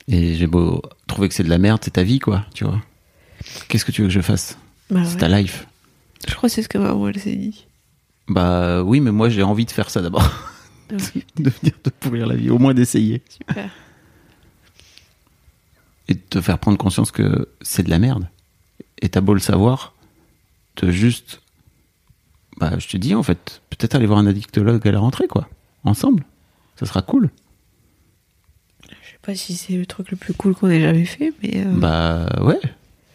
et 0.07 0.35
j'ai 0.35 0.45
beau 0.45 0.83
trouver 1.07 1.29
que 1.29 1.33
c'est 1.33 1.43
de 1.43 1.49
la 1.49 1.57
merde 1.57 1.81
c'est 1.83 1.91
ta 1.93 2.03
vie 2.03 2.19
quoi 2.19 2.45
tu 2.53 2.63
vois 2.63 2.79
qu'est-ce 3.69 3.83
que 3.85 3.91
tu 3.91 4.01
veux 4.03 4.07
que 4.07 4.13
je 4.13 4.21
fasse? 4.21 4.57
Bah 4.91 5.01
c'est 5.03 5.13
ouais. 5.15 5.19
ta 5.19 5.29
life 5.29 5.65
Je 6.27 6.35
crois 6.35 6.47
que 6.47 6.53
c'est 6.53 6.61
ce 6.61 6.69
que 6.69 6.77
maman 6.77 7.07
elle 7.07 7.19
s'est 7.19 7.35
dit. 7.35 7.65
bah 8.27 8.83
oui 8.83 8.99
mais 8.99 9.11
moi 9.11 9.29
j'ai 9.29 9.41
envie 9.43 9.65
de 9.65 9.71
faire 9.71 9.89
ça 9.89 10.01
d'abord 10.03 10.29
de 11.37 11.49
venir 11.49 11.73
te 11.81 11.89
pourrir 11.89 12.27
la 12.27 12.35
vie 12.35 12.49
au 12.49 12.57
moins 12.59 12.73
d'essayer 12.73 13.21
super. 13.29 13.69
et 16.07 16.13
de 16.15 16.19
te 16.19 16.41
faire 16.41 16.57
prendre 16.59 16.77
conscience 16.77 17.11
que 17.11 17.47
c'est 17.61 17.83
de 17.83 17.89
la 17.89 17.99
merde 17.99 18.27
et 19.01 19.09
t'as 19.09 19.21
beau 19.21 19.33
le 19.33 19.39
savoir 19.39 19.93
de 20.77 20.91
juste 20.91 21.41
bah 22.57 22.73
je 22.77 22.87
te 22.87 22.97
dis 22.97 23.15
en 23.15 23.23
fait 23.23 23.61
peut-être 23.69 23.95
aller 23.95 24.05
voir 24.05 24.19
un 24.19 24.27
addictologue 24.27 24.87
à 24.87 24.91
la 24.91 24.99
rentrée 24.99 25.27
quoi 25.27 25.49
ensemble 25.83 26.23
ça 26.75 26.85
sera 26.85 27.01
cool 27.01 27.29
Je 28.83 28.89
sais 29.11 29.19
pas 29.21 29.35
si 29.35 29.55
c'est 29.55 29.73
le 29.77 29.85
truc 29.85 30.11
le 30.11 30.17
plus 30.17 30.33
cool 30.33 30.55
qu'on 30.55 30.69
ait 30.69 30.81
jamais 30.81 31.05
fait, 31.05 31.31
mais. 31.43 31.63
euh, 31.65 31.71
Bah 31.77 32.25
ouais. 32.43 32.59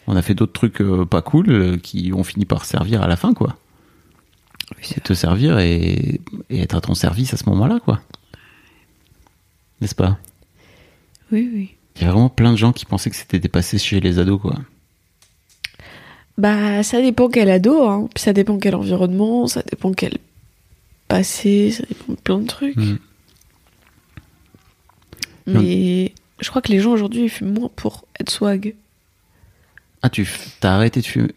On 0.09 0.15
a 0.15 0.21
fait 0.21 0.35
d'autres 0.35 0.53
trucs 0.53 0.79
euh, 0.79 1.03
pas 1.05 1.21
cool 1.21 1.49
euh, 1.49 1.77
qui 1.77 2.13
ont 2.15 2.23
fini 2.23 2.45
par 2.45 2.63
servir 2.63 3.01
à 3.01 3.07
la 3.07 3.17
fin, 3.17 3.33
quoi. 3.33 3.57
Oui, 4.75 4.83
c'est 4.83 5.03
te 5.03 5.13
servir 5.13 5.59
et, 5.59 6.19
et 6.49 6.59
être 6.59 6.75
à 6.75 6.81
ton 6.81 6.93
service 6.95 7.33
à 7.33 7.37
ce 7.37 7.47
moment-là, 7.49 7.79
quoi. 7.83 8.01
N'est-ce 9.81 9.95
pas? 9.95 10.17
Oui, 11.31 11.49
oui. 11.53 11.75
Il 11.95 12.03
y 12.03 12.05
a 12.05 12.11
vraiment 12.11 12.29
plein 12.29 12.51
de 12.51 12.57
gens 12.57 12.73
qui 12.73 12.85
pensaient 12.85 13.09
que 13.09 13.15
c'était 13.15 13.39
dépassé 13.39 13.77
chez 13.77 13.99
les 13.99 14.19
ados, 14.19 14.39
quoi. 14.41 14.55
Bah, 16.37 16.83
ça 16.83 17.01
dépend 17.01 17.29
quel 17.29 17.49
ado, 17.49 17.87
hein. 17.87 18.07
Puis 18.13 18.23
ça 18.23 18.33
dépend 18.33 18.59
quel 18.59 18.75
environnement, 18.75 19.47
ça 19.47 19.63
dépend 19.63 19.91
quel 19.93 20.17
passé, 21.07 21.71
ça 21.71 21.83
dépend 21.87 22.13
de 22.13 22.19
plein 22.19 22.37
de 22.39 22.45
trucs. 22.47 22.75
Mhm. 22.75 22.99
Mais 25.47 26.13
je 26.41 26.49
crois 26.49 26.61
que 26.61 26.71
les 26.71 26.79
gens 26.79 26.91
aujourd'hui 26.91 27.23
ils 27.23 27.29
fument 27.29 27.53
moins 27.53 27.69
pour 27.75 28.05
être 28.19 28.29
swag. 28.29 28.75
Ah, 30.01 30.09
tu 30.09 30.23
f- 30.23 30.47
t'as 30.59 30.75
arrêté 30.75 30.99
de 31.01 31.05
fumer 31.05 31.29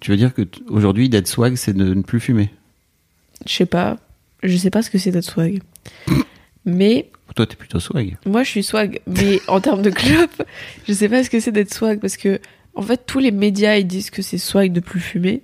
Tu 0.00 0.10
veux 0.10 0.16
dire 0.16 0.32
que 0.34 0.42
t- 0.42 0.62
aujourd'hui, 0.68 1.08
d'être 1.08 1.28
swag, 1.28 1.54
c'est 1.56 1.74
de 1.74 1.94
ne 1.94 2.02
plus 2.02 2.18
fumer? 2.20 2.50
Je 3.46 3.52
sais 3.52 3.66
pas. 3.66 3.96
Je 4.42 4.56
sais 4.56 4.70
pas 4.70 4.82
ce 4.82 4.90
que 4.90 4.98
c'est 4.98 5.10
d'être 5.10 5.24
swag. 5.24 5.60
Mais 6.64 7.10
Toi, 7.34 7.46
t'es 7.46 7.56
plutôt 7.56 7.80
swag. 7.80 8.16
moi 8.26 8.42
je 8.42 8.50
suis 8.50 8.62
swag. 8.62 9.00
Mais 9.06 9.40
en 9.48 9.60
termes 9.60 9.82
de 9.82 9.90
club, 9.90 10.30
je 10.86 10.92
sais 10.92 11.08
pas 11.08 11.24
ce 11.24 11.30
que 11.30 11.40
c'est 11.40 11.52
d'être 11.52 11.72
swag 11.72 12.00
parce 12.00 12.16
que 12.16 12.40
en 12.74 12.82
fait 12.82 13.04
tous 13.06 13.18
les 13.20 13.30
médias 13.30 13.76
ils 13.76 13.86
disent 13.86 14.10
que 14.10 14.22
c'est 14.22 14.38
swag 14.38 14.72
de 14.72 14.80
plus 14.80 15.00
fumer. 15.00 15.42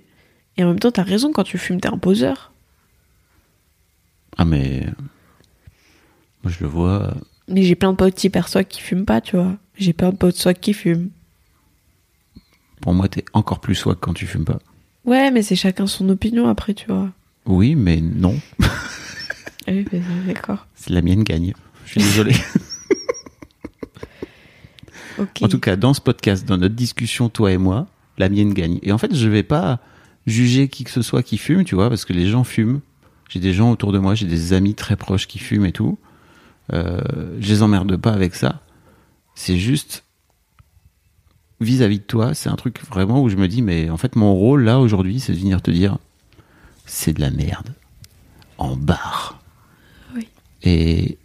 Et 0.57 0.63
en 0.63 0.67
même 0.67 0.79
temps, 0.79 0.91
t'as 0.91 1.03
raison, 1.03 1.33
quand 1.33 1.43
tu 1.43 1.57
fumes, 1.57 1.81
t'es 1.81 1.89
un 1.89 1.97
poseur. 1.97 2.53
Ah, 4.37 4.45
mais. 4.45 4.85
Moi, 6.43 6.51
je 6.57 6.63
le 6.63 6.67
vois. 6.69 7.13
Mais 7.49 7.63
j'ai 7.63 7.75
plein 7.75 7.91
de 7.91 7.97
potes 7.97 8.23
hyper 8.23 8.47
swag 8.47 8.65
qui 8.67 8.81
fument 8.81 9.03
pas, 9.05 9.19
tu 9.19 9.35
vois. 9.35 9.57
J'ai 9.77 9.91
plein 9.91 10.11
de 10.11 10.15
potes 10.15 10.37
swag 10.37 10.57
qui 10.57 10.73
fument. 10.73 11.09
Pour 12.81 12.93
moi, 12.93 13.09
t'es 13.09 13.25
encore 13.33 13.59
plus 13.59 13.75
swag 13.75 13.97
quand 13.99 14.13
tu 14.13 14.25
fumes 14.27 14.45
pas. 14.45 14.59
Ouais, 15.03 15.29
mais 15.29 15.41
c'est 15.41 15.55
chacun 15.57 15.87
son 15.87 16.07
opinion 16.09 16.47
après, 16.47 16.73
tu 16.73 16.87
vois. 16.87 17.09
Oui, 17.45 17.75
mais 17.75 18.01
non. 18.01 18.39
Oui, 19.67 19.85
mais 19.91 20.01
d'accord. 20.27 20.67
C'est 20.75 20.91
la 20.91 21.01
mienne 21.01 21.23
gagne. 21.23 21.53
Je 21.85 21.91
suis 21.91 22.01
désolé. 22.01 22.35
En 25.41 25.47
tout 25.47 25.59
cas, 25.59 25.75
dans 25.75 25.93
ce 25.93 26.01
podcast, 26.01 26.45
dans 26.45 26.57
notre 26.57 26.75
discussion, 26.75 27.29
toi 27.29 27.51
et 27.51 27.57
moi, 27.57 27.87
la 28.17 28.29
mienne 28.29 28.53
gagne. 28.53 28.79
Et 28.83 28.91
en 28.91 28.97
fait, 28.97 29.15
je 29.15 29.29
vais 29.29 29.43
pas 29.43 29.79
juger 30.27 30.67
qui 30.67 30.83
que 30.83 30.91
ce 30.91 31.01
soit 31.01 31.23
qui 31.23 31.37
fume, 31.37 31.63
tu 31.63 31.75
vois, 31.75 31.89
parce 31.89 32.05
que 32.05 32.13
les 32.13 32.27
gens 32.27 32.43
fument. 32.43 32.81
J'ai 33.29 33.39
des 33.39 33.53
gens 33.53 33.71
autour 33.71 33.91
de 33.91 33.99
moi, 33.99 34.15
j'ai 34.15 34.25
des 34.25 34.53
amis 34.53 34.75
très 34.75 34.95
proches 34.95 35.27
qui 35.27 35.39
fument 35.39 35.65
et 35.65 35.71
tout. 35.71 35.97
Euh, 36.73 37.01
je 37.39 37.49
les 37.49 37.63
emmerde 37.63 37.95
pas 37.97 38.11
avec 38.11 38.35
ça. 38.35 38.61
C'est 39.35 39.57
juste 39.57 40.03
vis-à-vis 41.61 41.99
de 41.99 42.03
toi, 42.03 42.33
c'est 42.33 42.49
un 42.49 42.55
truc 42.55 42.83
vraiment 42.85 43.21
où 43.21 43.29
je 43.29 43.37
me 43.37 43.47
dis, 43.47 43.61
mais 43.61 43.89
en 43.89 43.97
fait, 43.97 44.15
mon 44.15 44.33
rôle 44.33 44.63
là 44.63 44.79
aujourd'hui, 44.79 45.19
c'est 45.19 45.33
de 45.33 45.37
venir 45.37 45.61
te 45.61 45.71
dire, 45.71 45.97
c'est 46.85 47.13
de 47.13 47.21
la 47.21 47.31
merde. 47.31 47.73
En 48.57 48.75
barre. 48.75 49.39
Oui. 50.15 50.27
Et 50.63 51.17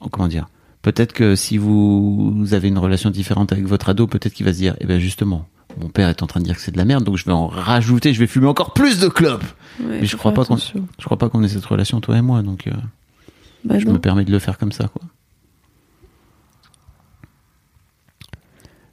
oh, 0.00 0.08
comment 0.10 0.28
dire? 0.28 0.48
Peut-être 0.82 1.12
que 1.12 1.36
si 1.36 1.58
vous, 1.58 2.48
avez 2.52 2.68
une 2.68 2.78
relation 2.78 3.10
différente 3.10 3.52
avec 3.52 3.64
votre 3.64 3.88
ado, 3.88 4.06
peut-être 4.06 4.32
qu'il 4.34 4.44
va 4.44 4.52
se 4.52 4.58
dire, 4.58 4.76
eh 4.80 4.84
ben 4.86 4.98
justement, 4.98 5.46
mon 5.80 5.88
père 5.88 6.08
est 6.08 6.22
en 6.22 6.26
train 6.26 6.40
de 6.40 6.44
dire 6.44 6.56
que 6.56 6.60
c'est 6.60 6.72
de 6.72 6.76
la 6.76 6.84
merde, 6.84 7.04
donc 7.04 7.16
je 7.16 7.24
vais 7.24 7.32
en 7.32 7.46
rajouter, 7.46 8.12
je 8.12 8.18
vais 8.18 8.26
fumer 8.26 8.48
encore 8.48 8.74
plus 8.74 8.98
de 8.98 9.08
clopes. 9.08 9.44
Ouais, 9.80 10.00
Mais 10.00 10.06
je 10.06 10.16
crois 10.16 10.32
pas 10.34 10.44
qu'on, 10.44 10.56
je 10.56 11.04
crois 11.04 11.16
pas 11.18 11.28
qu'on 11.28 11.42
ait 11.44 11.48
cette 11.48 11.64
relation 11.64 12.00
toi 12.00 12.18
et 12.18 12.20
moi, 12.22 12.42
donc 12.42 12.66
euh, 12.66 12.72
Bah 13.64 13.78
je 13.78 13.86
non. 13.86 13.92
me 13.92 13.98
permets 14.00 14.24
de 14.24 14.32
le 14.32 14.38
faire 14.40 14.58
comme 14.58 14.72
ça, 14.72 14.88
quoi. 14.88 15.02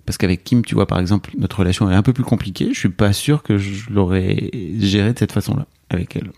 Parce 0.09 0.17
qu'avec 0.17 0.43
Kim, 0.43 0.65
tu 0.65 0.73
vois, 0.73 0.87
par 0.87 0.97
exemple, 0.99 1.29
notre 1.37 1.59
relation 1.59 1.87
est 1.91 1.93
un 1.93 2.01
peu 2.01 2.13
plus 2.13 2.23
compliquée. 2.23 2.69
Je 2.73 2.79
suis 2.79 2.89
pas 2.89 3.13
sûr 3.13 3.43
que 3.43 3.59
je 3.59 3.91
l'aurais 3.91 4.49
gérée 4.79 5.13
de 5.13 5.19
cette 5.19 5.31
façon-là 5.31 5.67
avec 5.91 6.15
elle. 6.15 6.31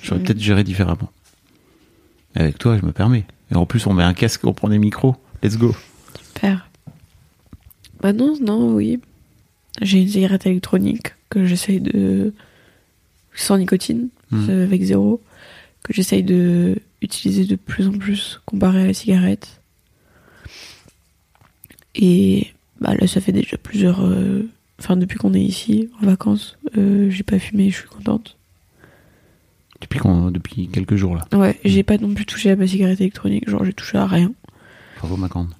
J'aurais 0.00 0.20
Mhm. 0.20 0.26
peut-être 0.26 0.38
géré 0.38 0.62
différemment. 0.62 1.10
Avec 2.36 2.56
toi, 2.58 2.78
je 2.80 2.86
me 2.86 2.92
permets. 2.92 3.24
Et 3.50 3.56
en 3.56 3.66
plus, 3.66 3.84
on 3.88 3.94
met 3.94 4.04
un 4.04 4.14
casque, 4.14 4.44
on 4.44 4.52
prend 4.52 4.68
des 4.68 4.78
micros. 4.78 5.16
Let's 5.42 5.56
go. 5.58 5.74
Super. 6.22 6.68
Bah 8.00 8.12
non, 8.12 8.36
non, 8.40 8.74
oui. 8.74 9.00
J'ai 9.82 9.98
une 10.02 10.08
cigarette 10.08 10.46
électronique 10.46 11.08
que 11.30 11.44
j'essaye 11.44 11.80
de... 11.80 12.32
sans 13.34 13.58
nicotine, 13.58 14.08
euh, 14.32 14.62
avec 14.62 14.84
zéro, 14.84 15.20
que 15.82 15.92
j'essaye 15.92 16.22
de 16.22 16.76
utiliser 17.02 17.44
de 17.44 17.56
plus 17.56 17.88
en 17.88 17.92
plus 17.98 18.40
comparé 18.46 18.82
à 18.84 18.86
la 18.86 18.94
cigarette. 18.94 19.60
Et 21.96 22.52
bah 22.80 22.94
là, 22.98 23.06
ça 23.06 23.20
fait 23.20 23.32
déjà 23.32 23.56
plusieurs... 23.56 24.04
euh, 24.04 24.48
Enfin, 24.78 24.96
depuis 24.96 25.18
qu'on 25.18 25.34
est 25.34 25.42
ici, 25.42 25.90
en 26.00 26.06
vacances, 26.06 26.56
euh, 26.78 27.10
j'ai 27.10 27.22
pas 27.22 27.38
fumé, 27.38 27.70
je 27.70 27.76
suis 27.80 27.88
contente. 27.88 28.38
Depuis, 29.82 29.98
qu'on, 29.98 30.30
depuis 30.30 30.68
quelques 30.68 30.96
jours, 30.96 31.16
là. 31.16 31.26
Ouais, 31.38 31.60
j'ai 31.66 31.82
pas 31.82 31.98
non 31.98 32.14
plus 32.14 32.24
touché 32.24 32.50
à 32.50 32.56
ma 32.56 32.66
cigarette 32.66 33.00
électronique, 33.00 33.48
genre 33.48 33.62
j'ai 33.64 33.74
touché 33.74 33.98
à 33.98 34.06
rien. 34.06 34.32
Bravo, 34.98 35.16
ma 35.18 35.28
grande. 35.28 35.50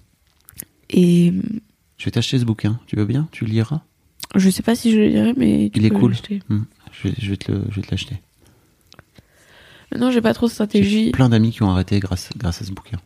Et 0.89 1.33
Je 1.99 2.05
vais 2.07 2.11
t'acheter 2.11 2.39
ce 2.39 2.45
bouquin. 2.47 2.81
Tu 2.87 2.97
veux 2.97 3.05
bien? 3.05 3.29
Tu 3.31 3.45
le 3.45 3.51
liras? 3.53 3.83
je 4.37 4.49
sais 4.49 4.63
pas 4.63 4.75
si 4.77 4.93
je 4.93 4.97
le 4.97 5.09
lirai, 5.09 5.35
mais 5.37 5.71
tu 5.73 5.81
Il 5.81 5.85
est 5.87 5.91
cool. 5.91 6.15
Hmm. 6.49 6.63
Je, 6.93 7.09
vais, 7.09 7.15
je, 7.19 7.31
vais 7.31 7.37
te 7.37 7.51
le- 7.53 7.65
je 7.71 7.77
vais 7.77 7.83
te 7.83 7.91
l'acheter. 7.91 8.17
Non, 9.99 10.11
j'ai 10.11 10.21
pas 10.21 10.33
trop 10.35 10.47
de 10.47 10.53
stratégie. 10.53 11.11
plein 11.11 11.29
d'amis 11.29 11.51
qui 11.51 11.63
ont 11.63 11.71
arrêté 11.71 11.99
grâce, 12.01 12.31
grâce 12.37 12.63
à 12.63 12.65
ce 12.65 12.71
bouquin. 12.73 12.99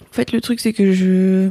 En 0.00 0.12
fait, 0.12 0.32
le 0.32 0.40
truc, 0.40 0.60
c'est 0.60 0.72
que 0.72 0.92
je. 0.92 1.50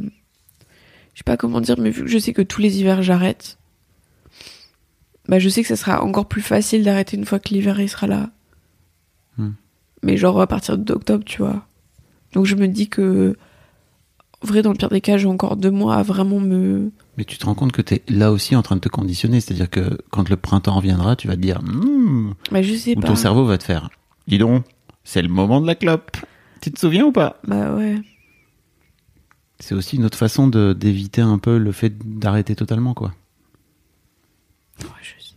Je 1.18 1.22
sais 1.22 1.24
pas 1.24 1.36
comment 1.36 1.60
dire, 1.60 1.74
mais 1.80 1.90
vu 1.90 2.04
que 2.04 2.08
je 2.08 2.16
sais 2.16 2.32
que 2.32 2.42
tous 2.42 2.60
les 2.60 2.78
hivers 2.78 3.02
j'arrête, 3.02 3.58
bah 5.28 5.40
je 5.40 5.48
sais 5.48 5.62
que 5.62 5.68
ça 5.68 5.74
sera 5.74 6.04
encore 6.04 6.26
plus 6.28 6.42
facile 6.42 6.84
d'arrêter 6.84 7.16
une 7.16 7.24
fois 7.24 7.40
que 7.40 7.48
l'hiver 7.48 7.80
il 7.80 7.88
sera 7.88 8.06
là. 8.06 8.30
Hmm. 9.36 9.50
Mais 10.04 10.16
genre 10.16 10.40
à 10.40 10.46
partir 10.46 10.78
d'octobre, 10.78 11.24
tu 11.24 11.38
vois. 11.42 11.66
Donc 12.34 12.46
je 12.46 12.54
me 12.54 12.68
dis 12.68 12.88
que 12.88 13.36
En 14.44 14.46
vrai, 14.46 14.62
dans 14.62 14.70
le 14.70 14.76
pire 14.76 14.90
des 14.90 15.00
cas, 15.00 15.16
j'ai 15.16 15.26
encore 15.26 15.56
deux 15.56 15.72
mois 15.72 15.96
à 15.96 16.04
vraiment 16.04 16.38
me. 16.38 16.92
Mais 17.16 17.24
tu 17.24 17.36
te 17.36 17.46
rends 17.46 17.56
compte 17.56 17.72
que 17.72 17.82
tu 17.82 17.94
es 17.94 18.02
là 18.08 18.30
aussi 18.30 18.54
en 18.54 18.62
train 18.62 18.76
de 18.76 18.80
te 18.80 18.88
conditionner. 18.88 19.40
C'est-à-dire 19.40 19.68
que 19.68 19.98
quand 20.12 20.28
le 20.28 20.36
printemps 20.36 20.76
reviendra, 20.76 21.16
tu 21.16 21.26
vas 21.26 21.34
te 21.34 21.40
dire, 21.40 21.60
Hmm 21.64 22.30
Bah, 22.52 22.62
je 22.62 22.74
sais 22.76 22.96
ou 22.96 23.00
pas. 23.00 23.08
ton 23.08 23.16
cerveau 23.16 23.44
va 23.44 23.58
te 23.58 23.64
faire, 23.64 23.90
dis 24.28 24.38
donc, 24.38 24.62
c'est 25.02 25.22
le 25.22 25.28
moment 25.28 25.60
de 25.60 25.66
la 25.66 25.74
clope. 25.74 26.16
Tu 26.60 26.70
te 26.70 26.78
souviens 26.78 27.06
ou 27.06 27.10
pas? 27.10 27.40
Bah 27.44 27.74
ouais. 27.74 27.96
C'est 29.60 29.74
aussi 29.74 29.96
une 29.96 30.04
autre 30.04 30.18
façon 30.18 30.48
d'éviter 30.48 31.20
un 31.20 31.38
peu 31.38 31.58
le 31.58 31.72
fait 31.72 31.98
d'arrêter 32.18 32.54
totalement, 32.54 32.94
quoi. 32.94 33.12
Ouais, 34.82 34.86
je 35.02 35.24
sais. 35.24 35.34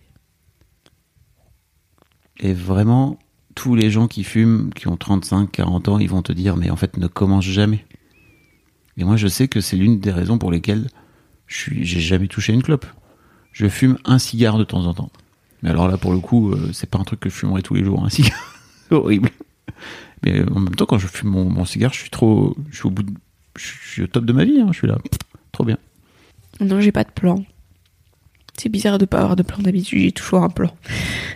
Et 2.40 2.54
vraiment, 2.54 3.18
tous 3.56 3.76
les 3.76 3.90
gens 3.90 4.08
qui 4.08 4.24
fument, 4.24 4.72
qui 4.74 4.88
ont 4.88 4.98
35, 4.98 5.52
40 5.52 5.88
ans, 5.88 6.00
ils 6.00 6.10
vont 6.10 6.22
te 6.22 6.34
dire, 6.34 6.56
mais 6.56 6.70
en 6.70 6.76
fait, 6.76 6.98
ne 6.98 7.08
commence 7.08 7.46
jamais. 7.46 7.86
Et 8.98 9.04
moi, 9.04 9.18
je 9.18 9.28
sais 9.28 9.48
que 9.48 9.62
c'est 9.62 9.76
l'une 9.76 10.00
des 10.00 10.12
raisons 10.12 10.38
pour 10.38 10.52
lesquelles 10.52 10.88
je 11.48 11.72
j'ai 11.82 12.00
jamais 12.00 12.28
touché 12.28 12.54
une 12.54 12.64
clope. 12.64 12.86
Je 13.52 13.68
fume 13.68 13.98
un 14.06 14.20
cigare 14.20 14.58
de 14.58 14.64
temps 14.64 14.86
en 14.86 14.94
temps. 14.94 15.12
Mais 15.64 15.70
alors 15.70 15.88
là, 15.88 15.98
pour 15.98 16.14
le 16.14 16.20
coup, 16.20 16.52
euh, 16.52 16.70
c'est 16.74 16.90
pas 16.90 17.00
un 17.00 17.04
truc 17.04 17.20
que 17.20 17.30
je 17.30 17.36
fumerais 17.36 17.62
tous 17.62 17.74
les 17.74 17.84
jours, 17.84 18.04
un 18.04 18.10
cigare. 18.10 18.56
C'est 18.88 18.96
horrible. 18.96 19.30
Mais 20.24 20.40
euh, 20.40 20.46
en 20.56 20.60
même 20.60 20.76
temps, 20.76 20.86
quand 20.86 21.00
je 21.00 21.08
fume 21.08 21.30
mon, 21.30 21.50
mon 21.50 21.66
cigare, 21.66 21.94
je 21.94 22.00
suis 22.00 22.10
trop, 22.10 22.56
je 22.70 22.78
suis 22.78 22.88
au 22.88 22.92
bout 22.92 23.04
de, 23.04 23.12
je 23.58 23.66
suis 23.92 24.02
au 24.04 24.08
top 24.08 24.26
de 24.26 24.34
ma 24.34 24.44
vie, 24.46 24.60
hein, 24.62 24.70
je 24.72 24.78
suis 24.78 24.88
là. 24.88 24.98
Trop 25.52 25.64
bien. 25.64 25.78
Non, 26.60 26.80
j'ai 26.82 26.92
pas 26.92 27.04
de 27.04 27.12
plan. 27.12 27.44
C'est 28.58 28.70
bizarre 28.70 28.98
de 28.98 29.06
pas 29.06 29.20
avoir 29.20 29.36
de 29.36 29.44
plan 29.44 29.58
d'habitude, 29.60 30.00
j'ai 30.00 30.12
toujours 30.12 30.44
un 30.44 30.50
plan. 30.50 30.76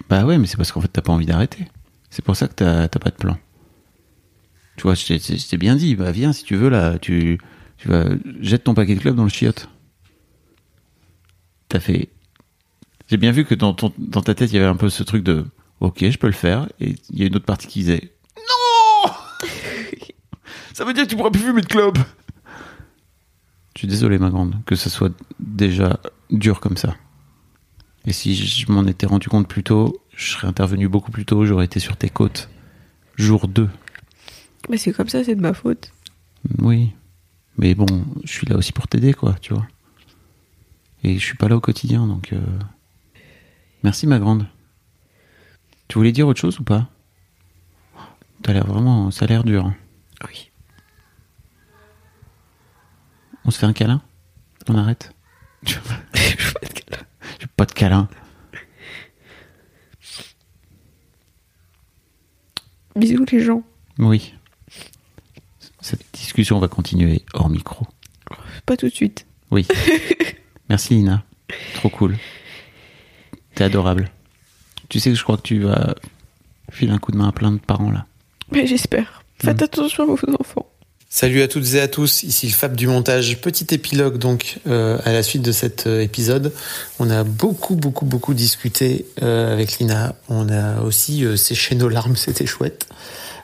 Bah 0.10 0.26
ouais, 0.26 0.38
mais 0.38 0.48
c'est 0.48 0.58
parce 0.58 0.72
qu'en 0.72 0.82
fait, 0.82 0.90
t'as 0.90 1.02
pas 1.02 1.14
envie 1.14 1.26
d'arrêter. 1.26 1.66
C'est 2.10 2.24
pour 2.24 2.36
ça 2.36 2.48
que 2.48 2.54
t'as 2.54 2.88
pas 2.88 3.10
de 3.10 3.16
plan. 3.16 3.38
Tu 4.78 4.84
vois, 4.84 4.94
je 4.94 5.06
t'ai- 5.06 5.58
bien 5.58 5.76
dit, 5.76 5.96
bah 5.96 6.12
viens 6.12 6.34
si 6.34 6.44
tu 6.44 6.56
veux 6.56 6.70
là, 6.70 7.00
tu, 7.00 7.40
tu 7.78 7.88
vas, 7.88 8.06
jette 8.42 8.66
ton 8.66 8.74
paquet 8.74 8.96
de 8.96 9.00
clubs 9.00 9.16
dans 9.16 9.24
le 9.24 9.30
chiotte. 9.30 9.70
T'as 11.70 11.80
fait. 11.80 12.10
J'ai 13.10 13.18
bien 13.18 13.32
vu 13.32 13.46
que 13.46 13.56
dans, 13.56 13.74
ton, 13.74 13.94
dans 13.98 14.22
ta 14.22 14.36
tête, 14.36 14.52
il 14.52 14.56
y 14.56 14.58
avait 14.58 14.68
un 14.68 14.76
peu 14.76 14.90
ce 14.90 15.04
truc 15.04 15.24
de, 15.24 15.46
ok, 15.80 16.10
je 16.10 16.18
peux 16.18 16.28
le 16.28 16.34
faire, 16.34 16.68
et 16.80 16.96
il 17.10 17.20
y 17.20 17.24
a 17.24 17.28
une 17.28 17.36
autre 17.36 17.46
partie 17.46 17.68
qui 17.68 17.80
disait, 17.80 18.12
Ça 20.76 20.84
veut 20.84 20.92
dire 20.92 21.04
que 21.06 21.10
tu 21.10 21.16
pourras 21.16 21.30
plus 21.32 21.40
fumer 21.42 21.62
de 21.62 21.68
club 21.68 21.98
Je 23.76 23.80
suis 23.80 23.88
désolé, 23.88 24.18
ma 24.20 24.30
grande, 24.30 24.62
que 24.66 24.76
ce 24.76 24.90
soit 24.90 25.14
déjà 25.40 26.02
dur 26.32 26.60
comme 26.60 26.76
ça. 26.76 26.98
Et 28.06 28.12
si 28.12 28.36
je 28.36 28.70
m'en 28.70 28.86
étais 28.86 29.06
rendu 29.06 29.30
compte 29.30 29.48
plus 29.48 29.64
tôt, 29.64 29.96
je 30.18 30.32
serais 30.34 30.48
intervenu 30.48 30.90
beaucoup 30.90 31.12
plus 31.12 31.24
tôt, 31.24 31.46
j'aurais 31.46 31.64
été 31.64 31.80
sur 31.80 31.96
tes 31.96 32.10
côtes. 32.10 32.50
Jour 33.16 33.48
2. 33.48 33.70
Mais 34.70 34.76
c'est 34.78 34.92
comme 34.92 35.08
ça, 35.08 35.24
c'est 35.24 35.36
de 35.36 35.42
ma 35.42 35.54
faute. 35.54 35.94
Oui. 36.60 36.92
Mais 37.58 37.74
bon, 37.74 37.86
je 38.26 38.32
suis 38.34 38.46
là 38.48 38.58
aussi 38.58 38.74
pour 38.74 38.90
t'aider, 38.90 39.14
quoi, 39.14 39.34
tu 39.42 39.54
vois. 39.54 39.66
Et 41.06 41.18
je 41.18 41.24
suis 41.26 41.38
pas 41.38 41.48
là 41.48 41.56
au 41.56 41.62
quotidien, 41.62 42.06
donc. 42.06 42.34
euh, 42.34 42.40
Merci, 43.84 44.08
ma 44.08 44.20
grande. 44.20 44.46
Tu 45.88 45.98
voulais 45.98 46.12
dire 46.12 46.28
autre 46.28 46.42
chose 46.42 46.60
ou 46.60 46.64
pas? 46.64 46.90
T'as 48.44 48.52
l'air 48.52 48.68
vraiment. 48.68 49.10
Ça 49.12 49.24
a 49.24 49.28
l'air 49.30 49.46
dur. 49.46 49.66
hein. 49.68 49.76
Oui. 50.28 50.52
On 53.46 53.52
se 53.52 53.60
fait 53.60 53.66
un 53.66 53.74
câlin? 53.74 54.02
On 54.68 54.76
arrête? 54.76 55.14
Je 55.64 55.76
veux 55.76 57.48
pas 57.56 57.66
de 57.66 57.72
câlin. 57.72 58.08
Bisous 62.96 63.26
les 63.32 63.42
gens. 63.44 63.64
Oui. 64.00 64.34
Cette 65.82 66.04
discussion 66.14 66.60
va 66.60 66.68
continuer 66.68 67.24
hors 67.34 67.50
micro. 67.50 67.86
Pas 68.66 68.78
tout 68.78 68.88
de 68.88 68.94
suite. 68.94 69.28
Oui. 69.52 69.68
Merci 70.70 70.96
Lina. 70.96 71.24
Trop 71.76 71.90
cool. 71.90 72.18
T'es 73.54 73.64
adorable. 73.66 74.10
Tu 74.90 75.00
sais 75.00 75.12
que 75.12 75.16
je 75.16 75.24
crois 75.24 75.38
que 75.38 75.44
tu 75.44 75.60
vas 75.60 75.96
filer 76.72 76.92
un 76.92 76.98
coup 76.98 77.12
de 77.12 77.18
main 77.18 77.28
à 77.30 77.32
plein 77.32 77.52
de 77.52 77.60
parents 77.60 77.92
là. 77.92 78.06
Mais 78.52 78.66
j'espère. 78.66 79.24
Faites 79.38 79.62
Mm. 79.62 79.64
attention 79.66 80.04
à 80.04 80.06
vos 80.08 80.36
enfants. 80.40 80.68
Salut 81.18 81.42
à 81.44 81.48
toutes 81.48 81.76
et 81.76 81.80
à 81.80 81.88
tous, 81.88 82.24
ici 82.24 82.48
le 82.48 82.52
Fab 82.52 82.76
du 82.76 82.88
montage. 82.88 83.40
Petit 83.40 83.74
épilogue 83.74 84.18
donc 84.18 84.60
euh, 84.68 84.98
à 85.06 85.14
la 85.14 85.24
suite 85.24 85.44
de 85.44 85.54
cet 85.54 85.88
euh, 85.88 86.02
épisode. 86.02 86.52
On 87.00 87.10
a 87.10 87.24
beaucoup 87.24 87.78
beaucoup 87.78 88.04
beaucoup 88.04 88.34
discuté 88.34 89.06
euh, 89.22 89.54
avec 89.54 89.80
Lina. 89.80 90.16
On 90.28 90.50
a 90.50 90.82
aussi 90.82 91.24
euh, 91.24 91.38
séché 91.38 91.76
nos 91.76 91.88
larmes, 91.88 92.16
c'était 92.18 92.46
chouette. 92.46 92.88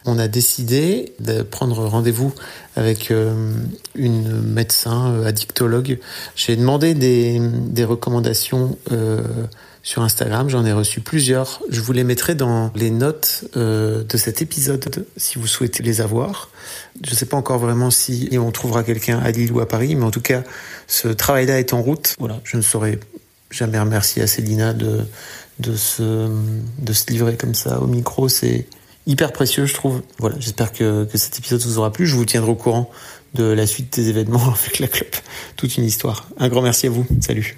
On 0.04 0.20
a 0.20 0.28
décidé 0.28 1.14
de 1.22 1.44
prendre 1.44 1.86
rendez-vous 1.86 2.34
avec 2.76 3.10
euh, 3.10 3.54
une 3.96 4.42
médecin 4.42 5.14
euh, 5.14 5.26
addictologue. 5.26 5.98
J'ai 6.36 6.58
demandé 6.58 6.94
des, 6.94 7.40
des 7.40 7.86
recommandations 7.86 8.78
sur 9.84 10.02
Instagram. 10.02 10.50
J'en 10.50 10.66
ai 10.66 10.74
reçu 10.74 11.02
plusieurs. 11.02 11.62
Je 11.70 11.82
vous 11.82 11.94
les 11.94 12.04
mettrai 12.04 12.36
dans 12.36 12.72
les 12.76 12.92
notes 12.92 13.46
euh, 13.56 14.04
de 14.04 14.18
cet 14.18 14.42
épisode 14.42 15.06
si 15.18 15.40
vous 15.40 15.48
souhaitez 15.48 15.84
les 15.84 16.02
avoir. 16.02 16.50
Je 17.04 17.12
ne 17.12 17.16
sais 17.16 17.26
pas 17.26 17.38
encore 17.38 17.60
vraiment 17.60 17.92
si 17.92 18.30
on 18.40 18.52
trouvera 18.52 18.84
quelqu'un 18.84 19.20
à 19.20 19.32
Lille 19.32 19.52
ou 19.52 19.60
à 19.60 19.68
Paris, 19.68 19.96
mais 19.96 20.04
en 20.04 20.12
tout 20.12 20.22
cas, 20.22 20.44
ce 20.88 21.08
travail-là 21.08 21.60
est 21.60 21.74
en 21.74 21.82
route. 21.82 22.16
Voilà, 22.20 22.40
je 22.44 22.58
ne 22.58 22.62
saurais 22.62 23.00
jamais 23.50 23.80
remercier 23.80 24.22
à 24.22 24.28
Célina 24.28 24.74
de, 24.74 25.06
se, 25.76 26.30
de 26.80 26.94
se 26.94 27.12
livrer 27.12 27.36
comme 27.36 27.56
ça 27.56 27.80
au 27.80 27.88
micro. 27.88 28.30
C'est 28.30 28.68
hyper 29.08 29.34
précieux, 29.34 29.66
je 29.66 29.74
trouve. 29.74 30.02
Voilà, 30.20 30.36
j'espère 30.40 30.72
que, 30.72 31.06
que 31.06 31.18
cet 31.18 31.40
épisode 31.40 31.62
vous 31.62 31.80
aura 31.80 31.92
plu. 31.92 32.06
Je 32.06 32.16
vous 32.16 32.26
tiendrai 32.26 32.52
au 32.52 32.56
courant 32.56 32.90
de 33.34 33.46
la 33.46 33.66
suite 33.66 33.96
des 33.96 34.10
événements 34.10 34.54
avec 34.64 34.80
la 34.80 34.88
clope. 34.88 35.16
Toute 35.56 35.78
une 35.78 35.86
histoire. 35.86 36.30
Un 36.38 36.50
grand 36.50 36.62
merci 36.62 36.88
à 36.88 36.90
vous. 36.90 37.06
Salut. 37.22 37.58